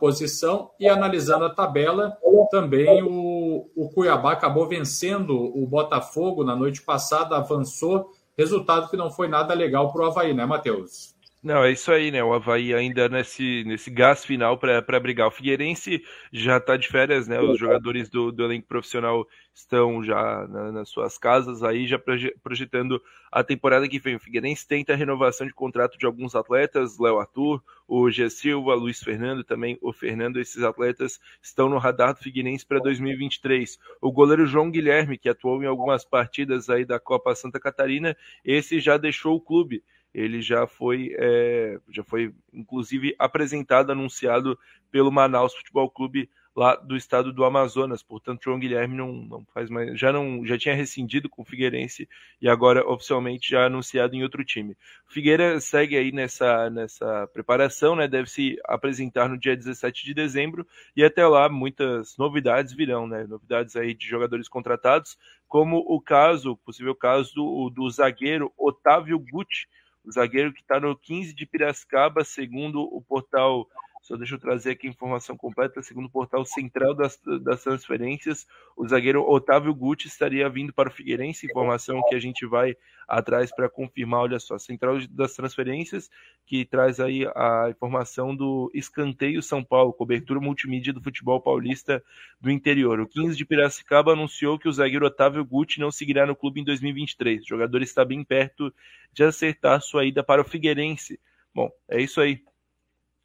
posição. 0.00 0.70
E 0.80 0.88
analisando 0.88 1.44
a 1.44 1.54
tabela, 1.54 2.16
também 2.50 3.02
o, 3.02 3.70
o 3.76 3.90
Cuiabá 3.90 4.32
acabou 4.32 4.66
vencendo 4.66 5.36
o 5.36 5.66
Botafogo 5.66 6.42
na 6.42 6.56
noite 6.56 6.80
passada, 6.80 7.36
avançou 7.36 8.10
Resultado 8.40 8.88
que 8.88 8.96
não 8.96 9.10
foi 9.10 9.28
nada 9.28 9.52
legal 9.52 9.92
para 9.92 10.00
o 10.00 10.06
Havaí, 10.06 10.32
né, 10.32 10.46
Matheus? 10.46 11.09
Não, 11.42 11.64
é 11.64 11.72
isso 11.72 11.90
aí, 11.90 12.10
né? 12.10 12.22
O 12.22 12.34
Havaí 12.34 12.74
ainda 12.74 13.08
nesse, 13.08 13.64
nesse 13.64 13.90
gás 13.90 14.26
final 14.26 14.58
para 14.58 15.00
brigar. 15.00 15.26
O 15.26 15.30
Figueirense 15.30 16.04
já 16.30 16.58
está 16.58 16.76
de 16.76 16.86
férias, 16.86 17.26
né? 17.26 17.40
Os 17.40 17.58
jogadores 17.58 18.10
do, 18.10 18.30
do 18.30 18.44
elenco 18.44 18.68
profissional 18.68 19.26
estão 19.54 20.04
já 20.04 20.46
na, 20.46 20.70
nas 20.70 20.90
suas 20.90 21.16
casas 21.16 21.62
aí, 21.62 21.86
já 21.86 21.98
projetando 22.42 23.00
a 23.32 23.42
temporada 23.42 23.88
que 23.88 23.98
vem. 23.98 24.16
O 24.16 24.20
Figueirense 24.20 24.68
tenta 24.68 24.92
a 24.92 24.96
renovação 24.96 25.46
de 25.46 25.54
contrato 25.54 25.96
de 25.96 26.04
alguns 26.04 26.34
atletas, 26.34 26.98
Léo 26.98 27.18
Arthur, 27.18 27.62
o 27.88 28.10
G. 28.10 28.28
Silva, 28.28 28.74
Luiz 28.74 29.02
Fernando, 29.02 29.42
também 29.42 29.78
o 29.80 29.94
Fernando. 29.94 30.38
Esses 30.38 30.62
atletas 30.62 31.18
estão 31.40 31.70
no 31.70 31.78
radar 31.78 32.12
do 32.12 32.20
Figueirense 32.20 32.66
para 32.66 32.80
2023. 32.80 33.78
O 33.98 34.12
goleiro 34.12 34.44
João 34.44 34.70
Guilherme, 34.70 35.16
que 35.16 35.30
atuou 35.30 35.62
em 35.62 35.66
algumas 35.66 36.04
partidas 36.04 36.68
aí 36.68 36.84
da 36.84 37.00
Copa 37.00 37.34
Santa 37.34 37.58
Catarina, 37.58 38.14
esse 38.44 38.78
já 38.78 38.98
deixou 38.98 39.36
o 39.36 39.40
clube 39.40 39.82
ele 40.12 40.42
já 40.42 40.66
foi, 40.66 41.14
é, 41.18 41.78
já 41.88 42.02
foi 42.02 42.34
inclusive 42.52 43.14
apresentado, 43.18 43.92
anunciado 43.92 44.58
pelo 44.90 45.12
Manaus 45.12 45.54
Futebol 45.54 45.90
Clube 45.90 46.28
lá 46.54 46.74
do 46.74 46.96
estado 46.96 47.32
do 47.32 47.44
Amazonas. 47.44 48.02
Portanto, 48.02 48.44
João 48.44 48.58
Guilherme 48.58 48.96
não, 48.96 49.12
não 49.12 49.46
faz 49.54 49.70
mais, 49.70 49.98
já 49.98 50.12
não 50.12 50.44
já 50.44 50.58
tinha 50.58 50.74
rescindido 50.74 51.28
com 51.28 51.42
o 51.42 51.44
Figueirense 51.44 52.08
e 52.40 52.48
agora 52.48 52.86
oficialmente 52.86 53.48
já 53.48 53.66
anunciado 53.66 54.14
em 54.14 54.22
outro 54.22 54.44
time. 54.44 54.76
O 55.08 55.12
Figueira 55.12 55.60
segue 55.60 55.96
aí 55.96 56.12
nessa 56.12 56.68
nessa 56.70 57.26
preparação, 57.32 57.94
né? 57.96 58.08
Deve 58.08 58.28
se 58.28 58.56
apresentar 58.64 59.28
no 59.28 59.38
dia 59.38 59.56
17 59.56 60.04
de 60.04 60.14
dezembro 60.14 60.66
e 60.96 61.04
até 61.04 61.26
lá 61.26 61.48
muitas 61.48 62.16
novidades 62.16 62.72
virão, 62.72 63.06
né? 63.06 63.26
Novidades 63.26 63.76
aí 63.76 63.94
de 63.94 64.06
jogadores 64.06 64.48
contratados, 64.48 65.16
como 65.48 65.78
o 65.78 66.00
caso, 66.00 66.56
possível 66.58 66.94
caso 66.94 67.34
do, 67.34 67.70
do 67.70 67.88
zagueiro 67.90 68.52
Otávio 68.58 69.18
Gucci, 69.18 69.66
o 70.04 70.12
zagueiro 70.12 70.52
que 70.52 70.60
está 70.60 70.80
no 70.80 70.96
15 70.96 71.34
de 71.34 71.46
Piracicaba, 71.46 72.24
segundo 72.24 72.82
o 72.82 73.00
portal 73.02 73.68
só 74.00 74.16
deixa 74.16 74.34
eu 74.34 74.38
trazer 74.38 74.70
aqui 74.70 74.86
a 74.86 74.90
informação 74.90 75.36
completa. 75.36 75.82
Segundo 75.82 76.06
o 76.06 76.10
portal 76.10 76.44
Central 76.44 76.94
das, 76.94 77.20
das 77.42 77.62
Transferências, 77.62 78.46
o 78.76 78.88
zagueiro 78.88 79.22
Otávio 79.22 79.74
Guti 79.74 80.08
estaria 80.08 80.48
vindo 80.48 80.72
para 80.72 80.88
o 80.88 80.92
Figueirense. 80.92 81.46
Informação 81.46 82.02
que 82.08 82.14
a 82.14 82.18
gente 82.18 82.46
vai 82.46 82.74
atrás 83.06 83.54
para 83.54 83.68
confirmar. 83.68 84.22
Olha 84.22 84.38
só, 84.38 84.58
Central 84.58 84.98
das 85.10 85.34
Transferências, 85.34 86.08
que 86.46 86.64
traz 86.64 86.98
aí 86.98 87.26
a 87.36 87.68
informação 87.70 88.34
do 88.34 88.70
Escanteio 88.74 89.42
São 89.42 89.62
Paulo, 89.62 89.92
cobertura 89.92 90.40
multimídia 90.40 90.94
do 90.94 91.02
futebol 91.02 91.40
paulista 91.40 92.02
do 92.40 92.50
interior. 92.50 93.00
O 93.00 93.06
15 93.06 93.36
de 93.36 93.44
Piracicaba 93.44 94.12
anunciou 94.12 94.58
que 94.58 94.68
o 94.68 94.72
zagueiro 94.72 95.06
Otávio 95.06 95.44
Guti 95.44 95.78
não 95.78 95.90
seguirá 95.90 96.24
no 96.24 96.34
clube 96.34 96.60
em 96.60 96.64
2023. 96.64 97.42
O 97.42 97.48
jogador 97.48 97.82
está 97.82 98.02
bem 98.02 98.24
perto 98.24 98.72
de 99.12 99.24
acertar 99.24 99.82
sua 99.82 100.06
ida 100.06 100.24
para 100.24 100.40
o 100.40 100.44
Figueirense. 100.44 101.20
Bom, 101.54 101.70
é 101.88 102.00
isso 102.00 102.20
aí. 102.20 102.40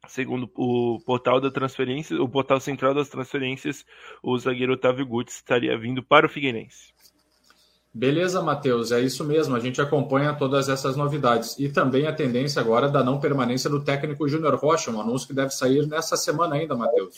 Segundo 0.08 0.50
o 0.54 0.98
portal 1.04 1.40
da 1.40 1.50
transferência, 1.50 2.20
o 2.20 2.28
portal 2.28 2.60
central 2.60 2.94
das 2.94 3.08
transferências, 3.08 3.84
o 4.22 4.38
zagueiro 4.38 4.74
Otávio 4.74 5.06
Guti 5.06 5.30
estaria 5.30 5.76
vindo 5.78 6.02
para 6.02 6.26
o 6.26 6.28
Figueirense. 6.28 6.94
Beleza, 7.92 8.42
Matheus, 8.42 8.92
é 8.92 9.00
isso 9.00 9.24
mesmo. 9.24 9.56
A 9.56 9.58
gente 9.58 9.80
acompanha 9.80 10.34
todas 10.34 10.68
essas 10.68 10.96
novidades. 10.96 11.58
E 11.58 11.66
também 11.68 12.06
a 12.06 12.12
tendência 12.12 12.60
agora 12.60 12.90
da 12.90 13.02
não 13.02 13.18
permanência 13.18 13.70
do 13.70 13.82
técnico 13.82 14.28
Júnior 14.28 14.54
Rocha, 14.56 14.90
um 14.90 15.00
anúncio 15.00 15.26
que 15.26 15.32
deve 15.32 15.50
sair 15.50 15.86
nessa 15.86 16.14
semana 16.14 16.56
ainda, 16.56 16.76
Matheus. 16.76 17.14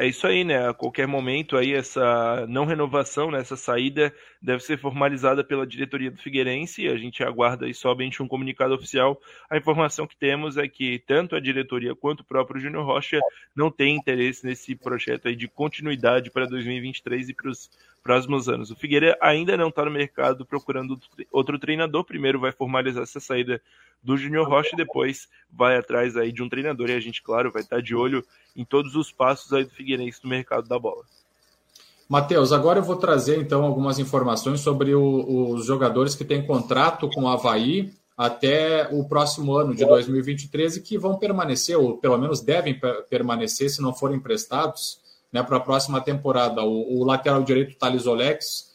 É 0.00 0.06
isso 0.06 0.28
aí, 0.28 0.44
né? 0.44 0.68
A 0.68 0.72
qualquer 0.72 1.08
momento 1.08 1.56
aí 1.56 1.74
essa 1.74 2.46
não 2.48 2.64
renovação, 2.64 3.32
né, 3.32 3.40
essa 3.40 3.56
saída 3.56 4.14
deve 4.40 4.62
ser 4.62 4.78
formalizada 4.78 5.42
pela 5.42 5.66
diretoria 5.66 6.08
do 6.08 6.22
Figueirense. 6.22 6.86
A 6.86 6.96
gente 6.96 7.24
aguarda 7.24 7.66
aí 7.66 7.74
somente 7.74 8.22
um 8.22 8.28
comunicado 8.28 8.72
oficial. 8.72 9.20
A 9.50 9.56
informação 9.56 10.06
que 10.06 10.16
temos 10.16 10.56
é 10.56 10.68
que 10.68 11.00
tanto 11.00 11.34
a 11.34 11.40
diretoria 11.40 11.96
quanto 11.96 12.20
o 12.20 12.24
próprio 12.24 12.60
Júnior 12.60 12.86
Rocha 12.86 13.18
não 13.56 13.72
tem 13.72 13.96
interesse 13.96 14.46
nesse 14.46 14.76
projeto 14.76 15.26
aí 15.26 15.34
de 15.34 15.48
continuidade 15.48 16.30
para 16.30 16.46
2023 16.46 17.30
e 17.30 17.34
para 17.34 17.50
os 17.50 17.68
próximos 18.08 18.48
anos. 18.48 18.70
O 18.70 18.74
Figueira 18.74 19.18
ainda 19.20 19.54
não 19.54 19.68
está 19.68 19.84
no 19.84 19.90
mercado 19.90 20.46
procurando 20.46 20.98
outro 21.30 21.58
treinador. 21.58 22.04
Primeiro 22.04 22.40
vai 22.40 22.50
formalizar 22.50 23.02
essa 23.02 23.20
saída 23.20 23.60
do 24.02 24.16
Júnior 24.16 24.48
Rocha 24.48 24.70
e 24.72 24.76
depois 24.78 25.28
vai 25.52 25.76
atrás 25.76 26.16
aí 26.16 26.32
de 26.32 26.42
um 26.42 26.48
treinador. 26.48 26.88
E 26.88 26.94
a 26.94 27.00
gente, 27.00 27.22
claro, 27.22 27.52
vai 27.52 27.60
estar 27.60 27.82
de 27.82 27.94
olho 27.94 28.24
em 28.56 28.64
todos 28.64 28.96
os 28.96 29.12
passos 29.12 29.52
aí 29.52 29.64
do 29.64 29.70
Figueirense 29.70 30.20
no 30.24 30.30
mercado 30.30 30.66
da 30.66 30.78
bola. 30.78 31.04
Matheus, 32.08 32.50
agora 32.50 32.78
eu 32.78 32.82
vou 32.82 32.96
trazer 32.96 33.38
então 33.38 33.62
algumas 33.62 33.98
informações 33.98 34.60
sobre 34.60 34.94
o, 34.94 35.50
os 35.50 35.66
jogadores 35.66 36.14
que 36.14 36.24
têm 36.24 36.46
contrato 36.46 37.10
com 37.10 37.24
o 37.24 37.28
Havaí 37.28 37.92
até 38.16 38.88
o 38.90 39.06
próximo 39.06 39.54
ano 39.54 39.74
de 39.74 39.84
2023 39.84 40.78
e 40.78 40.80
que 40.80 40.96
vão 40.96 41.18
permanecer, 41.18 41.76
ou 41.76 41.98
pelo 41.98 42.16
menos 42.16 42.40
devem 42.40 42.80
permanecer, 43.10 43.68
se 43.68 43.82
não 43.82 43.92
forem 43.92 44.16
emprestados, 44.16 44.98
né, 45.32 45.42
para 45.42 45.56
a 45.56 45.60
próxima 45.60 46.00
temporada. 46.00 46.62
O, 46.62 46.98
o, 46.98 47.04
lateral 47.04 47.42
direito 47.42 47.76
Thales 47.76 48.06
Olex 48.06 48.68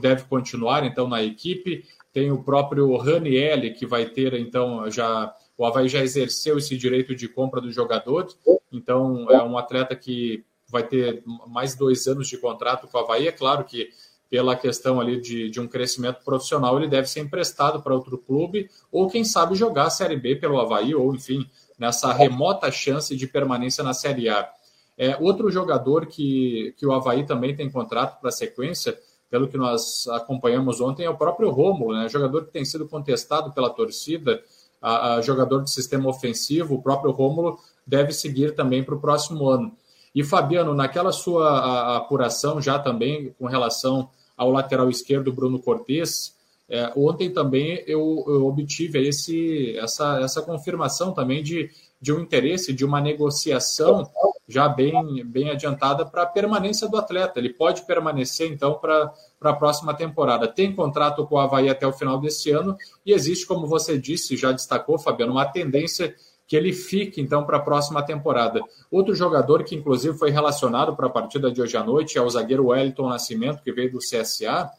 deve 0.00 0.24
continuar 0.24 0.84
então 0.84 1.08
na 1.08 1.22
equipe. 1.22 1.84
Tem 2.12 2.30
o 2.30 2.42
próprio 2.42 2.96
Ranielli, 2.96 3.74
que 3.74 3.86
vai 3.86 4.06
ter 4.06 4.34
então 4.34 4.90
já 4.90 5.34
o 5.58 5.64
Havaí 5.64 5.88
já 5.88 6.02
exerceu 6.02 6.58
esse 6.58 6.76
direito 6.76 7.14
de 7.14 7.28
compra 7.28 7.60
do 7.60 7.72
jogador, 7.72 8.28
então 8.70 9.30
é 9.30 9.42
um 9.42 9.56
atleta 9.56 9.96
que 9.96 10.44
vai 10.68 10.82
ter 10.82 11.22
mais 11.46 11.74
dois 11.74 12.06
anos 12.06 12.28
de 12.28 12.36
contrato 12.36 12.86
com 12.86 12.98
o 12.98 13.00
Havaí. 13.00 13.28
É 13.28 13.32
claro 13.32 13.64
que, 13.64 13.88
pela 14.28 14.56
questão 14.56 15.00
ali 15.00 15.20
de, 15.20 15.48
de 15.48 15.60
um 15.60 15.66
crescimento 15.66 16.22
profissional, 16.24 16.76
ele 16.76 16.88
deve 16.88 17.08
ser 17.08 17.20
emprestado 17.20 17.80
para 17.80 17.94
outro 17.94 18.18
clube, 18.18 18.68
ou 18.90 19.08
quem 19.08 19.24
sabe 19.24 19.54
jogar 19.54 19.84
a 19.84 19.90
Série 19.90 20.16
B 20.16 20.36
pelo 20.36 20.60
Havaí, 20.60 20.94
ou 20.94 21.14
enfim, 21.14 21.48
nessa 21.78 22.12
remota 22.12 22.70
chance 22.70 23.16
de 23.16 23.26
permanência 23.26 23.82
na 23.82 23.94
Série 23.94 24.28
A. 24.28 24.48
É, 24.98 25.16
outro 25.20 25.50
jogador 25.50 26.06
que, 26.06 26.74
que 26.78 26.86
o 26.86 26.92
Havaí 26.92 27.24
também 27.26 27.54
tem 27.54 27.70
contrato 27.70 28.20
para 28.20 28.30
sequência, 28.30 28.98
pelo 29.28 29.48
que 29.48 29.56
nós 29.56 30.06
acompanhamos 30.08 30.80
ontem, 30.80 31.04
é 31.04 31.10
o 31.10 31.16
próprio 31.16 31.50
Rômulo, 31.50 31.94
né? 31.94 32.08
jogador 32.08 32.46
que 32.46 32.52
tem 32.52 32.64
sido 32.64 32.88
contestado 32.88 33.52
pela 33.52 33.68
torcida 33.68 34.42
a, 34.80 35.14
a 35.14 35.20
jogador 35.20 35.62
de 35.62 35.70
sistema 35.70 36.08
ofensivo, 36.08 36.74
o 36.74 36.82
próprio 36.82 37.10
Rômulo, 37.10 37.58
deve 37.86 38.12
seguir 38.12 38.54
também 38.54 38.82
para 38.82 38.94
o 38.94 39.00
próximo 39.00 39.48
ano. 39.48 39.72
E 40.14 40.24
Fabiano, 40.24 40.72
naquela 40.74 41.12
sua 41.12 41.96
apuração 41.96 42.60
já 42.60 42.78
também 42.78 43.34
com 43.38 43.46
relação 43.46 44.08
ao 44.36 44.50
lateral 44.50 44.88
esquerdo 44.88 45.32
Bruno 45.32 45.58
Cortes, 45.58 46.34
é, 46.68 46.92
ontem 46.96 47.30
também 47.30 47.82
eu, 47.86 48.24
eu 48.26 48.46
obtive 48.46 49.06
esse, 49.06 49.76
essa, 49.76 50.20
essa 50.20 50.42
confirmação 50.42 51.12
também 51.12 51.42
de, 51.42 51.70
de 52.00 52.12
um 52.12 52.20
interesse, 52.20 52.72
de 52.72 52.84
uma 52.84 53.00
negociação 53.00 54.10
já 54.48 54.68
bem, 54.68 55.24
bem 55.24 55.50
adiantada 55.50 56.06
para 56.06 56.22
a 56.22 56.26
permanência 56.26 56.88
do 56.88 56.96
atleta. 56.96 57.38
Ele 57.38 57.52
pode 57.52 57.82
permanecer, 57.82 58.50
então, 58.50 58.74
para 58.74 59.12
a 59.40 59.52
próxima 59.52 59.92
temporada. 59.92 60.46
Tem 60.46 60.74
contrato 60.74 61.26
com 61.26 61.34
o 61.34 61.38
Havaí 61.38 61.68
até 61.68 61.86
o 61.86 61.92
final 61.92 62.20
desse 62.20 62.50
ano 62.50 62.76
e 63.04 63.12
existe, 63.12 63.46
como 63.46 63.66
você 63.66 63.98
disse, 63.98 64.36
já 64.36 64.52
destacou, 64.52 64.98
Fabiano, 64.98 65.32
uma 65.32 65.46
tendência 65.46 66.14
que 66.46 66.54
ele 66.54 66.72
fique, 66.72 67.20
então, 67.20 67.44
para 67.44 67.56
a 67.56 67.60
próxima 67.60 68.04
temporada. 68.04 68.60
Outro 68.88 69.16
jogador 69.16 69.64
que, 69.64 69.74
inclusive, 69.74 70.16
foi 70.16 70.30
relacionado 70.30 70.94
para 70.94 71.06
a 71.06 71.10
partida 71.10 71.50
de 71.50 71.60
hoje 71.60 71.76
à 71.76 71.82
noite 71.82 72.16
é 72.16 72.22
o 72.22 72.30
zagueiro 72.30 72.68
Wellington 72.68 73.08
Nascimento, 73.08 73.62
que 73.64 73.72
veio 73.72 73.90
do 73.90 73.98
CSA. 73.98 74.70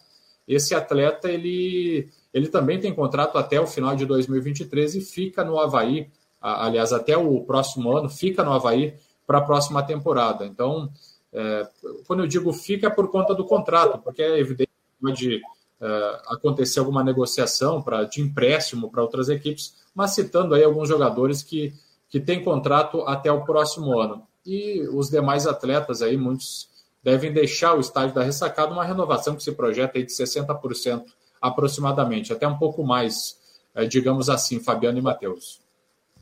Esse 0.47 0.73
atleta, 0.73 1.29
ele, 1.29 2.07
ele 2.33 2.47
também 2.47 2.79
tem 2.79 2.95
contrato 2.95 3.37
até 3.37 3.59
o 3.59 3.67
final 3.67 3.97
de 3.97 4.05
2023 4.05 4.95
e 4.95 5.01
fica 5.01 5.43
no 5.43 5.59
Havaí, 5.59 6.09
aliás, 6.39 6.93
até 6.93 7.17
o 7.17 7.41
próximo 7.41 7.91
ano, 7.91 8.09
fica 8.09 8.45
no 8.45 8.53
Havaí 8.53 8.95
para 9.27 9.39
a 9.39 9.41
próxima 9.41 9.83
temporada. 9.83 10.45
Então, 10.45 10.89
é, 11.33 11.67
quando 12.07 12.21
eu 12.23 12.27
digo 12.27 12.53
fica 12.53 12.87
é 12.87 12.89
por 12.89 13.11
conta 13.11 13.35
do 13.35 13.45
contrato, 13.45 13.99
porque 13.99 14.23
é 14.23 14.39
evidente 14.39 14.71
que 14.71 15.05
pode 15.05 15.41
é, 15.81 16.21
acontecer 16.27 16.79
alguma 16.79 17.03
negociação 17.03 17.81
pra, 17.81 18.05
de 18.05 18.21
empréstimo 18.21 18.89
para 18.89 19.03
outras 19.03 19.27
equipes, 19.27 19.75
mas 19.93 20.15
citando 20.15 20.55
aí 20.55 20.63
alguns 20.63 20.87
jogadores 20.87 21.43
que, 21.43 21.73
que 22.09 22.19
têm 22.19 22.43
contrato 22.43 23.01
até 23.01 23.31
o 23.31 23.43
próximo 23.43 23.99
ano. 23.99 24.25
E 24.45 24.81
os 24.93 25.09
demais 25.09 25.45
atletas 25.45 26.01
aí, 26.01 26.15
muitos 26.15 26.69
devem 27.03 27.33
deixar 27.33 27.75
o 27.75 27.81
estádio 27.81 28.15
da 28.15 28.23
ressacada, 28.23 28.71
uma 28.71 28.83
renovação 28.83 29.35
que 29.35 29.43
se 29.43 29.51
projeta 29.51 29.97
aí 29.97 30.05
de 30.05 30.11
60% 30.11 31.03
aproximadamente, 31.41 32.33
até 32.33 32.47
um 32.47 32.57
pouco 32.57 32.83
mais, 32.83 33.37
é, 33.75 33.85
digamos 33.85 34.29
assim, 34.29 34.59
Fabiano 34.59 34.97
e 34.97 35.01
Matheus. 35.01 35.59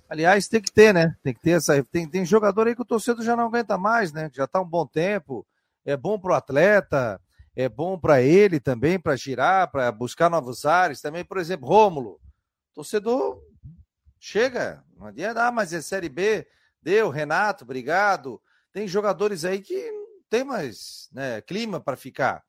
Aliás, 0.09 0.47
tem 0.47 0.61
que 0.61 0.71
ter, 0.71 0.93
né? 0.93 1.15
Tem 1.23 1.33
que 1.33 1.41
ter 1.41 1.51
essa. 1.51 1.83
Tem, 1.85 2.07
tem 2.07 2.25
jogador 2.25 2.67
aí 2.67 2.75
que 2.75 2.81
o 2.81 2.85
torcedor 2.85 3.23
já 3.23 3.35
não 3.35 3.45
aguenta 3.45 3.77
mais, 3.77 4.11
né? 4.11 4.29
Já 4.33 4.45
está 4.45 4.61
um 4.61 4.67
bom 4.67 4.85
tempo. 4.85 5.45
É 5.83 5.97
bom 5.97 6.19
para 6.19 6.31
o 6.31 6.35
atleta, 6.35 7.21
é 7.55 7.69
bom 7.69 7.97
para 7.97 8.21
ele 8.21 8.59
também, 8.59 8.99
para 8.99 9.15
girar, 9.15 9.71
para 9.71 9.91
buscar 9.91 10.29
novos 10.29 10.65
ares. 10.65 11.01
Também, 11.01 11.23
por 11.23 11.37
exemplo, 11.37 11.67
Rômulo. 11.67 12.19
Torcedor 12.73 13.41
chega, 14.19 14.83
não 14.97 15.07
adianta, 15.07 15.45
ah, 15.45 15.51
mas 15.51 15.71
é 15.73 15.81
Série 15.81 16.09
B. 16.09 16.47
Deu, 16.81 17.09
Renato, 17.09 17.63
obrigado. 17.63 18.41
Tem 18.73 18.87
jogadores 18.87 19.45
aí 19.45 19.61
que 19.61 19.91
não 19.91 20.05
tem 20.29 20.43
mais 20.43 21.09
né, 21.11 21.41
clima 21.41 21.79
para 21.79 21.95
ficar. 21.95 22.43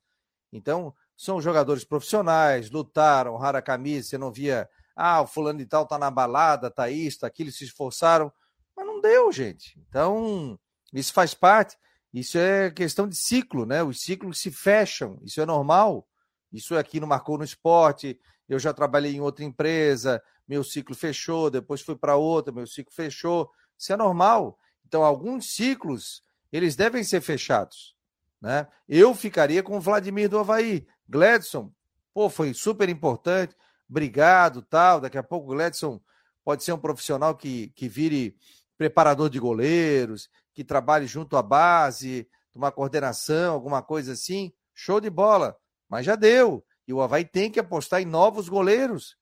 Então, 0.52 0.94
são 1.16 1.40
jogadores 1.40 1.84
profissionais, 1.84 2.70
lutaram, 2.70 3.36
rara 3.36 3.62
camisa, 3.62 4.09
você 4.09 4.18
não 4.18 4.32
via 4.32 4.68
ah, 4.97 5.20
o 5.20 5.26
fulano 5.26 5.59
de 5.59 5.66
tal 5.66 5.86
tá 5.86 5.99
na 5.99 6.11
balada, 6.11 6.70
tá 6.70 6.88
isso, 6.88 7.20
tá 7.20 7.26
aquilo, 7.26 7.53
se 7.53 7.64
esforçaram, 7.64 8.32
mas 8.74 8.86
não 8.86 9.01
deu, 9.01 9.30
gente. 9.30 9.78
Então, 9.86 10.59
isso 10.92 11.12
faz 11.12 11.34
parte, 11.34 11.76
isso 12.12 12.38
é 12.38 12.70
questão 12.70 13.07
de 13.07 13.14
ciclo, 13.14 13.66
né? 13.66 13.82
Os 13.82 14.01
ciclos 14.01 14.40
se 14.40 14.51
fecham, 14.51 15.20
isso 15.22 15.38
é 15.40 15.44
normal. 15.44 16.09
Isso 16.51 16.74
aqui 16.74 16.99
não 16.99 17.07
marcou 17.07 17.36
no 17.36 17.44
esporte, 17.44 18.18
eu 18.49 18.59
já 18.59 18.72
trabalhei 18.72 19.14
em 19.14 19.20
outra 19.20 19.44
empresa, 19.44 20.22
meu 20.49 20.64
ciclo 20.64 20.94
fechou, 20.94 21.51
depois 21.51 21.82
fui 21.82 21.97
para 21.97 22.16
outra, 22.16 22.53
meu 22.53 22.66
ciclo 22.66 22.94
fechou. 22.94 23.51
Isso 23.76 23.92
é 23.92 23.97
normal. 23.97 24.59
Então, 24.86 25.05
alguns 25.05 25.55
ciclos, 25.55 26.22
eles 26.51 26.74
devem 26.74 27.05
ser 27.05 27.20
fechados. 27.20 27.94
Né? 28.40 28.66
Eu 28.88 29.14
ficaria 29.14 29.62
com 29.62 29.76
o 29.76 29.80
Vladimir 29.80 30.28
do 30.28 30.38
Havaí. 30.38 30.86
Gladson, 31.07 31.70
pô, 32.14 32.30
foi 32.30 32.55
super 32.55 32.88
importante 32.88 33.55
obrigado, 33.89 34.62
tal. 34.62 35.01
Daqui 35.01 35.18
a 35.18 35.22
pouco 35.22 35.47
o 35.47 35.55
Gledson 35.55 36.01
pode 36.45 36.64
ser 36.64 36.72
um 36.72 36.78
profissional 36.78 37.34
que, 37.37 37.68
que 37.74 37.89
vire 37.89 38.37
preparador 38.76 39.28
de 39.30 39.39
goleiros, 39.39 40.28
que 40.53 40.64
trabalhe 40.64 41.07
junto 41.07 41.37
à 41.37 41.43
base, 41.43 42.28
uma 42.55 42.72
coordenação, 42.72 43.55
alguma 43.55 43.82
coisa 43.82 44.12
assim. 44.12 44.53
Show 44.74 45.01
de 45.01 45.11
bola. 45.11 45.57
Mas 45.89 46.07
já 46.07 46.16
deu. 46.16 46.64
E 46.87 46.93
o 46.93 47.01
Havaí 47.01 47.24
tem 47.24 47.51
que 47.51 47.61
apostar 47.61 48.01
em 48.01 48.07
novos 48.07 48.49
goleiros. 48.49 49.16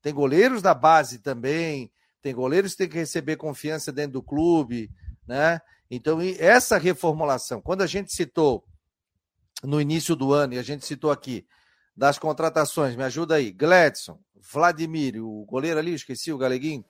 Tem 0.00 0.12
goleiros 0.12 0.62
da 0.62 0.74
base 0.74 1.20
também, 1.20 1.92
tem 2.20 2.34
goleiros 2.34 2.72
que 2.72 2.78
têm 2.78 2.88
que 2.88 2.98
receber 2.98 3.36
confiança 3.36 3.92
dentro 3.92 4.14
do 4.14 4.22
clube, 4.22 4.90
né? 5.26 5.60
Então, 5.90 6.18
essa 6.38 6.78
reformulação, 6.78 7.60
quando 7.60 7.82
a 7.82 7.86
gente 7.86 8.12
citou 8.12 8.64
no 9.62 9.80
início 9.80 10.16
do 10.16 10.32
ano, 10.32 10.54
e 10.54 10.58
a 10.58 10.62
gente 10.62 10.86
citou 10.86 11.10
aqui, 11.10 11.46
das 11.96 12.18
contratações. 12.18 12.96
Me 12.96 13.04
ajuda 13.04 13.36
aí. 13.36 13.50
Gladson, 13.50 14.18
Vladimir, 14.52 15.22
o 15.22 15.44
goleiro 15.44 15.78
ali, 15.78 15.94
esqueci 15.94 16.32
o 16.32 16.38
galeguinho. 16.38 16.84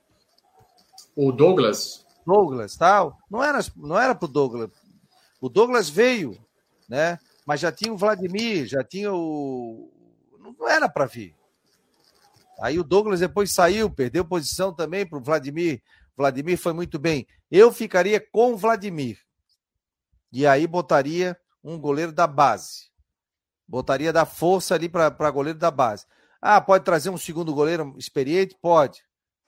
O 1.15 1.31
Douglas. 1.31 2.05
Douglas, 2.25 2.75
tal. 2.75 3.17
Não 3.29 3.43
era, 3.43 3.59
não 3.75 3.99
era 3.99 4.15
pro 4.15 4.27
Douglas. 4.27 4.71
O 5.39 5.49
Douglas 5.49 5.89
veio, 5.89 6.37
né? 6.87 7.19
Mas 7.45 7.59
já 7.59 7.71
tinha 7.71 7.93
o 7.93 7.97
Vladimir, 7.97 8.65
já 8.65 8.83
tinha 8.83 9.13
o. 9.13 9.91
Não 10.57 10.67
era 10.67 10.87
para 10.87 11.05
vir. 11.05 11.35
Aí 12.59 12.79
o 12.79 12.83
Douglas 12.83 13.19
depois 13.19 13.51
saiu, 13.51 13.89
perdeu 13.89 14.23
posição 14.23 14.73
também 14.73 15.05
para 15.05 15.17
o 15.17 15.21
Vladimir. 15.21 15.81
Vladimir 16.15 16.57
foi 16.57 16.71
muito 16.71 16.97
bem. 16.97 17.27
Eu 17.51 17.71
ficaria 17.71 18.19
com 18.19 18.53
o 18.53 18.57
Vladimir. 18.57 19.19
E 20.31 20.47
aí 20.47 20.65
botaria 20.65 21.37
um 21.63 21.77
goleiro 21.77 22.11
da 22.11 22.25
base. 22.25 22.92
Botaria 23.67 24.13
da 24.13 24.25
força 24.25 24.75
ali 24.75 24.89
para 24.89 25.31
goleiro 25.31 25.57
da 25.57 25.71
base. 25.71 26.05
Ah, 26.41 26.59
pode 26.59 26.83
trazer 26.83 27.09
um 27.09 27.17
segundo 27.17 27.53
goleiro 27.53 27.95
experiente? 27.97 28.57
Pode. 28.61 29.03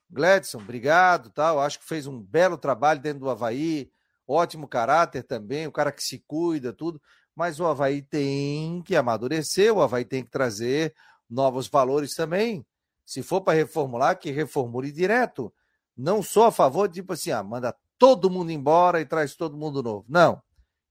Gladson, 0.10 0.60
obrigado, 0.60 1.30
tal. 1.30 1.60
Acho 1.60 1.80
que 1.80 1.86
fez 1.86 2.08
um 2.08 2.22
belo 2.22 2.58
trabalho 2.58 3.02
dentro 3.02 3.20
do 3.20 3.30
Havaí. 3.30 3.92
Ótimo 4.28 4.68
caráter 4.68 5.24
também, 5.24 5.68
o 5.68 5.72
cara 5.72 5.92
que 5.92 6.04
se 6.04 6.24
cuida, 6.26 6.74
tudo. 6.74 7.02
Mas 7.36 7.60
o 7.60 7.66
Havaí 7.66 8.02
tem 8.02 8.82
que 8.84 8.96
amadurecer, 8.96 9.74
o 9.74 9.82
Havaí 9.82 10.06
tem 10.06 10.24
que 10.24 10.32
trazer 10.32 10.96
novos 11.30 11.68
valores 11.68 12.16
também. 12.16 12.66
Se 13.06 13.22
for 13.22 13.42
para 13.42 13.58
reformular, 13.58 14.18
que 14.18 14.32
reformule 14.32 14.92
direto. 14.92 15.54
Não 15.96 16.24
sou 16.24 16.46
a 16.46 16.52
favor 16.52 16.88
de, 16.88 16.96
tipo 16.96 17.14
assim, 17.14 17.32
ah, 17.32 17.44
manda 17.44 17.76
todo 17.98 18.30
mundo 18.30 18.52
embora 18.52 19.00
e 19.00 19.06
traz 19.06 19.36
todo 19.36 19.58
mundo 19.58 19.84
novo. 19.84 20.06
Não. 20.08 20.42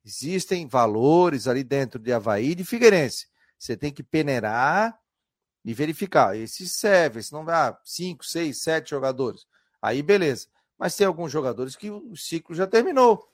Existem 0.05 0.66
valores 0.66 1.48
ali 1.48 1.64
dentro 1.64 1.98
de 1.98 2.12
Havaí 2.12 2.50
e 2.50 2.55
de 2.55 2.64
Figueirense. 2.64 3.26
Você 3.59 3.76
tem 3.76 3.92
que 3.92 4.02
peneirar 4.02 4.98
e 5.64 5.72
verificar. 5.72 6.36
Esse 6.36 6.68
serve, 6.68 7.20
esse 7.20 7.32
não 7.32 7.44
dá 7.44 7.78
5, 7.82 8.24
6, 8.24 8.61
7 8.61 8.90
jogadores. 8.90 9.46
Aí 9.80 10.02
beleza. 10.02 10.48
Mas 10.78 10.96
tem 10.96 11.07
alguns 11.07 11.32
jogadores 11.32 11.74
que 11.76 11.90
o 11.90 12.16
ciclo 12.16 12.55
já 12.55 12.66
terminou. 12.66 13.26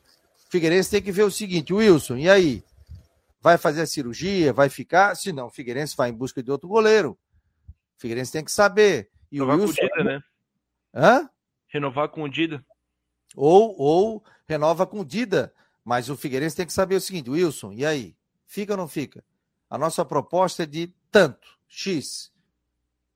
Figueirense 0.48 0.90
tem 0.90 1.02
que 1.02 1.12
ver 1.12 1.22
o 1.22 1.30
seguinte, 1.30 1.72
Wilson, 1.72 2.16
e 2.16 2.28
aí? 2.28 2.62
Vai 3.40 3.56
fazer 3.56 3.82
a 3.82 3.86
cirurgia? 3.86 4.52
Vai 4.52 4.68
ficar? 4.68 5.14
Se 5.16 5.32
não, 5.32 5.46
o 5.46 5.50
Figueirense 5.50 5.96
vai 5.96 6.10
em 6.10 6.14
busca 6.14 6.42
de 6.42 6.50
outro 6.50 6.68
goleiro. 6.68 7.18
Figueirense 7.96 8.32
tem 8.32 8.44
que 8.44 8.52
saber. 8.52 9.10
E 9.32 9.38
Renovar 9.38 9.58
o 9.58 9.60
Wilson... 9.62 9.74
com 9.74 9.86
o 9.86 9.88
Dida, 9.88 10.04
né? 10.04 10.22
Hã? 10.94 11.30
Renovar 11.68 12.08
com 12.08 12.22
o 12.22 12.28
Dida. 12.28 12.64
Ou, 13.34 13.74
ou 13.78 14.24
renova 14.46 14.86
com 14.86 15.00
o 15.00 15.04
Dida. 15.04 15.54
Mas 15.84 16.08
o 16.08 16.16
Figueirense 16.16 16.56
tem 16.56 16.66
que 16.66 16.72
saber 16.72 16.96
o 16.96 17.00
seguinte, 17.00 17.30
Wilson, 17.30 17.72
e 17.72 17.84
aí? 17.84 18.16
Fica 18.46 18.72
ou 18.72 18.76
não 18.76 18.88
fica? 18.88 19.24
A 19.68 19.78
nossa 19.78 20.04
proposta 20.04 20.64
é 20.64 20.66
de 20.66 20.92
tanto, 21.10 21.58
X. 21.68 22.32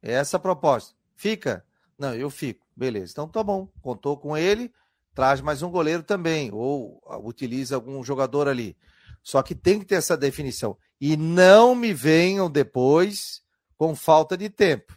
É 0.02 0.12
essa 0.12 0.36
a 0.36 0.40
proposta. 0.40 0.94
Fica? 1.14 1.64
Não, 1.98 2.14
eu 2.14 2.30
fico. 2.30 2.66
Beleza. 2.76 3.12
Então 3.12 3.28
tá 3.28 3.42
bom. 3.42 3.68
Contou 3.80 4.16
com 4.16 4.36
ele, 4.36 4.72
traz 5.14 5.40
mais 5.40 5.62
um 5.62 5.70
goleiro 5.70 6.02
também, 6.02 6.50
ou 6.52 7.02
utiliza 7.24 7.74
algum 7.74 8.02
jogador 8.02 8.48
ali. 8.48 8.76
Só 9.22 9.42
que 9.42 9.54
tem 9.54 9.78
que 9.78 9.86
ter 9.86 9.96
essa 9.96 10.16
definição. 10.16 10.76
E 11.00 11.16
não 11.16 11.74
me 11.74 11.94
venham 11.94 12.50
depois 12.50 13.42
com 13.76 13.94
falta 13.94 14.36
de 14.36 14.50
tempo. 14.50 14.96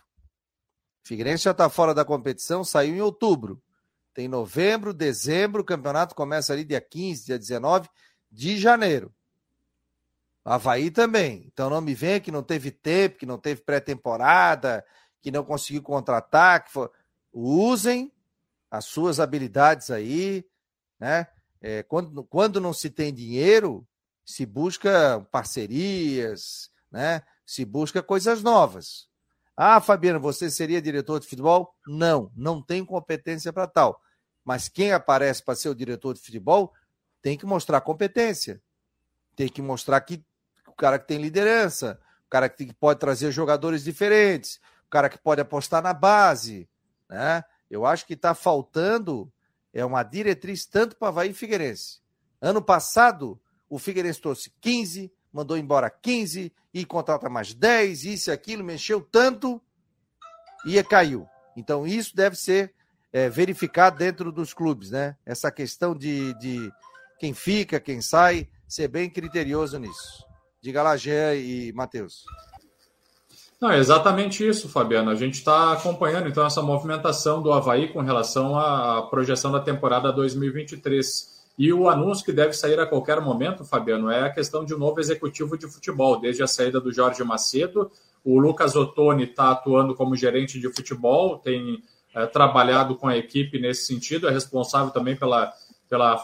Figueirense 1.01 1.45
já 1.45 1.51
está 1.51 1.70
fora 1.70 1.93
da 1.93 2.03
competição, 2.03 2.63
saiu 2.63 2.95
em 2.95 3.01
outubro. 3.01 3.61
Tem 4.18 4.28
novembro, 4.28 4.95
dezembro, 4.95 5.61
o 5.61 5.63
campeonato 5.63 6.15
começa 6.15 6.51
ali 6.51 6.65
dia 6.65 6.82
15, 6.82 7.26
dia 7.28 7.38
19 7.38 7.88
de 8.32 8.57
janeiro. 8.57 9.13
Havaí 10.43 10.89
também. 10.89 11.43
Então 11.45 11.70
não 11.70 11.80
me 11.80 11.93
venha 11.93 12.20
que 12.20 12.32
não 12.32 12.41
teve 12.41 12.72
tempo, 12.72 13.20
que 13.20 13.28
não 13.28 13.38
teve 13.38 13.61
pré-temporada, 13.61 14.84
que 15.22 15.30
não 15.30 15.43
conseguiu 15.43 15.84
contratar. 15.84 16.63
Que 16.63 16.72
for... 16.72 16.91
Usem 17.32 18.11
as 18.72 18.86
suas 18.86 19.20
habilidades 19.20 19.91
aí, 19.91 20.43
né? 20.99 21.28
É, 21.61 21.84
quando, 21.84 22.24
quando 22.24 22.59
não 22.59 22.74
se 22.74 22.89
tem 22.89 23.13
dinheiro, 23.13 23.88
se 24.26 24.47
busca 24.47 25.24
parcerias, 25.32 26.72
né? 26.91 27.22
Se 27.45 27.63
busca 27.63 28.01
coisas 28.01 28.41
novas. 28.41 29.07
Ah, 29.55 29.80
Fabiano, 29.80 30.20
você 30.20 30.49
seria 30.49 30.82
diretor 30.82 31.20
de 31.20 31.28
futebol? 31.28 31.76
Não, 31.86 32.32
não 32.36 32.63
tenho 32.63 32.84
competência 32.84 33.53
para 33.53 33.68
tal. 33.68 34.01
Mas 34.47 34.69
quem 34.69 34.93
aparece 34.93 35.43
para 35.43 35.57
ser 35.57 35.67
o 35.67 35.75
diretor 35.75 36.13
de 36.13 36.21
futebol 36.21 36.73
tem 37.21 37.37
que 37.37 37.45
mostrar 37.45 37.81
competência. 37.81 38.63
Tem 39.35 39.49
que 39.49 39.61
mostrar 39.61 39.99
que 39.99 40.23
o 40.65 40.71
cara 40.71 40.97
que 40.97 41.05
tem 41.05 41.17
liderança, 41.17 41.99
o 42.25 42.29
cara 42.29 42.47
que 42.47 42.73
pode 42.73 42.97
trazer 42.97 43.29
jogadores 43.29 43.83
diferentes, 43.83 44.61
o 44.85 44.89
cara 44.89 45.09
que 45.09 45.17
pode 45.17 45.41
apostar 45.41 45.83
na 45.83 45.91
base, 45.91 46.69
né? 47.09 47.43
Eu 47.69 47.85
acho 47.85 48.05
que 48.05 48.13
está 48.13 48.33
faltando 48.33 49.29
é 49.73 49.83
uma 49.83 50.01
diretriz 50.01 50.65
tanto 50.65 50.95
para 50.95 51.09
Havaí 51.09 51.31
e 51.31 51.33
Figueirense. 51.33 51.99
Ano 52.39 52.61
passado, 52.61 53.37
o 53.69 53.77
Figueirense 53.77 54.21
trouxe 54.21 54.53
15, 54.61 55.11
mandou 55.29 55.57
embora 55.57 55.89
15 55.89 56.53
e 56.73 56.85
contrata 56.85 57.27
mais 57.27 57.53
10, 57.53 58.05
isso 58.05 58.29
e 58.29 58.31
aquilo, 58.31 58.63
mexeu 58.63 59.01
tanto 59.01 59.61
e 60.65 60.81
caiu. 60.85 61.27
Então, 61.53 61.85
isso 61.85 62.15
deve 62.15 62.37
ser 62.37 62.76
é, 63.11 63.29
verificado 63.29 63.97
dentro 63.97 64.31
dos 64.31 64.53
clubes, 64.53 64.91
né? 64.91 65.15
Essa 65.25 65.51
questão 65.51 65.95
de, 65.95 66.33
de 66.39 66.71
quem 67.19 67.33
fica, 67.33 67.79
quem 67.79 68.01
sai, 68.01 68.47
ser 68.67 68.87
bem 68.87 69.09
criterioso 69.09 69.79
nisso. 69.79 70.25
Diga 70.61 70.83
lá, 70.83 70.97
Gé 70.97 71.37
e 71.37 71.71
Matheus. 71.73 72.25
Não, 73.59 73.71
é 73.71 73.79
exatamente 73.79 74.47
isso, 74.47 74.69
Fabiano. 74.69 75.09
A 75.09 75.15
gente 75.15 75.35
está 75.35 75.73
acompanhando 75.73 76.27
então 76.27 76.45
essa 76.45 76.61
movimentação 76.61 77.41
do 77.41 77.51
Havaí 77.51 77.91
com 77.91 78.01
relação 78.01 78.57
à 78.57 79.01
projeção 79.09 79.51
da 79.51 79.59
temporada 79.59 80.11
2023. 80.11 81.37
E 81.57 81.73
o 81.73 81.89
anúncio 81.89 82.23
que 82.23 82.31
deve 82.31 82.53
sair 82.53 82.79
a 82.79 82.85
qualquer 82.85 83.19
momento, 83.19 83.65
Fabiano, 83.65 84.11
é 84.11 84.21
a 84.21 84.29
questão 84.29 84.63
de 84.63 84.75
um 84.75 84.77
novo 84.77 84.99
executivo 84.99 85.57
de 85.57 85.67
futebol. 85.67 86.19
Desde 86.19 86.43
a 86.43 86.47
saída 86.47 86.79
do 86.79 86.91
Jorge 86.93 87.23
Macedo, 87.23 87.89
o 88.23 88.37
Lucas 88.37 88.75
Ottoni 88.75 89.23
está 89.23 89.51
atuando 89.51 89.95
como 89.95 90.15
gerente 90.15 90.59
de 90.59 90.71
futebol, 90.71 91.39
tem 91.39 91.81
é, 92.18 92.26
trabalhado 92.26 92.95
com 92.95 93.07
a 93.07 93.15
equipe 93.15 93.59
nesse 93.59 93.86
sentido, 93.86 94.28
é 94.28 94.32
responsável 94.32 94.91
também 94.91 95.15
pela, 95.15 95.53
pela, 95.88 96.18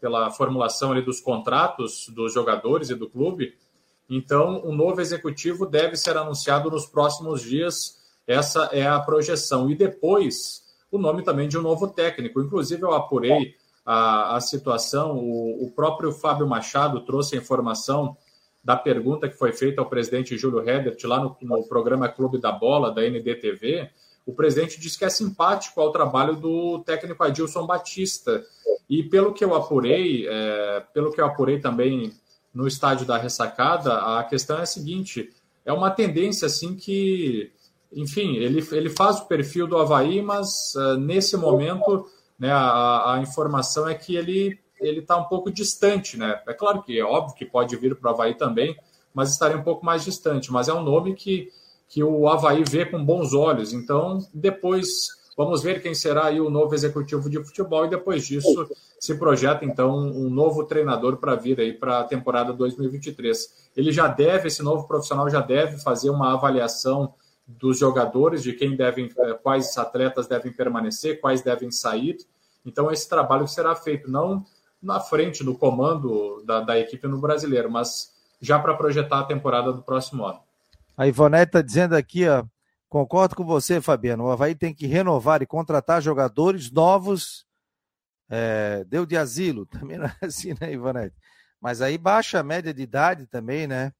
pela 0.00 0.30
formulação 0.30 0.92
ali 0.92 1.02
dos 1.02 1.20
contratos 1.20 2.08
dos 2.08 2.34
jogadores 2.34 2.90
e 2.90 2.94
do 2.94 3.08
clube. 3.08 3.54
Então, 4.08 4.60
o 4.64 4.70
um 4.70 4.76
novo 4.76 5.00
executivo 5.00 5.64
deve 5.64 5.96
ser 5.96 6.16
anunciado 6.16 6.70
nos 6.70 6.84
próximos 6.84 7.42
dias. 7.42 7.98
Essa 8.26 8.68
é 8.72 8.86
a 8.86 9.00
projeção. 9.00 9.70
E 9.70 9.74
depois, 9.74 10.62
o 10.90 10.98
nome 10.98 11.22
também 11.22 11.48
de 11.48 11.56
um 11.56 11.62
novo 11.62 11.88
técnico. 11.88 12.42
Inclusive, 12.42 12.82
eu 12.82 12.92
apurei 12.92 13.54
a, 13.84 14.36
a 14.36 14.40
situação. 14.40 15.16
O, 15.16 15.64
o 15.64 15.70
próprio 15.70 16.12
Fábio 16.12 16.46
Machado 16.46 17.00
trouxe 17.00 17.34
a 17.34 17.38
informação 17.38 18.16
da 18.62 18.76
pergunta 18.76 19.28
que 19.28 19.36
foi 19.36 19.52
feita 19.52 19.80
ao 19.80 19.88
presidente 19.88 20.36
Júlio 20.36 20.66
Hedert 20.66 21.02
lá 21.04 21.20
no, 21.20 21.36
no, 21.40 21.66
programa 21.66 22.08
Clube 22.08 22.38
da 22.38 22.52
Bola, 22.52 22.92
da 22.92 23.02
NDTV. 23.02 23.90
O 24.26 24.32
presidente 24.32 24.80
disse 24.80 24.98
que 24.98 25.04
é 25.04 25.10
simpático 25.10 25.80
ao 25.80 25.92
trabalho 25.92 26.36
do 26.36 26.78
técnico 26.80 27.22
Adilson 27.22 27.66
Batista. 27.66 28.44
E 28.88 29.02
pelo 29.02 29.32
que 29.32 29.44
eu 29.44 29.54
apurei, 29.54 30.26
é, 30.28 30.82
pelo 30.92 31.12
que 31.12 31.20
eu 31.20 31.26
apurei 31.26 31.60
também 31.60 32.12
no 32.52 32.66
estádio 32.66 33.06
da 33.06 33.18
ressacada, 33.18 34.18
a 34.18 34.24
questão 34.24 34.58
é 34.58 34.62
a 34.62 34.66
seguinte: 34.66 35.30
é 35.64 35.72
uma 35.72 35.90
tendência 35.90 36.46
assim 36.46 36.74
que, 36.74 37.50
enfim, 37.92 38.36
ele, 38.36 38.66
ele 38.72 38.90
faz 38.90 39.20
o 39.20 39.26
perfil 39.26 39.66
do 39.66 39.76
Havaí, 39.76 40.22
mas 40.22 40.74
uh, 40.76 40.96
nesse 40.96 41.36
momento 41.36 42.06
né, 42.38 42.50
a, 42.52 43.14
a 43.14 43.20
informação 43.20 43.88
é 43.88 43.94
que 43.94 44.16
ele 44.16 44.58
ele 44.80 45.00
está 45.00 45.16
um 45.16 45.24
pouco 45.24 45.50
distante, 45.50 46.16
né? 46.16 46.42
É 46.46 46.52
claro 46.52 46.82
que 46.82 46.98
é 46.98 47.04
óbvio 47.04 47.36
que 47.36 47.44
pode 47.44 47.76
vir 47.76 47.96
para 47.96 48.10
o 48.10 48.14
Havaí 48.14 48.34
também, 48.34 48.76
mas 49.12 49.30
estaria 49.30 49.56
um 49.56 49.62
pouco 49.62 49.84
mais 49.84 50.04
distante. 50.04 50.52
Mas 50.52 50.68
é 50.68 50.74
um 50.74 50.82
nome 50.82 51.14
que, 51.14 51.48
que 51.88 52.02
o 52.02 52.28
Havaí 52.28 52.64
vê 52.64 52.84
com 52.84 53.04
bons 53.04 53.34
olhos. 53.34 53.72
Então, 53.72 54.18
depois 54.32 55.08
Vamos 55.36 55.62
ver 55.62 55.82
quem 55.82 55.94
será 55.94 56.30
o 56.30 56.48
novo 56.48 56.74
executivo 56.74 57.28
de 57.28 57.42
futebol 57.42 57.86
e 57.86 57.90
depois 57.90 58.24
disso 58.24 58.68
se 59.00 59.18
projeta 59.18 59.64
então 59.64 59.96
um 59.96 60.30
novo 60.30 60.64
treinador 60.64 61.16
para 61.16 61.34
vir 61.34 61.58
aí 61.60 61.72
para 61.72 62.00
a 62.00 62.04
temporada 62.04 62.52
2023. 62.52 63.70
Ele 63.76 63.90
já 63.90 64.06
deve, 64.06 64.46
esse 64.46 64.62
novo 64.62 64.86
profissional 64.86 65.28
já 65.28 65.40
deve 65.40 65.78
fazer 65.78 66.10
uma 66.10 66.32
avaliação 66.32 67.14
dos 67.46 67.78
jogadores, 67.78 68.42
de 68.42 68.52
quem 68.52 68.76
devem, 68.76 69.10
eh, 69.18 69.34
quais 69.34 69.76
atletas 69.76 70.26
devem 70.28 70.52
permanecer, 70.52 71.20
quais 71.20 71.42
devem 71.42 71.70
sair. 71.70 72.16
Então 72.64 72.90
esse 72.90 73.08
trabalho 73.08 73.46
será 73.48 73.74
feito 73.74 74.10
não 74.10 74.46
na 74.80 75.00
frente 75.00 75.42
do 75.42 75.54
comando 75.54 76.42
da, 76.46 76.60
da 76.60 76.78
equipe 76.78 77.08
no 77.08 77.18
brasileiro, 77.18 77.70
mas 77.70 78.14
já 78.40 78.58
para 78.58 78.74
projetar 78.74 79.20
a 79.20 79.24
temporada 79.24 79.72
do 79.72 79.82
próximo 79.82 80.24
ano. 80.24 80.43
A 80.96 81.06
Ivonete 81.06 81.48
está 81.48 81.62
dizendo 81.62 81.96
aqui, 81.96 82.28
ó, 82.28 82.44
Concordo 82.94 83.34
com 83.34 83.44
você, 83.44 83.80
Fabiano. 83.80 84.22
O 84.22 84.30
Havaí 84.30 84.54
tem 84.54 84.72
que 84.72 84.86
renovar 84.86 85.42
e 85.42 85.46
contratar 85.46 86.00
jogadores 86.00 86.70
novos. 86.70 87.44
É, 88.30 88.84
deu 88.84 89.04
de 89.04 89.16
asilo, 89.16 89.66
também 89.66 89.98
não 89.98 90.06
é 90.06 90.16
assim, 90.22 90.54
né, 90.60 90.72
Ivanete? 90.72 91.16
Mas 91.60 91.82
aí 91.82 91.98
baixa 91.98 92.38
a 92.38 92.44
média 92.44 92.72
de 92.72 92.82
idade 92.82 93.26
também, 93.26 93.66
né? 93.66 93.92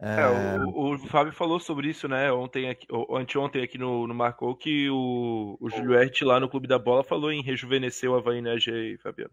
É... 0.00 0.20
É, 0.20 0.58
o, 0.60 0.94
o, 0.94 0.98
Fábio 1.08 1.34
falou 1.34 1.60
sobre 1.60 1.90
isso, 1.90 2.08
né? 2.08 2.32
Ontem, 2.32 2.70
aqui, 2.70 2.86
anteontem 3.10 3.62
aqui 3.62 3.76
no, 3.76 4.06
no 4.06 4.14
Marcou, 4.14 4.56
que 4.56 4.88
o, 4.88 5.58
o 5.60 5.68
Juliette 5.68 6.24
lá 6.24 6.40
no 6.40 6.48
Clube 6.48 6.66
da 6.66 6.78
Bola 6.78 7.04
falou 7.04 7.30
em 7.30 7.42
rejuvenescer 7.42 8.10
o 8.10 8.16
Havaí, 8.16 8.40
né, 8.40 8.58
G, 8.58 8.96
Fabiano? 9.02 9.30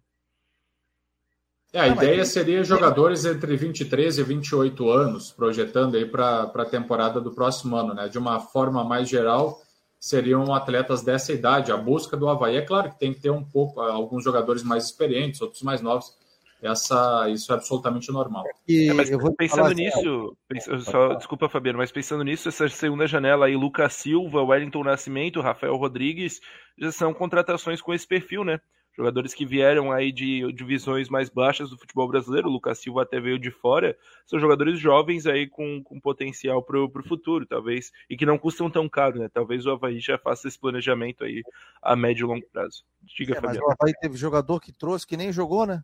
É, 1.72 1.82
a 1.82 1.88
Não, 1.88 1.96
ideia 1.96 2.20
mas... 2.20 2.30
seria 2.30 2.64
jogadores 2.64 3.26
entre 3.26 3.56
23 3.56 4.18
e 4.18 4.24
28 4.24 4.90
anos, 4.90 5.32
projetando 5.32 5.96
aí 5.96 6.06
para 6.06 6.52
a 6.54 6.66
temporada 6.66 7.22
do 7.22 7.32
próximo 7.32 7.76
ano, 7.76 7.94
né? 7.94 8.08
De 8.08 8.18
uma 8.18 8.40
forma 8.40 8.84
mais 8.84 9.08
geral, 9.08 9.62
seriam 10.00 10.54
atletas 10.54 11.04
dessa 11.04 11.32
idade. 11.32 11.72
A 11.72 11.78
busca 11.78 12.18
do 12.18 12.28
Havaí, 12.28 12.58
é 12.58 12.62
claro 12.62 12.90
que 12.90 13.00
tem 13.00 13.14
que 13.14 13.20
ter 13.20 13.30
um 13.30 13.44
pouco, 13.44 13.82
alguns 13.82 14.24
jogadores 14.24 14.64
mais 14.64 14.86
experientes, 14.86 15.42
outros 15.42 15.62
mais 15.62 15.82
novos. 15.82 16.18
Essa, 16.62 17.30
isso 17.30 17.52
é 17.54 17.56
absolutamente 17.56 18.12
normal. 18.12 18.44
E 18.68 18.90
é, 18.90 18.94
mas 18.94 19.10
eu 19.10 19.18
vou 19.18 19.34
pensando 19.34 19.72
nisso, 19.72 20.36
só, 20.82 21.14
desculpa, 21.14 21.48
Fabiano, 21.48 21.78
mas 21.78 21.90
pensando 21.90 22.22
nisso, 22.22 22.50
essa 22.50 22.68
segunda 22.68 23.08
janela 23.08 23.46
aí, 23.46 23.56
Lucas 23.56 23.94
Silva, 23.94 24.44
Wellington 24.44 24.84
Nascimento, 24.84 25.40
Rafael 25.40 25.78
Rodrigues, 25.78 26.42
já 26.78 26.92
são 26.92 27.14
contratações 27.14 27.82
com 27.82 27.94
esse 27.94 28.06
perfil, 28.06 28.44
né? 28.44 28.60
Jogadores 29.00 29.34
que 29.34 29.46
vieram 29.46 29.94
aí 29.94 30.12
de 30.12 30.52
divisões 30.52 31.08
mais 31.08 31.30
baixas 31.30 31.70
do 31.70 31.78
futebol 31.78 32.06
brasileiro, 32.06 32.50
o 32.50 32.52
Lucas 32.52 32.80
Silva 32.80 33.04
até 33.04 33.18
veio 33.18 33.40
de 33.40 33.50
fora, 33.50 33.98
são 34.26 34.38
jogadores 34.38 34.78
jovens 34.78 35.26
aí 35.26 35.48
com, 35.48 35.82
com 35.82 35.98
potencial 36.02 36.62
para 36.62 36.78
o 36.78 37.08
futuro, 37.08 37.46
talvez, 37.46 37.94
e 38.10 38.18
que 38.18 38.26
não 38.26 38.38
custam 38.38 38.70
tão 38.70 38.90
caro, 38.90 39.18
né? 39.18 39.30
Talvez 39.34 39.66
o 39.66 39.72
Havaí 39.72 40.02
já 40.02 40.18
faça 40.18 40.50
esse 40.50 40.60
planejamento 40.60 41.24
aí 41.24 41.42
a 41.82 41.96
médio 41.96 42.26
e 42.26 42.28
longo 42.28 42.46
prazo. 42.52 42.84
Diga, 43.02 43.32
é, 43.32 43.36
Fabiano. 43.36 43.60
Mas 43.66 43.70
o 43.70 43.72
Havaí 43.72 43.94
teve 44.02 44.18
jogador 44.18 44.60
que 44.60 44.74
trouxe 44.74 45.08
que 45.08 45.16
nem 45.16 45.32
jogou, 45.32 45.66
né? 45.66 45.82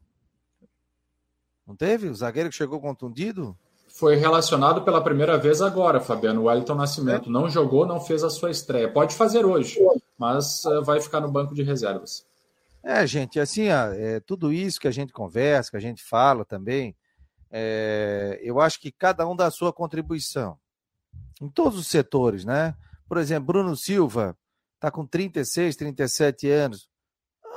Não 1.65 1.73
teve? 1.73 2.09
O 2.09 2.15
zagueiro 2.15 2.49
que 2.49 2.55
chegou 2.55 2.81
contundido? 2.81 3.57
Foi 3.87 4.17
relacionado 4.17 4.81
pela 4.81 5.01
primeira 5.01 5.37
vez 5.37 5.61
agora, 5.61 6.01
Fabiano. 6.01 6.41
O 6.41 6.43
Wellington 6.45 6.75
Nascimento 6.75 7.29
é. 7.29 7.31
não 7.31 7.49
jogou, 7.49 7.85
não 7.85 8.01
fez 8.01 8.25
a 8.25 8.29
sua 8.29 8.51
estreia. 8.51 8.91
Pode 8.91 9.15
fazer 9.15 9.45
hoje, 9.45 9.79
mas 10.17 10.65
uh, 10.65 10.83
vai 10.83 10.99
ficar 10.99 11.21
no 11.21 11.31
banco 11.31 11.55
de 11.55 11.63
reservas. 11.63 12.25
É, 12.87 13.07
gente, 13.07 13.39
assim, 13.39 13.67
ó, 13.69 13.91
é, 13.93 14.19
tudo 14.19 14.53
isso 14.53 14.79
que 14.79 14.87
a 14.87 14.91
gente 14.91 15.11
conversa, 15.11 15.71
que 15.71 15.77
a 15.77 15.79
gente 15.79 16.03
fala 16.03 16.45
também, 16.45 16.95
é, 17.49 18.39
eu 18.43 18.61
acho 18.61 18.79
que 18.79 18.91
cada 18.91 19.27
um 19.27 19.35
dá 19.35 19.47
a 19.47 19.51
sua 19.51 19.73
contribuição. 19.73 20.55
Em 21.41 21.49
todos 21.49 21.79
os 21.79 21.87
setores, 21.87 22.45
né? 22.45 22.75
Por 23.07 23.17
exemplo, 23.17 23.47
Bruno 23.47 23.75
Silva 23.75 24.37
está 24.75 24.91
com 24.91 25.03
36, 25.03 25.75
37 25.75 26.47
anos. 26.47 26.87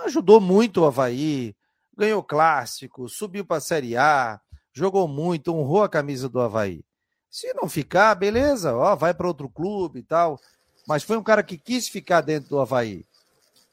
Ajudou 0.06 0.40
muito 0.40 0.80
o 0.80 0.86
Havaí, 0.86 1.54
ganhou 1.94 2.22
clássico, 2.22 3.06
subiu 3.06 3.44
para 3.44 3.58
a 3.58 3.60
Série 3.60 3.98
A, 3.98 4.40
jogou 4.72 5.06
muito, 5.06 5.54
honrou 5.54 5.82
a 5.82 5.90
camisa 5.90 6.26
do 6.26 6.40
Havaí. 6.40 6.82
Se 7.30 7.52
não 7.52 7.68
ficar, 7.68 8.14
beleza, 8.14 8.74
ó, 8.74 8.96
vai 8.96 9.12
para 9.12 9.28
outro 9.28 9.46
clube 9.46 9.98
e 9.98 10.02
tal. 10.02 10.40
Mas 10.86 11.02
foi 11.02 11.18
um 11.18 11.22
cara 11.22 11.42
que 11.42 11.58
quis 11.58 11.86
ficar 11.86 12.22
dentro 12.22 12.48
do 12.48 12.58
Havaí. 12.58 13.04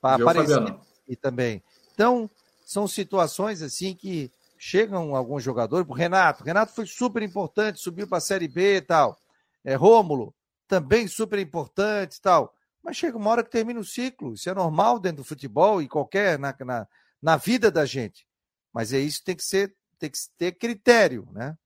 Para 0.01 0.21
aparecer 0.21 0.59
e 1.07 1.15
também. 1.15 1.63
Então, 1.93 2.29
são 2.65 2.87
situações 2.87 3.61
assim 3.61 3.95
que 3.95 4.31
chegam 4.57 5.15
alguns 5.15 5.43
jogadores, 5.43 5.87
o 5.87 5.93
Renato, 5.93 6.43
Renato 6.43 6.73
foi 6.73 6.85
super 6.85 7.21
importante, 7.21 7.79
subiu 7.79 8.07
para 8.07 8.17
a 8.17 8.21
Série 8.21 8.47
B 8.47 8.77
e 8.77 8.81
tal. 8.81 9.17
É, 9.63 9.75
Rômulo, 9.75 10.33
também 10.67 11.07
super 11.07 11.39
importante 11.39 12.17
e 12.17 12.21
tal. 12.21 12.53
Mas 12.83 12.97
chega 12.97 13.17
uma 13.17 13.29
hora 13.31 13.43
que 13.43 13.49
termina 13.49 13.79
o 13.79 13.85
ciclo. 13.85 14.33
Isso 14.33 14.49
é 14.49 14.53
normal 14.53 14.99
dentro 14.99 15.17
do 15.17 15.27
futebol 15.27 15.81
e 15.81 15.87
qualquer 15.87 16.37
na, 16.37 16.55
na, 16.59 16.87
na 17.21 17.37
vida 17.37 17.71
da 17.71 17.85
gente. 17.85 18.27
Mas 18.73 18.93
é 18.93 18.99
isso 18.99 19.23
tem 19.23 19.35
que 19.35 19.43
ser, 19.43 19.75
tem 19.97 20.09
que 20.09 20.17
ter 20.37 20.51
critério, 20.53 21.27
né? 21.31 21.57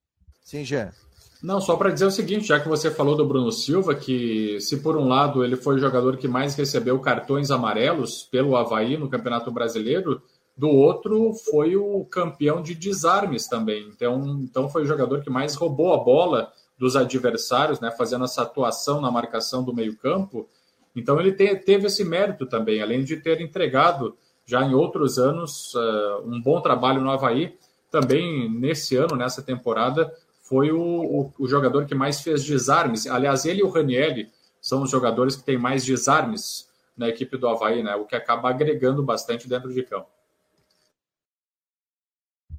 Sim, 0.44 0.64
Jean. 0.64 0.94
Não, 1.42 1.62
só 1.62 1.78
para 1.78 1.90
dizer 1.90 2.06
o 2.06 2.12
seguinte, 2.12 2.48
já 2.48 2.60
que 2.60 2.68
você 2.68 2.92
falou 2.92 3.16
do 3.16 3.26
Bruno 3.26 3.52
Silva, 3.52 3.96
que 3.96 4.60
se 4.60 4.82
por 4.82 4.98
um 4.98 5.08
lado 5.08 5.44
ele 5.44 5.56
foi 5.56 5.76
o 5.76 5.80
jogador 5.80 6.18
que 6.18 6.28
mais 6.28 6.54
recebeu 6.56 7.00
cartões 7.00 7.50
amarelos 7.50 8.24
pelo 8.24 8.58
Havaí 8.58 8.98
no 8.98 9.10
Campeonato 9.10 9.50
Brasileiro, 9.50 10.22
do 10.58 10.68
outro 10.68 11.34
foi 11.50 11.78
o 11.78 12.04
campeão 12.04 12.62
de 12.62 12.76
desarmes 12.76 13.48
também. 13.48 13.88
Então, 13.88 14.42
então 14.44 14.68
foi 14.68 14.84
o 14.84 14.86
jogador 14.86 15.22
que 15.22 15.30
mais 15.30 15.56
roubou 15.56 15.94
a 15.94 16.04
bola 16.04 16.52
dos 16.78 16.98
adversários, 16.98 17.80
né, 17.80 17.90
fazendo 17.92 18.26
essa 18.26 18.42
atuação 18.42 19.00
na 19.00 19.10
marcação 19.10 19.64
do 19.64 19.74
meio-campo. 19.74 20.46
Então 20.94 21.18
ele 21.22 21.32
te, 21.32 21.56
teve 21.56 21.88
esse 21.88 22.04
mérito 22.04 22.46
também, 22.46 22.82
além 22.82 23.06
de 23.06 23.16
ter 23.16 23.40
entregado 23.40 24.18
já 24.46 24.62
em 24.64 24.74
outros 24.74 25.18
anos 25.18 25.74
uh, 25.76 26.24
um 26.26 26.42
bom 26.42 26.60
trabalho 26.60 27.00
no 27.00 27.12
Havaí. 27.12 27.56
Também 27.90 28.50
nesse 28.52 28.98
ano, 28.98 29.16
nessa 29.16 29.42
temporada, 29.42 30.14
foi 30.50 30.72
o, 30.72 30.82
o, 30.82 31.34
o, 31.38 31.48
jogador 31.48 31.86
que 31.86 31.94
mais 31.94 32.22
fez 32.22 32.44
desarmes. 32.44 33.06
Aliás, 33.06 33.46
ele 33.46 33.60
e 33.60 33.64
o 33.64 33.70
Ranielli 33.70 34.32
são 34.60 34.82
os 34.82 34.90
jogadores 34.90 35.36
que 35.36 35.44
têm 35.44 35.60
mais 35.60 35.86
desarmes 35.86 36.68
na 36.98 37.08
equipe 37.08 37.38
do 37.38 37.48
Havaí, 37.48 37.84
né? 37.84 37.96
o 37.96 38.06
que 38.06 38.16
acaba 38.16 38.50
agregando 38.50 39.04
bastante 39.04 39.48
dentro 39.48 39.72
de 39.72 39.84
campo. 39.84 40.10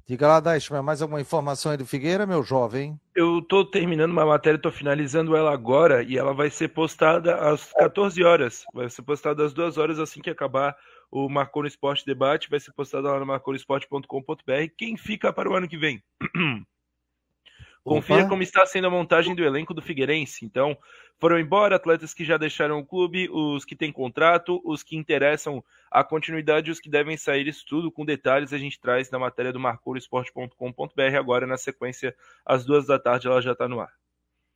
Diga 0.07 0.27
lá, 0.27 0.39
Daichman, 0.39 0.81
mais 0.81 1.01
alguma 1.01 1.21
informação 1.21 1.71
aí 1.71 1.77
do 1.77 1.85
Figueira, 1.85 2.25
meu 2.25 2.43
jovem? 2.43 2.99
Eu 3.13 3.39
estou 3.39 3.65
terminando 3.65 4.11
uma 4.11 4.25
matéria, 4.25 4.55
estou 4.55 4.71
finalizando 4.71 5.35
ela 5.35 5.53
agora 5.53 6.01
e 6.01 6.17
ela 6.17 6.33
vai 6.33 6.49
ser 6.49 6.69
postada 6.69 7.35
às 7.35 7.71
14 7.73 8.23
horas. 8.23 8.63
Vai 8.73 8.89
ser 8.89 9.01
postada 9.03 9.45
às 9.45 9.53
2 9.53 9.77
horas 9.77 9.99
assim 9.99 10.21
que 10.21 10.29
acabar 10.29 10.75
o 11.11 11.29
Marcou 11.29 11.61
no 11.61 11.67
Esporte 11.67 12.05
Debate. 12.05 12.49
Vai 12.49 12.59
ser 12.59 12.73
postada 12.73 13.11
lá 13.11 13.19
no 13.19 13.25
marconosport.com.br. 13.25 14.73
Quem 14.77 14.97
fica 14.97 15.31
para 15.31 15.49
o 15.49 15.55
ano 15.55 15.67
que 15.67 15.77
vem? 15.77 16.01
Confira 17.83 18.21
Opa. 18.21 18.29
como 18.29 18.43
está 18.43 18.65
sendo 18.65 18.87
a 18.87 18.91
montagem 18.91 19.33
do 19.33 19.43
elenco 19.43 19.73
do 19.73 19.81
Figueirense. 19.81 20.45
Então, 20.45 20.77
foram 21.19 21.39
embora 21.39 21.75
atletas 21.75 22.13
que 22.13 22.23
já 22.23 22.37
deixaram 22.37 22.79
o 22.79 22.85
clube, 22.85 23.27
os 23.29 23.65
que 23.65 23.75
têm 23.75 23.91
contrato, 23.91 24.61
os 24.63 24.83
que 24.83 24.95
interessam 24.95 25.63
a 25.89 26.03
continuidade 26.03 26.69
e 26.69 26.71
os 26.71 26.79
que 26.79 26.89
devem 26.89 27.17
sair. 27.17 27.47
Isso 27.47 27.65
tudo 27.67 27.91
com 27.91 28.05
detalhes 28.05 28.53
a 28.53 28.57
gente 28.57 28.79
traz 28.79 29.09
na 29.09 29.17
matéria 29.17 29.51
do 29.51 29.59
marcourosport.com.br 29.59 31.17
agora 31.17 31.47
na 31.47 31.57
sequência, 31.57 32.15
às 32.45 32.65
duas 32.65 32.85
da 32.85 32.99
tarde, 32.99 33.27
ela 33.27 33.41
já 33.41 33.53
está 33.53 33.67
no 33.67 33.79
ar. 33.79 33.91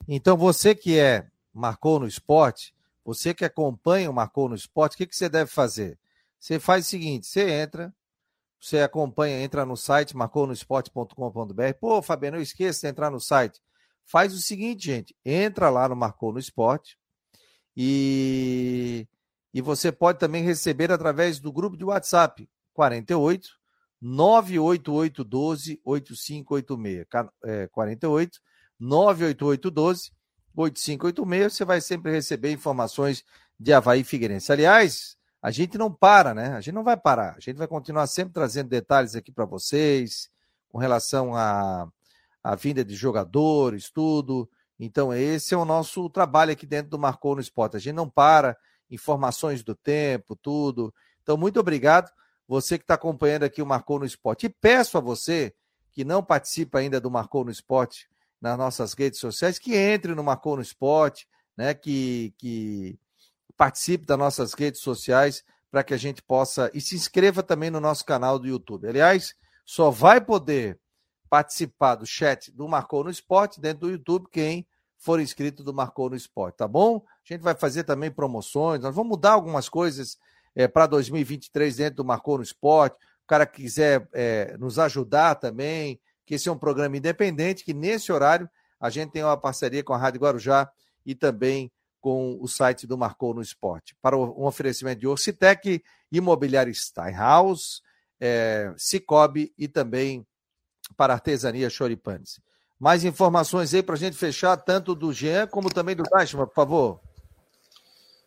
Então, 0.07 0.37
você 0.37 0.75
que 0.75 0.99
é 0.99 1.27
Marcou 1.51 1.99
no 1.99 2.07
Esporte, 2.07 2.75
você 3.03 3.33
que 3.33 3.45
acompanha 3.45 4.09
o 4.09 4.13
Marcou 4.13 4.47
no 4.47 4.55
Esporte, 4.55 4.93
o 4.93 4.97
que, 4.97 5.07
que 5.07 5.15
você 5.15 5.29
deve 5.29 5.49
fazer? 5.49 5.97
Você 6.39 6.59
faz 6.59 6.85
o 6.85 6.89
seguinte: 6.89 7.25
você 7.25 7.49
entra, 7.49 7.93
você 8.65 8.79
acompanha, 8.79 9.43
entra 9.43 9.63
no 9.63 9.77
site 9.77 10.17
marconosport.com.br. 10.17 11.73
Pô, 11.79 12.01
Fabiano, 12.01 12.37
eu 12.37 12.41
esqueço 12.41 12.81
de 12.81 12.87
entrar 12.87 13.11
no 13.11 13.19
site. 13.19 13.61
Faz 14.03 14.33
o 14.33 14.39
seguinte, 14.39 14.87
gente, 14.87 15.15
entra 15.23 15.69
lá 15.69 15.87
no 15.87 15.95
Marcou 15.95 16.33
no 16.33 16.39
Esporte 16.39 16.97
e, 17.77 19.07
e 19.53 19.61
você 19.61 19.91
pode 19.91 20.17
também 20.17 20.43
receber 20.43 20.91
através 20.91 21.39
do 21.39 21.53
grupo 21.53 21.77
de 21.77 21.85
WhatsApp 21.85 22.49
48 22.73 23.49
988 24.01 25.23
12 25.23 25.81
8586. 25.85 27.05
É, 27.43 27.67
48 27.67 28.39
988 28.79 29.69
12 29.69 30.11
8586. 30.55 31.53
Você 31.53 31.65
vai 31.65 31.81
sempre 31.81 32.11
receber 32.11 32.51
informações 32.51 33.23
de 33.59 33.71
Havaí 33.71 34.03
Figueirense. 34.03 34.51
Aliás, 34.51 35.15
a 35.45 35.51
gente 35.51 35.77
não 35.77 35.93
para, 35.93 36.33
né? 36.33 36.55
A 36.55 36.59
gente 36.59 36.73
não 36.73 36.83
vai 36.83 36.97
parar. 36.97 37.35
A 37.37 37.39
gente 37.39 37.55
vai 37.57 37.67
continuar 37.67 38.07
sempre 38.07 38.33
trazendo 38.33 38.67
detalhes 38.67 39.15
aqui 39.15 39.31
para 39.31 39.45
vocês 39.45 40.27
com 40.69 40.79
relação 40.79 41.35
à, 41.35 41.87
à 42.43 42.55
vinda 42.55 42.83
de 42.83 42.95
jogadores, 42.95 43.91
tudo. 43.91 44.49
Então, 44.79 45.13
esse 45.13 45.53
é 45.53 45.57
o 45.57 45.63
nosso 45.63 46.09
trabalho 46.09 46.51
aqui 46.51 46.65
dentro 46.65 46.89
do 46.89 46.97
Marcou 46.97 47.35
no 47.35 47.41
Esporte. 47.41 47.77
A 47.77 47.79
gente 47.79 47.93
não 47.93 48.09
para, 48.09 48.57
informações 48.89 49.63
do 49.63 49.75
tempo, 49.75 50.35
tudo. 50.35 50.91
Então, 51.21 51.37
muito 51.37 51.59
obrigado. 51.59 52.09
Você 52.47 52.79
que 52.79 52.83
está 52.83 52.95
acompanhando 52.95 53.43
aqui 53.43 53.61
o 53.61 53.67
Marcou 53.67 53.99
no 53.99 54.05
Esporte. 54.05 54.47
E 54.47 54.49
peço 54.49 54.97
a 54.97 55.01
você 55.01 55.53
que 55.91 56.03
não 56.03 56.23
participa 56.23 56.79
ainda 56.79 56.99
do 56.99 57.11
Marcou 57.11 57.45
no 57.45 57.51
Esporte 57.51 58.09
nas 58.41 58.57
nossas 58.57 58.93
redes 58.93 59.19
sociais, 59.19 59.59
que 59.59 59.75
entre 59.75 60.15
no 60.15 60.23
Marcou 60.23 60.55
no 60.55 60.63
Esporte, 60.63 61.27
né? 61.55 61.75
Que, 61.75 62.33
que 62.35 62.97
participe 63.57 64.05
das 64.05 64.17
nossas 64.17 64.53
redes 64.53 64.81
sociais 64.81 65.43
para 65.71 65.83
que 65.83 65.93
a 65.93 65.97
gente 65.97 66.21
possa. 66.21 66.69
E 66.73 66.81
se 66.81 66.95
inscreva 66.95 67.43
também 67.43 67.69
no 67.69 67.79
nosso 67.79 68.05
canal 68.05 68.39
do 68.39 68.47
YouTube. 68.47 68.87
Aliás, 68.87 69.33
só 69.65 69.89
vai 69.89 70.21
poder 70.21 70.79
participar 71.29 71.95
do 71.95 72.05
chat 72.05 72.51
do 72.51 72.67
Marcou 72.67 73.03
no 73.03 73.09
Esporte 73.09 73.59
dentro 73.59 73.87
do 73.87 73.91
YouTube 73.91 74.27
quem 74.31 74.65
for 74.97 75.19
inscrito 75.19 75.63
do 75.63 75.73
Marcou 75.73 76.09
no 76.09 76.15
Esporte, 76.15 76.57
tá 76.57 76.67
bom? 76.67 77.03
A 77.05 77.33
gente 77.33 77.41
vai 77.41 77.55
fazer 77.55 77.83
também 77.83 78.09
promoções, 78.09 78.81
nós 78.81 78.95
vamos 78.95 79.09
mudar 79.09 79.33
algumas 79.33 79.67
coisas 79.67 80.17
é, 80.55 80.67
para 80.67 80.87
2023 80.87 81.75
dentro 81.75 81.97
do 81.97 82.05
Marcou 82.05 82.37
no 82.37 82.43
Esporte. 82.43 82.95
O 83.23 83.27
cara 83.27 83.45
quiser 83.45 84.07
é, 84.13 84.55
nos 84.57 84.79
ajudar 84.79 85.35
também, 85.35 85.99
que 86.25 86.35
esse 86.35 86.47
é 86.47 86.51
um 86.51 86.57
programa 86.57 86.97
independente, 86.97 87.63
que 87.63 87.73
nesse 87.73 88.11
horário 88.11 88.49
a 88.79 88.89
gente 88.89 89.11
tem 89.11 89.23
uma 89.23 89.37
parceria 89.37 89.83
com 89.83 89.93
a 89.93 89.97
Rádio 89.97 90.21
Guarujá 90.21 90.71
e 91.05 91.13
também 91.13 91.71
com 92.05 92.37
o 92.39 92.47
site 92.47 92.85
do 92.85 92.95
Marcou 92.95 93.33
no 93.33 93.41
Esporte. 93.41 93.95
Para 93.99 94.15
um 94.15 94.45
oferecimento 94.45 94.99
de 94.99 95.07
Orcitec, 95.07 95.83
Imobiliário 96.11 96.71
Steinhaus, 96.71 97.81
é, 98.21 98.71
Cicobi 98.77 99.51
e 99.57 99.67
também 99.67 100.23
para 100.95 101.13
Artesania 101.13 101.67
Choripanes. 101.67 102.39
Mais 102.79 103.03
informações 103.03 103.73
aí 103.73 103.81
para 103.81 103.95
a 103.95 103.97
gente 103.97 104.15
fechar, 104.15 104.55
tanto 104.55 104.93
do 104.93 105.11
Jean 105.11 105.47
como 105.47 105.67
também 105.67 105.95
do 105.95 106.03
Dashman, 106.03 106.45
por 106.45 106.53
favor. 106.53 106.99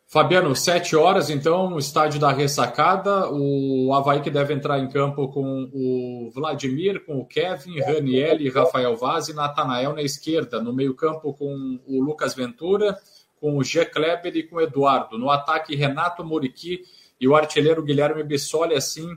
Fabiano, 0.09 0.57
sete 0.57 0.97
horas, 0.97 1.31
então, 1.31 1.79
estádio 1.79 2.19
da 2.19 2.33
ressacada. 2.33 3.31
O 3.31 3.93
Havaí 3.95 4.21
que 4.21 4.31
deve 4.31 4.55
entrar 4.55 4.81
em 4.81 4.89
campo 4.89 5.29
com 5.29 5.71
o 5.73 6.33
Vladimir, 6.35 7.05
com 7.07 7.21
o 7.21 7.27
Kevin, 7.27 7.79
Raniel, 7.79 8.39
Rafael 8.53 8.97
Vaz 8.97 9.29
e 9.29 9.35
Natanael 9.35 9.93
na 9.93 10.03
esquerda. 10.03 10.61
No 10.61 10.73
meio-campo 10.73 11.33
com 11.33 11.79
o 11.87 12.03
Lucas 12.03 12.35
Ventura 12.35 12.99
com 13.41 13.57
o 13.57 13.65
G. 13.65 13.85
Kleber 13.85 14.37
e 14.37 14.43
com 14.43 14.57
o 14.57 14.61
Eduardo. 14.61 15.19
No 15.19 15.31
ataque, 15.31 15.77
Renato 15.77 16.25
Muriqui 16.25 16.85
e 17.21 17.27
o 17.27 17.35
artilheiro 17.35 17.83
Guilherme 17.83 18.23
Bissoli, 18.23 18.75
assim, 18.75 19.09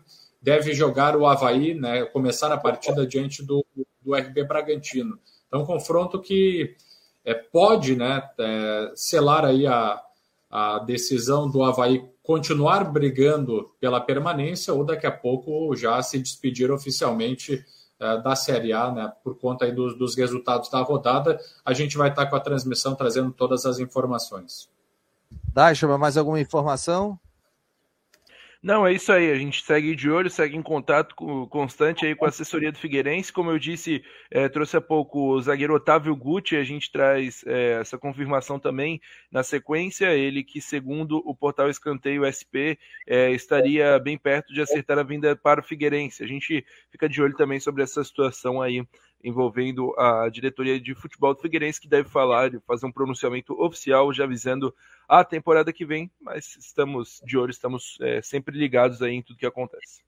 deve 0.41 0.73
jogar 0.73 1.15
o 1.15 1.25
Havaí, 1.25 1.73
né, 1.73 2.03
começar 2.05 2.51
a 2.51 2.57
partida 2.57 3.05
diante 3.05 3.43
do, 3.43 3.65
do 4.01 4.15
RB 4.15 4.43
Bragantino. 4.43 5.19
Então, 5.47 5.61
um 5.61 5.65
confronto 5.65 6.19
que 6.19 6.75
é, 7.23 7.33
pode 7.33 7.95
né, 7.95 8.23
é, 8.39 8.91
selar 8.95 9.45
aí 9.45 9.67
a, 9.67 10.01
a 10.49 10.79
decisão 10.79 11.49
do 11.49 11.63
Havaí 11.63 12.03
continuar 12.23 12.85
brigando 12.85 13.69
pela 13.79 13.99
permanência 13.99 14.73
ou 14.73 14.83
daqui 14.83 15.05
a 15.05 15.11
pouco 15.11 15.75
já 15.75 16.01
se 16.01 16.19
despedir 16.19 16.71
oficialmente 16.71 17.63
da 18.17 18.35
Série 18.35 18.73
A, 18.73 18.91
né, 18.91 19.11
por 19.23 19.37
conta 19.37 19.65
aí 19.65 19.71
dos, 19.71 19.97
dos 19.97 20.15
resultados 20.15 20.69
da 20.69 20.81
rodada. 20.81 21.39
A 21.63 21.73
gente 21.73 21.97
vai 21.97 22.09
estar 22.09 22.25
com 22.25 22.35
a 22.35 22.39
transmissão 22.39 22.95
trazendo 22.95 23.31
todas 23.31 23.65
as 23.65 23.79
informações. 23.79 24.69
Deixa 25.53 25.87
mais 25.97 26.17
alguma 26.17 26.39
informação? 26.39 27.19
Não, 28.63 28.85
é 28.85 28.93
isso 28.93 29.11
aí. 29.11 29.31
A 29.31 29.35
gente 29.35 29.63
segue 29.63 29.95
de 29.95 30.07
olho, 30.07 30.29
segue 30.29 30.55
em 30.55 30.61
contato 30.61 31.15
constante 31.49 32.05
aí 32.05 32.13
com 32.13 32.25
a 32.25 32.27
assessoria 32.27 32.71
do 32.71 32.77
Figueirense. 32.77 33.33
Como 33.33 33.49
eu 33.49 33.57
disse, 33.57 34.03
é, 34.29 34.47
trouxe 34.47 34.77
há 34.77 34.81
pouco 34.81 35.33
o 35.33 35.41
zagueiro 35.41 35.73
Otávio 35.73 36.15
Guti. 36.15 36.55
A 36.55 36.63
gente 36.63 36.91
traz 36.91 37.43
é, 37.47 37.79
essa 37.81 37.97
confirmação 37.97 38.59
também 38.59 39.01
na 39.31 39.41
sequência. 39.41 40.13
Ele 40.13 40.43
que, 40.43 40.61
segundo 40.61 41.23
o 41.25 41.35
portal 41.35 41.71
Escanteio 41.71 42.23
SP, 42.29 42.77
é, 43.07 43.31
estaria 43.31 43.97
bem 43.97 44.15
perto 44.15 44.53
de 44.53 44.61
acertar 44.61 44.99
a 44.99 45.03
vinda 45.03 45.35
para 45.35 45.59
o 45.59 45.63
Figueirense. 45.63 46.23
A 46.23 46.27
gente 46.27 46.63
fica 46.91 47.09
de 47.09 47.19
olho 47.19 47.35
também 47.35 47.59
sobre 47.59 47.81
essa 47.81 48.03
situação 48.03 48.61
aí 48.61 48.85
envolvendo 49.23 49.93
a 49.97 50.29
diretoria 50.29 50.79
de 50.79 50.93
futebol 50.95 51.33
do 51.33 51.41
Figueirense, 51.41 51.79
que 51.79 51.87
deve 51.87 52.09
falar, 52.09 52.51
fazer 52.67 52.85
um 52.85 52.91
pronunciamento 52.91 53.53
oficial, 53.61 54.13
já 54.13 54.23
avisando 54.23 54.73
a 55.07 55.23
temporada 55.23 55.71
que 55.73 55.85
vem, 55.85 56.11
mas 56.19 56.55
estamos 56.57 57.21
de 57.25 57.37
olho, 57.37 57.51
estamos 57.51 57.97
é, 58.01 58.21
sempre 58.21 58.57
ligados 58.57 59.01
aí 59.01 59.13
em 59.15 59.21
tudo 59.21 59.37
que 59.37 59.45
acontece. 59.45 60.03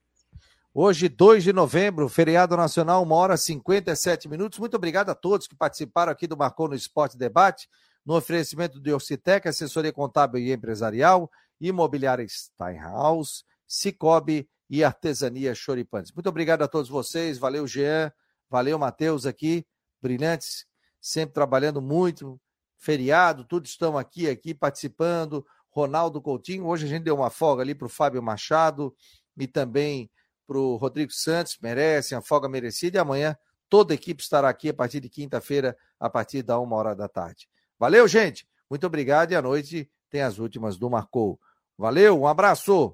Hoje, 0.76 1.08
2 1.08 1.44
de 1.44 1.52
novembro, 1.52 2.08
feriado 2.08 2.56
nacional, 2.56 3.02
uma 3.04 3.14
hora 3.14 3.34
e 3.34 3.38
57 3.38 4.28
minutos. 4.28 4.58
Muito 4.58 4.76
obrigado 4.76 5.08
a 5.08 5.14
todos 5.14 5.46
que 5.46 5.54
participaram 5.54 6.10
aqui 6.10 6.26
do 6.26 6.36
Marcou 6.36 6.68
no 6.68 6.74
Esporte 6.74 7.16
Debate, 7.16 7.68
no 8.04 8.16
oferecimento 8.16 8.80
de 8.80 8.92
Orcitec, 8.92 9.46
assessoria 9.46 9.92
contábil 9.92 10.40
e 10.40 10.52
empresarial, 10.52 11.30
imobiliária 11.60 12.26
Steinhaus, 12.28 13.44
Cicobi 13.66 14.48
e 14.68 14.82
artesania 14.82 15.54
Choripantes. 15.54 16.12
Muito 16.12 16.28
obrigado 16.28 16.62
a 16.62 16.68
todos 16.68 16.90
vocês, 16.90 17.38
valeu 17.38 17.66
Jean, 17.68 18.12
valeu 18.50 18.78
Matheus 18.78 19.26
aqui, 19.26 19.66
brilhantes, 20.00 20.66
sempre 21.00 21.34
trabalhando 21.34 21.80
muito, 21.80 22.40
feriado, 22.76 23.44
todos 23.44 23.70
estão 23.70 23.96
aqui, 23.96 24.28
aqui 24.28 24.54
participando. 24.54 25.46
Ronaldo 25.70 26.20
Coutinho, 26.20 26.66
hoje 26.66 26.86
a 26.86 26.88
gente 26.88 27.04
deu 27.04 27.16
uma 27.16 27.30
folga 27.30 27.62
ali 27.62 27.74
para 27.74 27.86
o 27.86 27.90
Fábio 27.90 28.22
Machado 28.22 28.94
e 29.36 29.46
também 29.46 30.10
para 30.46 30.58
o 30.58 30.76
Rodrigo 30.76 31.12
Santos, 31.12 31.58
merecem 31.60 32.16
a 32.16 32.22
folga 32.22 32.48
merecida. 32.48 32.98
E 32.98 33.00
amanhã 33.00 33.36
toda 33.68 33.94
a 33.94 33.96
equipe 33.96 34.22
estará 34.22 34.48
aqui 34.48 34.68
a 34.68 34.74
partir 34.74 35.00
de 35.00 35.08
quinta-feira, 35.08 35.76
a 35.98 36.08
partir 36.10 36.42
da 36.42 36.58
uma 36.58 36.76
hora 36.76 36.94
da 36.94 37.08
tarde. 37.08 37.48
Valeu, 37.78 38.06
gente. 38.06 38.46
Muito 38.68 38.86
obrigado 38.86 39.32
e 39.32 39.36
à 39.36 39.42
noite 39.42 39.90
tem 40.10 40.22
as 40.22 40.38
últimas 40.38 40.76
do 40.76 40.88
Marcou. 40.90 41.40
Valeu, 41.76 42.20
um 42.20 42.26
abraço. 42.26 42.92